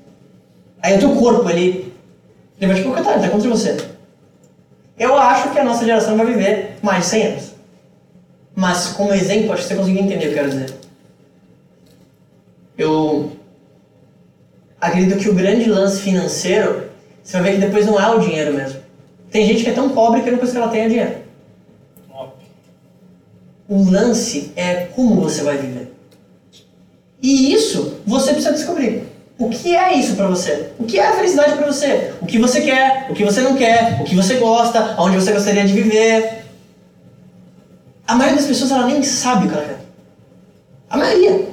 Aí 0.80 0.96
o 0.96 1.00
teu 1.00 1.14
corpo, 1.16 1.48
ele, 1.50 1.92
ele 2.60 2.72
vai 2.72 2.76
te 2.76 2.82
boicotar, 2.82 3.14
ele 3.14 3.22
tá 3.22 3.28
contra 3.28 3.48
você. 3.48 3.76
Eu 4.98 5.16
acho 5.16 5.50
que 5.50 5.58
a 5.58 5.64
nossa 5.64 5.84
geração 5.84 6.16
vai 6.16 6.26
viver 6.26 6.76
mais 6.82 7.04
de 7.04 7.10
100 7.10 7.26
anos. 7.26 7.52
Mas, 8.54 8.88
como 8.88 9.14
exemplo, 9.14 9.52
acho 9.52 9.62
que 9.62 9.68
você 9.68 9.74
conseguiu 9.74 10.02
entender 10.02 10.16
o 10.16 10.20
que 10.20 10.26
eu 10.26 10.34
quero 10.34 10.50
dizer. 10.50 10.74
Eu 12.76 13.32
acredito 14.80 15.18
que 15.18 15.28
o 15.28 15.34
grande 15.34 15.68
lance 15.68 16.00
financeiro, 16.00 16.90
você 17.22 17.38
vai 17.38 17.50
ver 17.50 17.60
que 17.60 17.66
depois 17.66 17.86
não 17.86 18.00
é 18.00 18.14
o 18.14 18.18
dinheiro 18.18 18.52
mesmo. 18.54 18.81
Tem 19.32 19.46
gente 19.46 19.64
que 19.64 19.70
é 19.70 19.72
tão 19.72 19.88
pobre 19.88 20.20
que 20.20 20.30
não 20.30 20.38
precisa 20.38 20.58
que 20.58 20.62
ela 20.62 20.72
tenha 20.72 20.88
dinheiro. 20.88 21.22
O 23.66 23.90
lance 23.90 24.52
é 24.54 24.88
como 24.94 25.22
você 25.22 25.42
vai 25.42 25.56
viver. 25.56 25.94
E 27.22 27.54
isso 27.54 28.00
você 28.04 28.32
precisa 28.32 28.52
descobrir. 28.52 29.04
O 29.38 29.48
que 29.48 29.74
é 29.74 29.94
isso 29.94 30.14
para 30.14 30.26
você? 30.26 30.72
O 30.78 30.84
que 30.84 30.98
é 30.98 31.06
a 31.06 31.12
felicidade 31.14 31.54
para 31.54 31.66
você? 31.66 32.12
O 32.20 32.26
que 32.26 32.38
você 32.38 32.60
quer? 32.60 33.06
O 33.08 33.14
que 33.14 33.24
você 33.24 33.40
não 33.40 33.56
quer? 33.56 34.00
O 34.02 34.04
que 34.04 34.14
você 34.14 34.34
gosta? 34.34 34.94
Aonde 34.98 35.16
você 35.16 35.32
gostaria 35.32 35.64
de 35.64 35.72
viver? 35.72 36.44
A 38.06 38.14
maioria 38.14 38.36
das 38.36 38.46
pessoas 38.46 38.70
ela 38.70 38.86
nem 38.86 39.02
sabe 39.02 39.46
o 39.46 39.48
que 39.48 39.54
ela 39.56 39.66
quer. 39.66 39.80
A 40.90 40.96
maioria. 40.98 41.48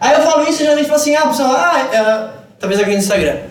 Aí 0.00 0.14
eu 0.14 0.22
falo 0.22 0.42
isso 0.42 0.54
e 0.54 0.64
geralmente 0.64 0.86
falo 0.86 1.00
assim, 1.00 1.14
ah, 1.14 1.28
pessoal, 1.28 1.52
ah, 1.52 1.88
é, 1.92 2.42
talvez 2.58 2.80
aqui 2.80 2.90
no 2.90 2.96
Instagram. 2.96 3.42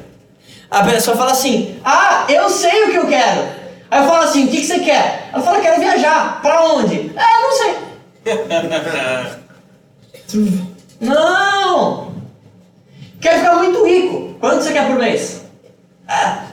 A 0.70 0.84
pessoa 0.84 1.16
fala 1.16 1.32
assim, 1.32 1.80
ah, 1.86 2.26
eu 2.28 2.50
sei 2.50 2.84
o 2.84 2.92
que 2.92 2.98
eu 2.98 3.08
quero. 3.08 3.61
Aí 3.92 4.00
eu 4.00 4.08
falo 4.08 4.24
assim, 4.24 4.46
o 4.46 4.48
que, 4.48 4.58
que 4.58 4.64
você 4.64 4.80
quer? 4.80 5.30
Ela 5.34 5.44
fala, 5.44 5.60
quero 5.60 5.82
viajar. 5.82 6.42
Pra 6.42 6.64
onde? 6.64 7.12
Ah, 7.18 7.42
não 7.42 7.52
sei. 7.52 7.76
Não! 11.02 12.14
Quer 13.20 13.40
ficar 13.40 13.56
muito 13.56 13.86
rico. 13.86 14.36
Quanto 14.40 14.64
você 14.64 14.72
quer 14.72 14.88
por 14.88 14.98
mês? 14.98 15.42
Ah. 16.08 16.48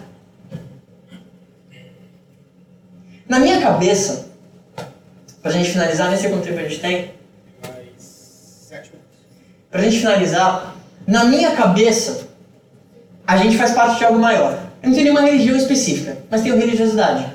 Na 3.29 3.39
minha 3.39 3.61
cabeça, 3.61 4.31
pra 5.41 5.53
gente 5.53 5.71
finalizar, 5.71 6.09
nem 6.09 6.19
sei 6.19 6.31
quanto 6.31 6.45
tempo 6.45 6.59
a 6.59 6.63
gente 6.63 6.81
tem. 6.81 7.15
Mais 7.63 8.03
sete 8.03 8.91
minutos. 8.91 9.19
Pra 9.71 9.83
gente 9.83 9.99
finalizar, 9.99 10.75
na 11.07 11.25
minha 11.25 11.55
cabeça, 11.55 12.27
a 13.27 13.37
gente 13.37 13.57
faz 13.57 13.73
parte 13.73 13.99
de 13.99 14.05
algo 14.07 14.19
maior. 14.19 14.68
Eu 14.89 14.91
não 14.91 14.95
tenho 14.95 15.13
nenhuma 15.13 15.31
religião 15.31 15.55
específica, 15.55 16.17
mas 16.31 16.41
tenho 16.41 16.57
religiosidade. 16.57 17.27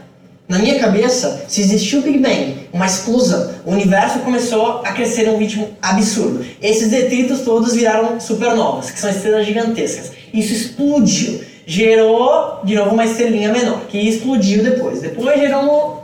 Na 0.48 0.58
minha 0.58 0.80
cabeça, 0.80 1.46
se 1.48 1.62
existiu 1.62 2.00
o 2.00 2.02
Big 2.02 2.18
Bang, 2.18 2.68
uma 2.74 2.88
explosão, 2.88 3.52
o 3.63 3.72
universo 3.72 4.20
começou 4.20 4.80
a 4.84 4.92
crescer 4.92 5.28
num 5.28 5.38
ritmo 5.38 5.70
absurdo. 5.80 6.44
Esses 6.60 6.89
detritos 6.89 7.42
todos 7.42 7.76
viraram 7.76 8.20
supernovas, 8.20 8.89
que 8.89 9.00
são 9.00 9.08
estrelas 9.08 9.46
gigantescas. 9.46 10.13
Isso 10.34 10.52
explodiu. 10.52 11.42
Gerou, 11.68 12.60
de 12.63 12.74
novo, 12.74 12.96
uma 12.96 13.06
estrelinha 13.06 13.54
menor, 13.54 13.86
que 13.86 14.00
explodiu 14.00 14.63
depois. 14.63 15.00
Depois 15.00 15.39
gerou 15.39 16.04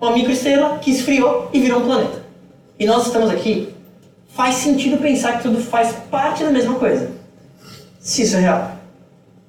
uma, 0.00 0.10
microestrela 0.10 0.78
que 0.78 0.90
esfriou 0.90 1.48
e 1.52 1.60
virou 1.60 1.80
um 1.80 1.84
planeta. 1.84 2.24
E 2.76 2.86
nós 2.86 3.06
estamos 3.06 3.30
aqui. 3.30 3.72
Faz 4.34 4.56
sentido 4.56 4.98
pensar 4.98 5.36
que 5.36 5.44
tudo 5.44 5.60
faz 5.60 5.94
parte 6.10 6.42
da 6.42 6.50
mesma 6.50 6.74
coisa. 6.74 7.08
Se 8.00 8.22
isso 8.22 8.36
é 8.36 8.40
real. 8.40 8.72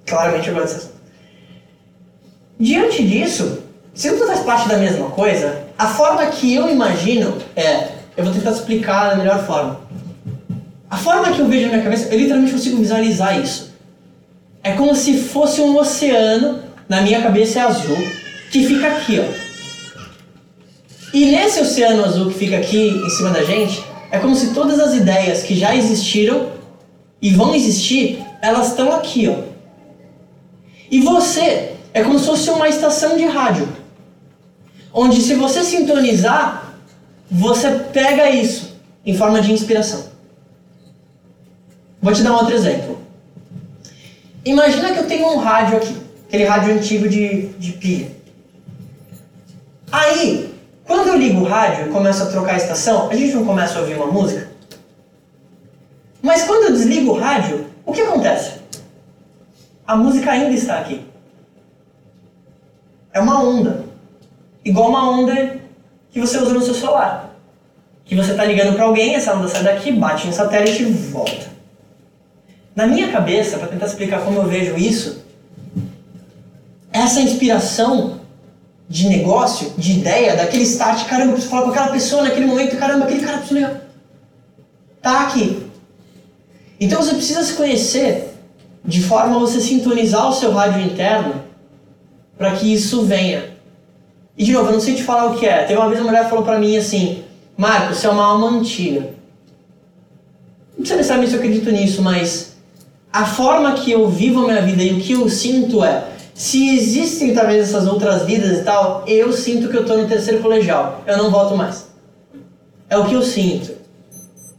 Claramente 0.06 0.50
eu 0.50 0.56
gosto 0.56 0.97
Diante 2.60 3.06
disso, 3.06 3.60
se 3.94 4.10
tudo 4.12 4.28
faz 4.28 4.40
parte 4.40 4.68
da 4.68 4.78
mesma 4.78 5.10
coisa, 5.10 5.64
a 5.78 5.88
forma 5.88 6.26
que 6.28 6.54
eu 6.54 6.70
imagino 6.70 7.38
é. 7.56 7.90
Eu 8.16 8.24
vou 8.24 8.34
tentar 8.34 8.52
explicar 8.52 9.12
da 9.12 9.16
melhor 9.16 9.46
forma. 9.46 9.82
A 10.90 10.98
forma 10.98 11.32
que 11.32 11.40
eu 11.40 11.48
vejo 11.48 11.66
na 11.66 11.74
minha 11.74 11.84
cabeça, 11.84 12.08
eu 12.12 12.18
literalmente 12.18 12.54
consigo 12.54 12.78
visualizar 12.78 13.40
isso. 13.40 13.74
É 14.64 14.74
como 14.74 14.96
se 14.96 15.20
fosse 15.20 15.62
um 15.62 15.78
oceano, 15.78 16.64
na 16.90 17.02
minha 17.02 17.22
cabeça 17.22 17.60
é 17.60 17.62
azul, 17.62 17.98
que 18.52 18.66
fica 18.66 18.88
aqui, 18.88 19.20
ó. 19.20 19.48
E 21.14 21.26
nesse 21.26 21.62
oceano 21.62 22.04
azul 22.04 22.32
que 22.32 22.40
fica 22.40 22.58
aqui 22.58 22.90
em 22.90 23.10
cima 23.12 23.30
da 23.30 23.44
gente, 23.44 23.84
é 24.10 24.18
como 24.18 24.36
se 24.36 24.54
todas 24.54 24.80
as 24.80 24.96
ideias 24.96 25.44
que 25.44 25.56
já 25.56 25.76
existiram 25.76 26.52
e 27.22 27.32
vão 27.32 27.54
existir, 27.54 28.24
elas 28.42 28.70
estão 28.70 28.92
aqui, 28.94 29.28
ó. 29.28 29.44
E 30.90 31.02
você 31.02 31.77
é 31.94 32.04
como 32.04 32.20
se 32.20 32.26
fosse 32.26 32.50
uma 32.50 32.68
estação 32.68 33.18
de 33.18 33.26
rádio 33.26 33.68
onde 34.94 35.22
se 35.22 35.36
você 35.36 35.64
sintonizar, 35.64 36.74
você 37.30 37.70
pega 37.94 38.32
isso 38.32 38.76
em 39.06 39.16
forma 39.16 39.40
de 39.40 39.52
inspiração. 39.52 40.06
Vou 42.02 42.12
te 42.12 42.24
dar 42.24 42.32
um 42.32 42.38
outro 42.38 42.56
exemplo. 42.56 42.98
Imagina 44.44 44.94
que 44.94 45.00
eu 45.00 45.08
tenho 45.08 45.28
um 45.28 45.38
rádio 45.38 45.78
aqui, 45.78 45.96
aquele 46.28 46.46
rádio 46.46 46.74
antigo 46.74 47.08
de, 47.08 47.48
de 47.60 47.74
pilha. 47.74 48.12
Aí, 49.92 50.52
quando 50.84 51.10
eu 51.10 51.18
ligo 51.18 51.42
o 51.42 51.44
rádio 51.44 51.88
e 51.88 51.92
começo 51.92 52.24
a 52.24 52.28
trocar 52.28 52.54
a 52.54 52.58
estação, 52.58 53.08
a 53.10 53.16
gente 53.16 53.36
não 53.36 53.46
começa 53.46 53.78
a 53.78 53.82
ouvir 53.82 53.96
uma 53.96 54.08
música? 54.08 54.50
Mas 56.24 56.44
quando 56.44 56.64
eu 56.64 56.72
desligo 56.72 57.12
o 57.12 57.20
rádio, 57.20 57.68
o 57.86 57.94
que 57.94 58.02
acontece? 58.02 58.54
A 59.86 59.96
música 59.96 60.32
ainda 60.32 60.56
está 60.56 60.80
aqui. 60.80 61.06
É 63.14 63.20
uma 63.20 63.44
onda. 63.44 63.86
Igual 64.64 64.90
uma 64.90 65.10
onda 65.10 65.60
que 66.12 66.20
você 66.20 66.38
usa 66.38 66.54
no 66.54 66.62
seu 66.62 66.74
celular. 66.74 67.36
Que 68.06 68.16
você 68.16 68.32
está 68.32 68.44
ligando 68.44 68.76
para 68.76 68.86
alguém, 68.86 69.16
essa 69.16 69.34
onda 69.34 69.48
sai 69.48 69.64
daqui, 69.64 69.92
bate 69.92 70.28
no 70.28 70.34
satélite 70.34 70.84
e 70.84 70.92
volta. 70.92 71.48
Na 72.76 72.86
minha 72.86 73.12
cabeça, 73.12 73.58
para 73.58 73.68
tentar 73.68 73.88
explicar 73.88 74.22
como 74.22 74.40
eu 74.40 74.48
vejo 74.48 74.76
isso, 74.78 75.24
essa 76.92 77.22
inspiração 77.22 78.22
de 78.90 79.10
negócio, 79.10 79.74
de 79.78 80.00
ideia, 80.00 80.36
daquele 80.36 80.64
start, 80.64 81.08
caramba, 81.08 81.32
eu 81.32 81.34
preciso 81.34 81.52
falar 81.52 81.64
com 81.64 81.72
aquela 81.72 81.92
pessoa 81.92 82.24
naquele 82.24 82.46
momento, 82.46 82.78
caramba, 82.78 83.06
aquele 83.06 83.26
cara 83.26 83.40
precisa 83.40 83.60
ligar. 83.60 83.82
Tá 85.02 85.22
aqui. 85.22 85.68
Então 86.80 87.02
você 87.02 87.14
precisa 87.14 87.44
se 87.44 87.54
conhecer 87.54 88.34
de 88.86 89.02
forma 89.02 89.36
a 89.36 89.40
você 89.40 89.60
sintonizar 89.60 90.30
o 90.30 90.34
seu 90.34 90.52
rádio 90.52 90.82
interno 90.82 91.47
para 92.38 92.52
que 92.52 92.72
isso 92.72 93.04
venha. 93.04 93.58
E 94.38 94.44
de 94.44 94.52
novo, 94.52 94.68
eu 94.70 94.74
não 94.74 94.80
sei 94.80 94.94
te 94.94 95.04
falar 95.04 95.32
o 95.32 95.38
que 95.38 95.46
é. 95.46 95.64
Teve 95.64 95.80
uma 95.80 95.90
vez 95.90 96.00
uma 96.00 96.12
mulher 96.12 96.30
falou 96.30 96.46
para 96.46 96.60
mim 96.60 96.78
assim: 96.78 97.24
Marco, 97.58 97.94
você 97.94 98.06
é 98.06 98.10
uma 98.10 98.26
alma 98.26 98.50
antiga. 98.50 99.16
Não 100.72 100.84
precisa 100.84 100.98
necessariamente 100.98 101.32
se 101.32 101.36
eu 101.36 101.42
acredito 101.42 101.72
nisso, 101.72 102.02
mas 102.04 102.56
a 103.12 103.26
forma 103.26 103.74
que 103.74 103.92
eu 103.92 104.08
vivo 104.08 104.44
a 104.44 104.48
minha 104.48 104.62
vida 104.62 104.84
e 104.84 104.94
o 104.94 105.00
que 105.00 105.14
eu 105.14 105.28
sinto 105.28 105.84
é: 105.84 106.06
se 106.36 106.76
existem 106.76 107.34
talvez 107.34 107.68
essas 107.68 107.88
outras 107.88 108.24
vidas 108.28 108.60
e 108.60 108.64
tal, 108.64 109.04
eu 109.08 109.34
sinto 109.34 109.70
que 109.70 109.76
eu 109.76 109.82
estou 109.82 109.98
no 109.98 110.08
terceiro 110.08 110.40
colegial. 110.40 111.04
Eu 111.08 111.18
não 111.18 111.32
volto 111.32 111.58
mais. 111.58 111.88
É 112.88 112.96
o 112.96 113.06
que 113.06 113.16
eu 113.16 113.24
sinto. 113.24 113.76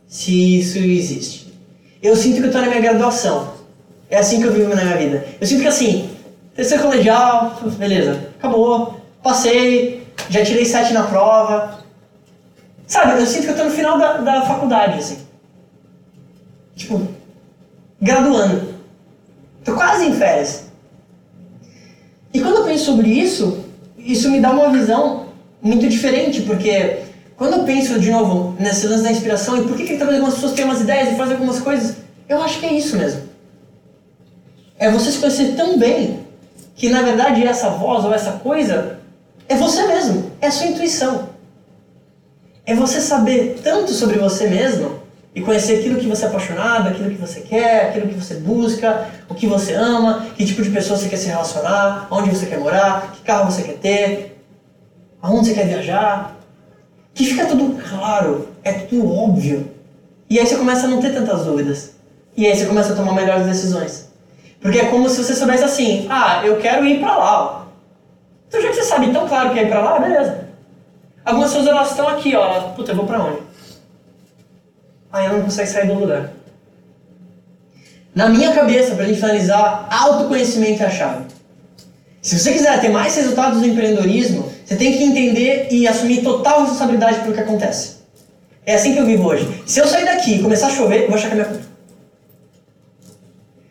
Se 0.09 0.59
isso 0.59 0.79
existe. 0.79 1.55
Eu 2.03 2.17
sinto 2.17 2.39
que 2.39 2.43
eu 2.43 2.47
estou 2.47 2.63
na 2.63 2.69
minha 2.69 2.81
graduação. 2.81 3.53
É 4.11 4.19
assim 4.19 4.41
que 4.41 4.47
eu 4.47 4.53
vivo 4.53 4.75
na 4.75 4.83
minha 4.83 4.97
vida. 4.97 5.25
Eu 5.41 5.47
sinto 5.47 5.63
que 5.63 5.69
assim, 5.69 6.08
terceiro 6.59 6.83
colegial, 6.83 7.57
beleza, 7.79 8.31
acabou, 8.37 9.01
passei, 9.23 10.05
já 10.29 10.45
tirei 10.45 10.65
sete 10.65 10.93
na 10.93 11.05
prova. 11.05 11.79
Sabe, 12.85 13.21
eu 13.21 13.27
sinto 13.27 13.43
que 13.43 13.49
eu 13.49 13.53
estou 13.53 13.67
no 13.67 13.71
final 13.71 13.97
da, 13.97 14.17
da 14.17 14.43
faculdade, 14.43 14.99
assim. 14.99 15.19
Tipo, 16.75 17.07
graduando. 18.03 18.75
Tô 19.65 19.75
quase 19.75 20.07
em 20.07 20.15
férias. 20.15 20.65
E 22.35 22.41
quando 22.41 22.57
eu 22.57 22.65
penso 22.65 22.87
sobre 22.87 23.09
isso, 23.09 23.65
isso 23.97 24.29
me 24.29 24.41
dá 24.41 24.51
uma 24.51 24.71
visão 24.71 25.29
muito 25.63 25.89
diferente, 25.89 26.43
porque 26.43 27.05
quando 27.37 27.53
eu 27.53 27.65
penso 27.65 28.01
de 28.01 28.11
novo 28.11 28.57
nesse 28.59 28.89
lance 28.89 29.05
da 29.05 29.13
inspiração 29.13 29.59
e 29.59 29.63
por 29.63 29.77
que, 29.77 29.85
que 29.85 29.97
talvez 29.97 30.19
algumas 30.19 30.35
pessoas 30.35 30.55
têm 30.55 30.65
umas 30.65 30.81
ideias 30.81 31.13
e 31.13 31.15
fazem 31.15 31.35
algumas 31.35 31.61
coisas, 31.61 31.99
eu 32.29 32.43
acho 32.43 32.59
que 32.59 32.67
é 32.67 32.73
isso 32.73 32.97
mesmo. 32.97 33.23
É 34.77 34.91
você 34.91 35.13
se 35.13 35.19
conhecer 35.19 35.55
tão 35.55 35.79
bem 35.79 36.27
que 36.79 36.89
na 36.89 37.03
verdade 37.03 37.45
essa 37.45 37.69
voz 37.71 38.05
ou 38.05 38.15
essa 38.15 38.33
coisa 38.33 39.01
é 39.49 39.57
você 39.57 39.85
mesmo, 39.89 40.31
é 40.41 40.49
sua 40.49 40.69
intuição. 40.69 41.31
É 42.65 42.73
você 42.73 43.01
saber 43.01 43.61
tanto 43.65 43.93
sobre 43.93 44.19
você 44.19 44.47
mesmo 44.47 45.01
e 45.35 45.41
conhecer 45.41 45.81
aquilo 45.81 45.99
que 45.99 46.07
você 46.07 46.25
é 46.25 46.29
apaixonado, 46.29 46.89
aquilo 46.89 47.11
que 47.11 47.21
você 47.21 47.41
quer, 47.41 47.89
aquilo 47.89 48.07
que 48.09 48.15
você 48.15 48.35
busca, 48.35 49.09
o 49.29 49.35
que 49.35 49.47
você 49.47 49.75
ama, 49.75 50.27
que 50.37 50.47
tipo 50.47 50.63
de 50.63 50.71
pessoa 50.71 50.97
você 50.97 51.09
quer 51.09 51.17
se 51.17 51.27
relacionar, 51.27 52.07
onde 52.13 52.31
você 52.31 52.47
quer 52.47 52.61
morar, 52.61 53.11
que 53.13 53.23
carro 53.23 53.51
você 53.51 53.63
quer 53.63 53.79
ter, 53.79 54.43
aonde 55.21 55.49
você 55.49 55.55
quer 55.55 55.67
viajar. 55.67 56.37
Que 57.13 57.25
fica 57.25 57.47
tudo 57.47 57.77
claro, 57.83 58.51
é 58.63 58.73
tudo 58.73 59.13
óbvio. 59.13 59.69
E 60.31 60.39
aí 60.39 60.47
você 60.47 60.57
começa 60.57 60.87
a 60.87 60.89
não 60.89 61.01
ter 61.01 61.13
tantas 61.13 61.45
dúvidas. 61.45 61.95
E 62.37 62.47
aí 62.47 62.57
você 62.57 62.67
começa 62.67 62.93
a 62.93 62.97
tomar 62.97 63.15
melhores 63.15 63.47
decisões. 63.47 64.08
Porque 64.61 64.79
é 64.79 64.87
como 64.87 65.09
se 65.09 65.23
você 65.23 65.35
soubesse 65.35 65.65
assim, 65.65 66.07
ah, 66.11 66.43
eu 66.45 66.59
quero 66.59 66.85
ir 66.85 66.99
pra 67.01 67.17
lá. 67.17 67.67
Então 68.49 68.61
já 68.61 68.69
que 68.69 68.75
você 68.75 68.85
sabe 68.85 69.13
tão 69.13 69.29
claro 69.29 69.51
que 69.51 69.59
é 69.59 69.63
ir 69.63 69.69
pra 69.69 69.81
lá, 69.81 69.99
beleza. 69.99 70.49
Algumas 71.25 71.51
pessoas 71.51 71.69
elas 71.69 71.91
estão 71.91 72.09
aqui, 72.09 72.35
ó, 72.35 72.61
puta, 72.71 72.93
eu 72.93 72.97
vou 72.97 73.07
pra 73.07 73.23
onde? 73.23 73.39
Aí 75.13 75.27
ela 75.27 75.37
não 75.37 75.45
consegue 75.45 75.69
sair 75.69 75.87
do 75.87 75.95
lugar. 75.95 76.31
Na 78.15 78.29
minha 78.29 78.53
cabeça, 78.53 78.95
para 78.95 79.05
gente 79.05 79.21
finalizar, 79.21 79.87
autoconhecimento 79.91 80.83
é 80.83 80.87
a 80.87 80.91
chave. 80.91 81.27
Se 82.21 82.39
você 82.39 82.53
quiser 82.53 82.81
ter 82.81 82.89
mais 82.89 83.15
resultados 83.15 83.61
no 83.61 83.67
empreendedorismo, 83.67 84.53
você 84.65 84.75
tem 84.77 84.97
que 84.97 85.05
entender 85.05 85.69
e 85.71 85.87
assumir 85.87 86.23
total 86.23 86.61
responsabilidade 86.61 87.21
pelo 87.21 87.33
que 87.33 87.41
acontece. 87.41 87.99
É 88.67 88.75
assim 88.75 88.93
que 88.93 88.99
eu 88.99 89.07
vivo 89.07 89.29
hoje. 89.29 89.63
Se 89.67 89.79
eu 89.81 89.87
sair 89.87 90.05
daqui 90.05 90.35
e 90.35 90.43
começar 90.43 90.67
a 90.67 90.71
chover, 90.71 91.03
eu 91.03 91.09
vou 91.09 91.17
achar 91.17 91.29
que 91.29 91.35
é 91.35 91.37
minha 91.37 91.49
culpa. 91.49 91.68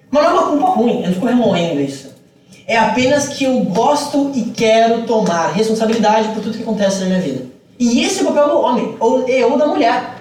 Mas 0.09 0.23
não 0.23 0.29
é 0.29 0.33
uma 0.33 0.47
culpa 0.49 0.67
ruim, 0.67 1.01
eu 1.01 1.07
não 1.07 1.13
fico 1.13 1.25
remoendo 1.25 1.81
isso. 1.81 2.15
É 2.65 2.77
apenas 2.77 3.29
que 3.29 3.45
eu 3.45 3.59
gosto 3.61 4.31
e 4.35 4.43
quero 4.51 5.03
tomar 5.03 5.51
responsabilidade 5.51 6.29
por 6.29 6.43
tudo 6.43 6.57
que 6.57 6.63
acontece 6.63 6.99
na 6.99 7.05
minha 7.07 7.21
vida. 7.21 7.45
E 7.79 8.03
esse 8.03 8.19
é 8.19 8.23
o 8.23 8.27
papel 8.27 8.49
do 8.49 8.59
homem, 8.59 8.95
ou, 8.99 9.25
ou 9.51 9.57
da 9.57 9.67
mulher. 9.67 10.15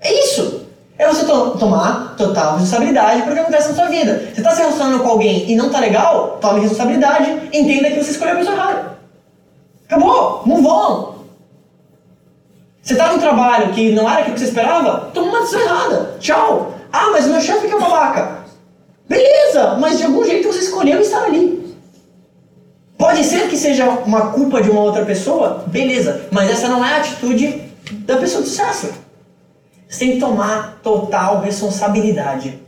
É 0.00 0.24
isso. 0.24 0.66
É 0.98 1.06
você 1.06 1.26
to 1.26 1.58
tomar 1.58 2.14
total 2.16 2.58
responsabilidade 2.58 3.22
por 3.22 3.32
o 3.32 3.34
que 3.34 3.40
acontece 3.40 3.68
na 3.68 3.74
sua 3.74 3.86
vida. 3.86 4.30
Você 4.32 4.40
está 4.40 4.52
se 4.52 4.60
relacionando 4.60 5.02
com 5.02 5.10
alguém 5.10 5.50
e 5.50 5.54
não 5.54 5.66
está 5.66 5.78
legal? 5.78 6.38
Tome 6.40 6.60
responsabilidade, 6.60 7.50
entenda 7.52 7.90
que 7.90 8.02
você 8.02 8.12
escolheu 8.12 8.34
a 8.34 8.38
pessoa 8.38 8.56
errada. 8.56 8.98
Acabou, 9.86 10.42
move 10.46 10.66
on. 10.66 11.16
Você 12.82 12.94
está 12.94 13.12
num 13.12 13.18
trabalho 13.18 13.72
que 13.72 13.92
não 13.92 14.08
era 14.08 14.20
aquilo 14.20 14.34
que 14.34 14.40
você 14.40 14.46
esperava? 14.46 15.10
Toma 15.12 15.28
uma 15.28 15.40
decisão 15.40 15.60
errada. 15.60 16.16
Tchau. 16.18 16.72
Ah, 16.98 17.10
mas 17.12 17.26
meu 17.26 17.42
chefe 17.42 17.68
que 17.68 17.74
é 17.74 17.78
babaca. 17.78 18.46
Beleza, 19.06 19.76
mas 19.78 19.98
de 19.98 20.04
algum 20.04 20.24
jeito 20.24 20.50
você 20.50 20.60
escolheu 20.60 20.98
estar 20.98 21.24
ali. 21.24 21.76
Pode 22.96 23.22
ser 23.22 23.50
que 23.50 23.56
seja 23.56 23.86
uma 23.90 24.32
culpa 24.32 24.62
de 24.62 24.70
uma 24.70 24.80
outra 24.80 25.04
pessoa, 25.04 25.62
beleza, 25.66 26.26
mas 26.32 26.50
essa 26.50 26.68
não 26.68 26.82
é 26.82 26.94
a 26.94 26.96
atitude 26.96 27.62
da 28.06 28.16
pessoa 28.16 28.42
de 28.42 28.48
sucesso. 28.48 28.88
Você 29.86 29.98
tem 29.98 30.12
que 30.12 30.20
tomar 30.20 30.80
total 30.82 31.42
responsabilidade. 31.42 32.58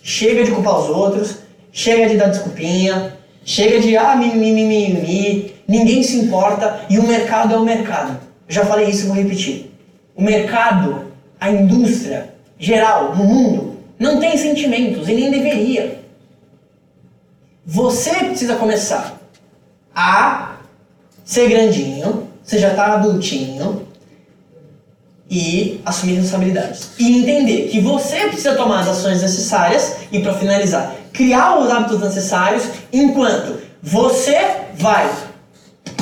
Chega 0.00 0.44
de 0.44 0.52
culpar 0.52 0.78
os 0.78 0.88
outros, 0.88 1.38
chega 1.72 2.08
de 2.08 2.16
dar 2.16 2.28
desculpinha, 2.28 3.16
chega 3.44 3.80
de 3.80 3.96
ah, 3.96 4.14
mimimi, 4.14 4.62
mimimi, 4.62 5.54
ninguém 5.66 6.04
se 6.04 6.18
importa 6.18 6.82
e 6.88 7.00
o 7.00 7.02
mercado 7.02 7.52
é 7.52 7.58
o 7.58 7.64
mercado. 7.64 8.16
Já 8.48 8.64
falei 8.64 8.88
isso 8.88 9.06
e 9.06 9.08
vou 9.08 9.16
repetir. 9.16 9.72
O 10.14 10.22
mercado, 10.22 11.06
a 11.40 11.50
indústria 11.50 12.35
geral 12.58 13.14
no 13.14 13.24
mundo, 13.24 13.76
não 13.98 14.20
tem 14.20 14.36
sentimentos 14.36 15.08
e 15.08 15.14
nem 15.14 15.30
deveria. 15.30 16.00
Você 17.64 18.10
precisa 18.10 18.56
começar 18.56 19.20
a 19.94 20.56
ser 21.24 21.48
grandinho, 21.48 22.28
você 22.42 22.58
já 22.58 22.70
está 22.70 22.94
adultinho, 22.94 23.86
e 25.28 25.80
assumir 25.84 26.14
responsabilidades. 26.14 26.90
E 26.98 27.18
entender 27.18 27.68
que 27.68 27.80
você 27.80 28.28
precisa 28.28 28.54
tomar 28.54 28.80
as 28.80 28.88
ações 28.88 29.22
necessárias 29.22 29.96
e, 30.12 30.20
para 30.20 30.34
finalizar, 30.34 30.94
criar 31.12 31.58
os 31.58 31.70
hábitos 31.70 32.00
necessários 32.00 32.64
enquanto 32.92 33.60
você 33.82 34.38
vai 34.74 35.10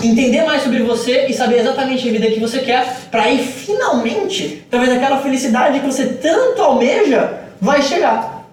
entender 0.07 0.45
mais 0.45 0.63
sobre 0.63 0.83
você 0.83 1.27
e 1.27 1.33
saber 1.33 1.61
exatamente 1.61 2.09
a 2.09 2.13
vida 2.13 2.31
que 2.31 2.41
você 2.41 2.61
quer 2.61 2.87
para 3.11 3.23
aí 3.23 3.39
finalmente, 3.39 4.65
talvez 4.71 4.93
aquela 4.93 5.21
felicidade 5.21 5.81
que 5.81 5.87
você 5.87 6.07
tanto 6.07 6.63
almeja 6.63 7.41
vai 7.61 7.83
chegar. 7.83 8.49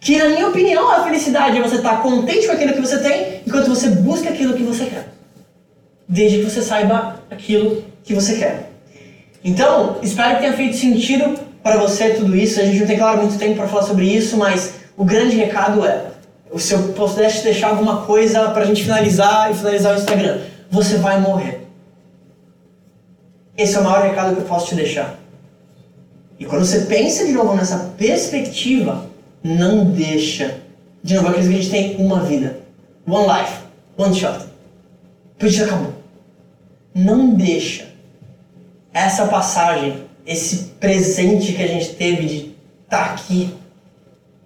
Que 0.00 0.18
na 0.18 0.28
minha 0.28 0.48
opinião 0.48 0.90
a 0.90 1.04
felicidade 1.04 1.58
é 1.58 1.62
você 1.62 1.76
estar 1.76 1.96
tá 1.96 2.02
contente 2.02 2.46
com 2.46 2.52
aquilo 2.52 2.74
que 2.74 2.80
você 2.80 2.98
tem 2.98 3.40
enquanto 3.46 3.68
você 3.68 3.88
busca 3.90 4.30
aquilo 4.30 4.54
que 4.54 4.62
você 4.62 4.86
quer. 4.86 5.08
Desde 6.08 6.38
que 6.38 6.44
você 6.44 6.62
saiba 6.62 7.20
aquilo 7.30 7.84
que 8.04 8.14
você 8.14 8.36
quer. 8.36 8.70
Então, 9.42 9.98
espero 10.02 10.36
que 10.36 10.42
tenha 10.42 10.52
feito 10.52 10.76
sentido 10.76 11.38
para 11.62 11.76
você 11.76 12.10
tudo 12.10 12.36
isso. 12.36 12.60
A 12.60 12.64
gente 12.64 12.80
não 12.80 12.86
tem, 12.86 12.96
claro, 12.96 13.22
muito 13.22 13.38
tempo 13.38 13.56
para 13.56 13.68
falar 13.68 13.82
sobre 13.82 14.06
isso, 14.06 14.36
mas 14.36 14.74
o 14.96 15.04
grande 15.04 15.36
recado 15.36 15.84
é: 15.84 16.06
se 16.56 16.74
eu 16.74 16.82
pudesse 16.94 17.42
deixar 17.42 17.68
alguma 17.68 18.02
coisa 18.02 18.50
para 18.50 18.62
a 18.62 18.64
gente 18.64 18.82
finalizar 18.82 19.50
e 19.50 19.54
finalizar 19.54 19.94
o 19.94 19.98
Instagram, 19.98 20.38
você 20.70 20.96
vai 20.98 21.20
morrer. 21.20 21.66
Esse 23.56 23.76
é 23.76 23.80
o 23.80 23.84
maior 23.84 24.02
recado 24.02 24.34
que 24.34 24.42
eu 24.42 24.46
posso 24.46 24.68
te 24.68 24.74
deixar. 24.74 25.18
E 26.38 26.44
quando 26.44 26.64
você 26.64 26.80
pensa 26.80 27.24
de 27.24 27.32
novo 27.32 27.54
nessa 27.54 27.92
perspectiva, 27.96 29.06
não 29.42 29.84
deixa. 29.84 30.58
De 31.02 31.14
novo, 31.14 31.28
aqueles 31.28 31.46
gente 31.46 31.70
tem 31.70 31.96
uma 31.96 32.20
vida. 32.20 32.60
One 33.06 33.26
life, 33.26 33.58
one 33.96 34.14
shot. 34.14 34.44
O 35.34 35.38
pedido 35.38 35.64
acabou. 35.64 35.94
Não 36.94 37.30
deixa 37.34 37.86
essa 38.92 39.26
passagem, 39.26 40.04
esse 40.26 40.64
presente 40.80 41.52
que 41.52 41.62
a 41.62 41.66
gente 41.66 41.94
teve 41.94 42.26
de 42.26 42.54
estar 42.84 43.08
tá 43.08 43.12
aqui, 43.12 43.54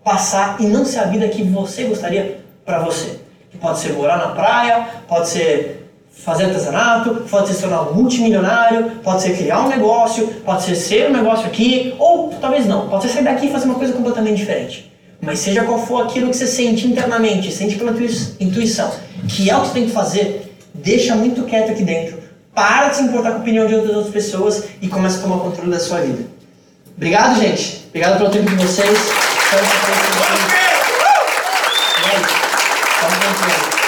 passar 0.05 0.61
e 0.61 0.67
não 0.67 0.85
ser 0.85 0.99
a 0.99 1.05
vida 1.05 1.29
que 1.29 1.43
você 1.43 1.85
gostaria 1.85 2.41
para 2.65 2.81
você. 2.81 3.21
Que 3.51 3.57
pode 3.59 3.79
ser 3.79 3.93
morar 3.93 4.19
na 4.19 4.29
praia, 4.35 4.89
pode 5.09 5.29
ser 5.29 5.80
fazer 6.25 6.45
artesanato, 6.45 7.15
pode 7.31 7.49
ser 7.49 7.55
se 7.55 7.61
tornar 7.63 7.83
um 7.83 7.95
multimilionário, 7.95 8.91
pode 9.03 9.23
ser 9.23 9.37
criar 9.37 9.61
um 9.63 9.69
negócio, 9.69 10.27
pode 10.45 10.63
ser 10.63 10.77
ser 10.77 11.09
um 11.09 11.13
negócio 11.13 11.47
aqui, 11.47 11.95
ou 11.99 12.31
talvez 12.41 12.67
não, 12.67 12.89
pode 12.89 13.05
ser 13.05 13.11
sair 13.11 13.25
daqui 13.25 13.47
e 13.47 13.51
fazer 13.51 13.65
uma 13.65 13.75
coisa 13.75 13.93
completamente 13.93 14.37
diferente. 14.37 14.93
Mas 15.21 15.39
seja 15.39 15.65
qual 15.65 15.79
for 15.87 16.05
aquilo 16.05 16.31
que 16.31 16.37
você 16.37 16.47
sente 16.47 16.87
internamente, 16.87 17.53
sente 17.53 17.77
pela 17.77 17.93
tua 17.93 18.07
intuição, 18.39 18.91
que 19.29 19.51
é 19.51 19.57
o 19.57 19.63
que 19.63 19.69
você 19.69 19.75
tem 19.75 19.87
que 19.87 19.93
fazer, 19.93 20.55
deixa 20.75 21.15
muito 21.15 21.45
quieto 21.45 21.73
aqui 21.73 21.85
dentro. 21.85 22.19
Para 22.55 22.89
de 22.89 22.97
se 22.97 23.03
importar 23.03 23.33
com 23.33 23.39
a 23.39 23.41
opinião 23.41 23.67
de 23.67 23.75
outras 23.75 24.09
pessoas 24.09 24.65
e 24.81 24.89
começa 24.89 25.19
a 25.19 25.23
tomar 25.23 25.39
controle 25.39 25.71
da 25.71 25.79
sua 25.79 26.01
vida. 26.01 26.25
Obrigado, 26.97 27.41
gente. 27.41 27.87
Obrigado 27.89 28.19
pelo 28.19 28.31
tempo 28.31 28.51
de 28.51 28.57
vocês. 28.57 28.99
Se 28.99 29.57
você 29.57 29.77
quiser 33.31 33.75
se 33.75 33.80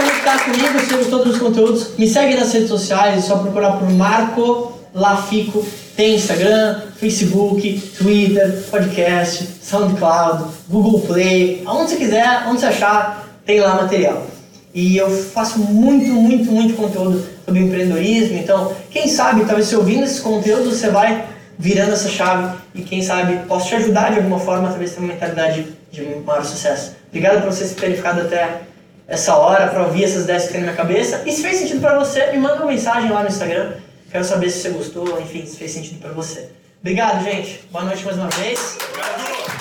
conectar 0.00 0.44
comigo, 0.44 0.80
se 0.80 0.94
gostou 0.94 1.24
dos 1.24 1.38
conteúdos, 1.38 1.96
me 1.98 2.08
segue 2.08 2.34
nas 2.36 2.52
redes 2.52 2.68
sociais, 2.68 3.18
é 3.18 3.20
só 3.20 3.36
procurar 3.38 3.72
por 3.72 3.90
Marco 3.90 4.72
Lafico. 4.94 5.64
Tem 5.94 6.14
Instagram, 6.14 6.80
Facebook, 6.96 7.78
Twitter, 7.98 8.64
podcast, 8.70 9.46
SoundCloud, 9.62 10.44
Google 10.68 11.00
Play, 11.00 11.62
aonde 11.66 11.90
você 11.90 11.96
quiser, 11.96 12.44
onde 12.48 12.60
você 12.60 12.66
achar, 12.66 13.28
tem 13.44 13.60
lá 13.60 13.74
material. 13.74 14.26
E 14.72 14.96
eu 14.96 15.10
faço 15.10 15.58
muito, 15.58 16.06
muito, 16.06 16.50
muito 16.50 16.74
conteúdo 16.74 17.22
sobre 17.44 17.60
empreendedorismo. 17.60 18.38
Então, 18.38 18.72
quem 18.90 19.08
sabe, 19.08 19.44
talvez 19.44 19.66
se 19.66 19.76
ouvindo 19.76 20.04
esses 20.04 20.20
conteúdos, 20.20 20.78
você 20.78 20.88
vai 20.88 21.26
virando 21.58 21.92
essa 21.92 22.08
chave 22.08 22.56
e 22.74 22.80
quem 22.80 23.02
sabe 23.02 23.40
posso 23.46 23.68
te 23.68 23.74
ajudar 23.74 24.12
de 24.12 24.18
alguma 24.18 24.38
forma, 24.38 24.68
talvez 24.68 24.92
ter 24.92 25.00
uma 25.00 25.08
mentalidade 25.08 25.66
de 25.92 26.02
maior 26.24 26.44
sucesso. 26.44 26.92
Obrigado 27.08 27.42
por 27.42 27.52
vocês 27.52 27.74
terem 27.74 27.96
ficado 27.96 28.22
até 28.22 28.62
essa 29.10 29.34
hora 29.34 29.66
para 29.66 29.82
ouvir 29.82 30.04
essas 30.04 30.22
ideias 30.22 30.46
que 30.46 30.52
tem 30.52 30.60
na 30.60 30.68
minha 30.68 30.76
cabeça. 30.76 31.22
E 31.26 31.32
se 31.32 31.42
fez 31.42 31.58
sentido 31.58 31.80
para 31.80 31.98
você, 31.98 32.30
me 32.30 32.38
manda 32.38 32.54
uma 32.62 32.66
mensagem 32.66 33.10
lá 33.10 33.22
no 33.22 33.28
Instagram. 33.28 33.72
Quero 34.10 34.24
saber 34.24 34.48
se 34.50 34.60
você 34.60 34.70
gostou, 34.70 35.20
enfim, 35.20 35.44
se 35.44 35.56
fez 35.56 35.72
sentido 35.72 36.00
para 36.00 36.12
você. 36.12 36.48
Obrigado, 36.80 37.24
gente. 37.24 37.64
Boa 37.72 37.84
noite 37.84 38.04
mais 38.04 38.16
uma 38.16 38.28
vez. 38.28 38.78
Obrigado. 38.88 39.59